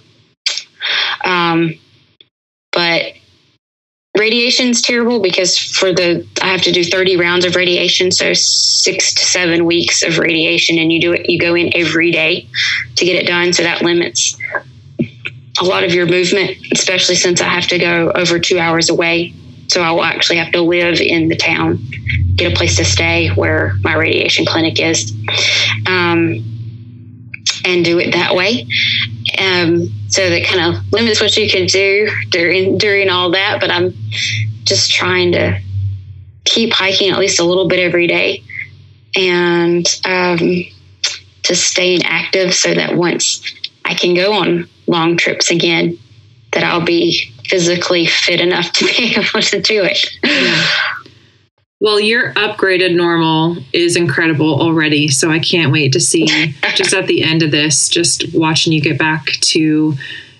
[1.23, 1.73] Um,
[2.71, 3.13] but
[4.17, 8.33] radiation is terrible because for the I have to do 30 rounds of radiation, so
[8.33, 11.29] six to seven weeks of radiation, and you do it.
[11.29, 12.47] You go in every day
[12.95, 14.37] to get it done, so that limits
[15.59, 19.33] a lot of your movement, especially since I have to go over two hours away.
[19.67, 21.79] So I will actually have to live in the town
[22.35, 25.11] get a place to stay where my radiation clinic is,
[25.87, 26.43] um,
[27.63, 28.67] and do it that way.
[29.39, 33.59] Um, so that kind of limits what you can do during during all that.
[33.59, 33.93] But I'm
[34.63, 35.59] just trying to
[36.43, 38.43] keep hiking at least a little bit every day,
[39.15, 40.63] and um,
[41.43, 43.41] to stay active so that once
[43.85, 45.97] I can go on long trips again,
[46.53, 50.05] that I'll be physically fit enough to be able to do it.
[50.23, 50.67] Yeah.
[51.81, 55.09] Well, your upgraded normal is incredible already.
[55.09, 56.25] So I can't wait to see
[56.75, 59.95] just at the end of this, just watching you get back to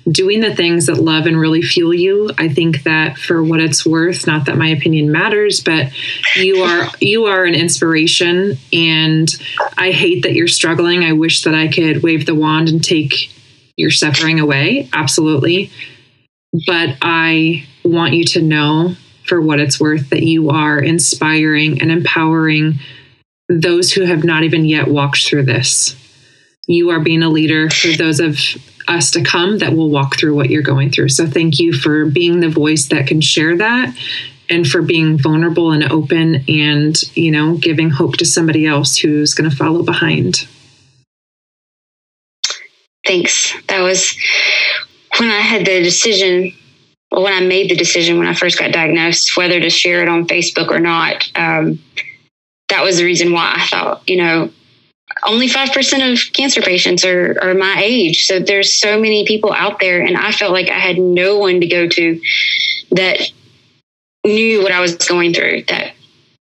[0.10, 2.30] doing the things that love and really fuel you.
[2.38, 5.92] I think that for what it's worth, not that my opinion matters, but
[6.36, 9.28] you are you are an inspiration and
[9.78, 11.04] I hate that you're struggling.
[11.04, 13.32] I wish that I could wave the wand and take
[13.78, 14.90] your suffering away.
[14.94, 15.72] Absolutely.
[16.68, 18.96] But I want you to know
[19.26, 22.80] for what it's worth that you are inspiring and empowering
[23.50, 25.96] those who have not even yet walked through this.
[26.68, 28.40] You are being a leader for those of
[28.88, 31.10] us to come that will walk through what you're going through.
[31.10, 33.96] So thank you for being the voice that can share that
[34.50, 39.34] and for being vulnerable and open and, you know, giving hope to somebody else who's
[39.34, 40.48] going to follow behind.
[43.06, 43.54] Thanks.
[43.68, 44.16] That was
[45.20, 46.54] when I had the decision
[47.12, 50.28] when I made the decision when I first got diagnosed, whether to share it on
[50.28, 51.80] Facebook or not, um,
[52.70, 54.52] that was the reason why I thought, you know,
[55.24, 58.26] only 5% of cancer patients are, are my age.
[58.26, 60.02] So there's so many people out there.
[60.02, 62.22] And I felt like I had no one to go to
[62.92, 63.20] that
[64.26, 65.94] knew what I was going through, that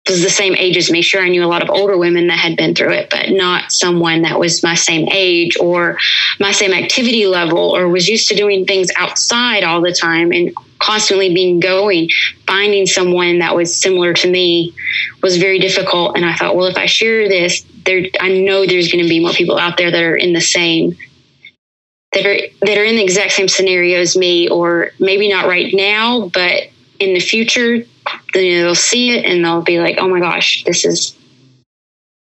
[0.09, 1.01] was the same age as me.
[1.01, 3.71] Sure, I knew a lot of older women that had been through it, but not
[3.71, 5.97] someone that was my same age or
[6.41, 10.53] my same activity level or was used to doing things outside all the time and
[10.81, 12.11] constantly being going.
[12.49, 14.75] Finding someone that was similar to me
[15.23, 16.17] was very difficult.
[16.17, 19.21] And I thought, well, if I share this, there, I know there's going to be
[19.21, 20.97] more people out there that are in the same
[22.13, 25.73] that are that are in the exact same scenario as me, or maybe not right
[25.73, 26.65] now, but
[26.99, 27.87] in the future
[28.35, 31.17] they'll see it and they'll be like, oh my gosh, this is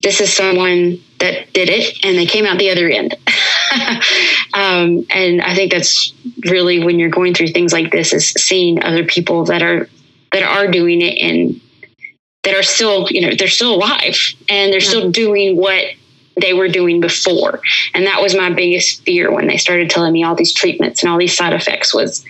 [0.02, 3.14] this is someone that that did it and they came out the other end.
[4.54, 6.12] um, and I think that's
[6.44, 9.88] really when you're going through things like this is seeing other people that are
[10.32, 11.60] that are doing it and
[12.42, 14.18] that are still, you know, they're still alive
[14.48, 15.84] and they're still doing what
[16.40, 17.60] they were doing before.
[17.94, 21.10] And that was my biggest fear when they started telling me all these treatments and
[21.10, 22.24] all these side effects was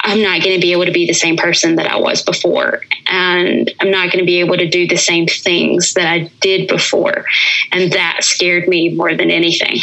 [0.00, 2.80] I'm not going to be able to be the same person that I was before.
[3.08, 6.68] And I'm not going to be able to do the same things that I did
[6.68, 7.24] before.
[7.72, 9.76] And that scared me more than anything.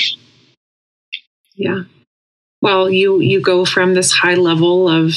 [1.55, 1.83] Yeah.
[2.61, 5.13] Well, you you go from this high level of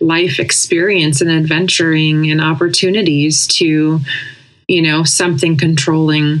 [0.00, 4.00] life experience and adventuring and opportunities to,
[4.68, 6.40] you know, something controlling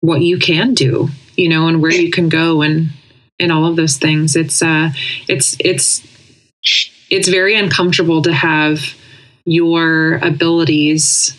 [0.00, 2.90] what you can do, you know, and where you can go and
[3.38, 4.34] and all of those things.
[4.34, 4.90] It's uh
[5.28, 6.02] it's it's
[7.10, 8.80] it's very uncomfortable to have
[9.44, 11.32] your abilities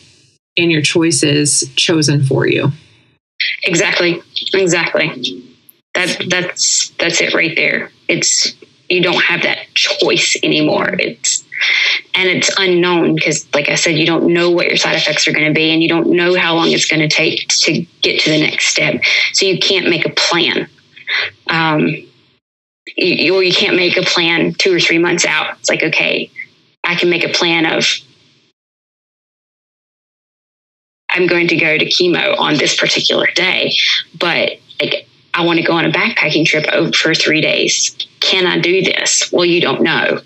[0.57, 2.71] and your choices chosen for you.
[3.63, 4.21] Exactly.
[4.53, 5.43] Exactly.
[5.93, 7.91] That that's that's it right there.
[8.07, 8.55] It's
[8.89, 10.95] you don't have that choice anymore.
[10.99, 11.43] It's
[12.15, 15.33] and it's unknown because like I said, you don't know what your side effects are
[15.33, 18.21] going to be and you don't know how long it's going to take to get
[18.21, 19.01] to the next step.
[19.33, 20.69] So you can't make a plan.
[21.49, 22.06] Um,
[22.95, 25.57] you, you can't make a plan two or three months out.
[25.59, 26.31] It's like, okay,
[26.83, 27.85] I can make a plan of
[31.09, 33.73] I'm going to go to chemo on this particular day,
[34.19, 36.65] but like I want to go on a backpacking trip
[36.95, 37.95] for three days.
[38.19, 39.31] Can I do this?
[39.31, 40.19] Well, you don't know.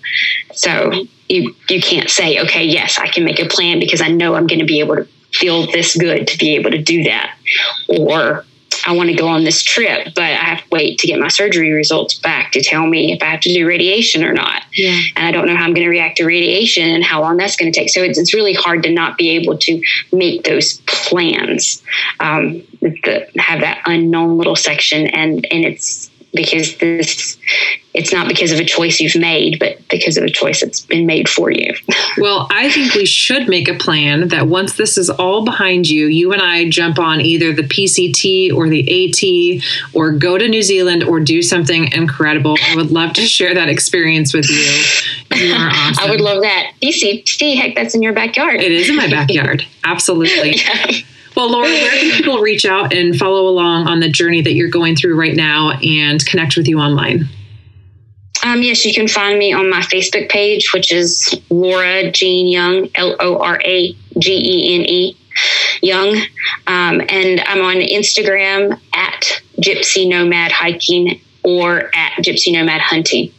[0.54, 4.34] So you you can't say, okay, yes, I can make a plan because I know
[4.34, 7.36] I'm going to be able to feel this good to be able to do that.
[7.88, 8.44] Or
[8.84, 11.28] I want to go on this trip, but I have to wait to get my
[11.28, 14.62] surgery results back to tell me if I have to do radiation or not.
[14.74, 15.00] Yeah.
[15.16, 17.56] And I don't know how I'm going to react to radiation and how long that's
[17.56, 17.90] going to take.
[17.90, 19.82] So it's, it's really hard to not be able to
[20.12, 21.82] make those plans,
[22.20, 25.06] um, the, have that unknown little section.
[25.06, 27.36] And, and it's because this
[27.94, 31.04] it's not because of a choice you've made, but because of a choice that's been
[31.04, 31.74] made for you.
[32.18, 36.06] well, I think we should make a plan that once this is all behind you,
[36.06, 38.82] you and I jump on either the PCT or the
[39.60, 42.56] AT or go to New Zealand or do something incredible.
[42.62, 45.36] I would love to share that experience with you.
[45.38, 46.04] You are awesome.
[46.06, 46.72] I would love that.
[46.82, 48.60] PCT, heck, that's in your backyard.
[48.60, 49.66] It is in my backyard.
[49.84, 50.56] Absolutely.
[50.56, 50.92] yeah.
[51.36, 54.68] Well, Lora, where can people reach out and follow along on the journey that you're
[54.68, 57.28] going through right now and connect with you online?
[58.44, 62.88] Um, yes, you can find me on my Facebook page, which is Lora Gene Young,
[62.96, 65.16] L O R A G E N E
[65.80, 66.16] Young.
[66.66, 73.32] Um, and I'm on Instagram at Gypsy Nomad Hiking or at Gypsy Nomad Hunting.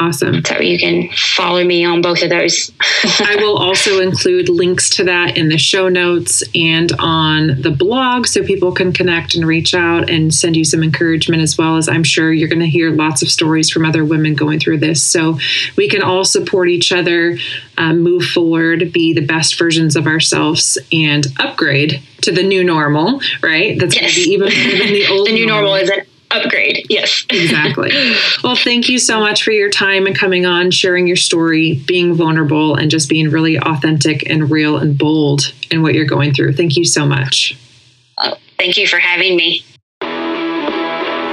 [0.00, 0.44] Awesome.
[0.44, 2.72] So you can follow me on both of those.
[3.20, 8.26] I will also include links to that in the show notes and on the blog
[8.26, 11.88] so people can connect and reach out and send you some encouragement as well as
[11.88, 15.00] I'm sure you're going to hear lots of stories from other women going through this.
[15.00, 15.38] So
[15.76, 17.38] we can all support each other,
[17.78, 23.20] um, move forward, be the best versions of ourselves, and upgrade to the new normal,
[23.42, 23.78] right?
[23.78, 24.02] That's yes.
[24.02, 25.28] going to be even better than the old.
[25.28, 26.86] the new normal, normal isn't upgrade.
[26.88, 27.24] Yes.
[27.30, 27.90] exactly.
[28.42, 32.14] Well, thank you so much for your time and coming on, sharing your story, being
[32.14, 36.52] vulnerable, and just being really authentic and real and bold in what you're going through.
[36.52, 37.58] Thank you so much.
[38.18, 39.64] Oh, thank you for having me.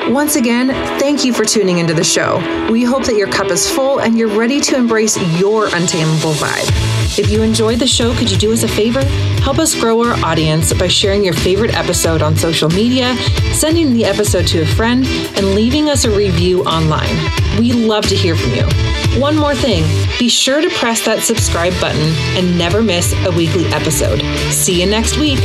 [0.09, 0.67] Once again,
[0.99, 2.37] thank you for tuning into the show.
[2.71, 7.19] We hope that your cup is full and you're ready to embrace your untamable vibe.
[7.19, 9.03] If you enjoyed the show, could you do us a favor?
[9.43, 13.15] Help us grow our audience by sharing your favorite episode on social media,
[13.53, 15.05] sending the episode to a friend,
[15.35, 17.15] and leaving us a review online.
[17.59, 18.65] We love to hear from you.
[19.19, 19.83] One more thing
[20.19, 24.21] be sure to press that subscribe button and never miss a weekly episode.
[24.51, 25.39] See you next week.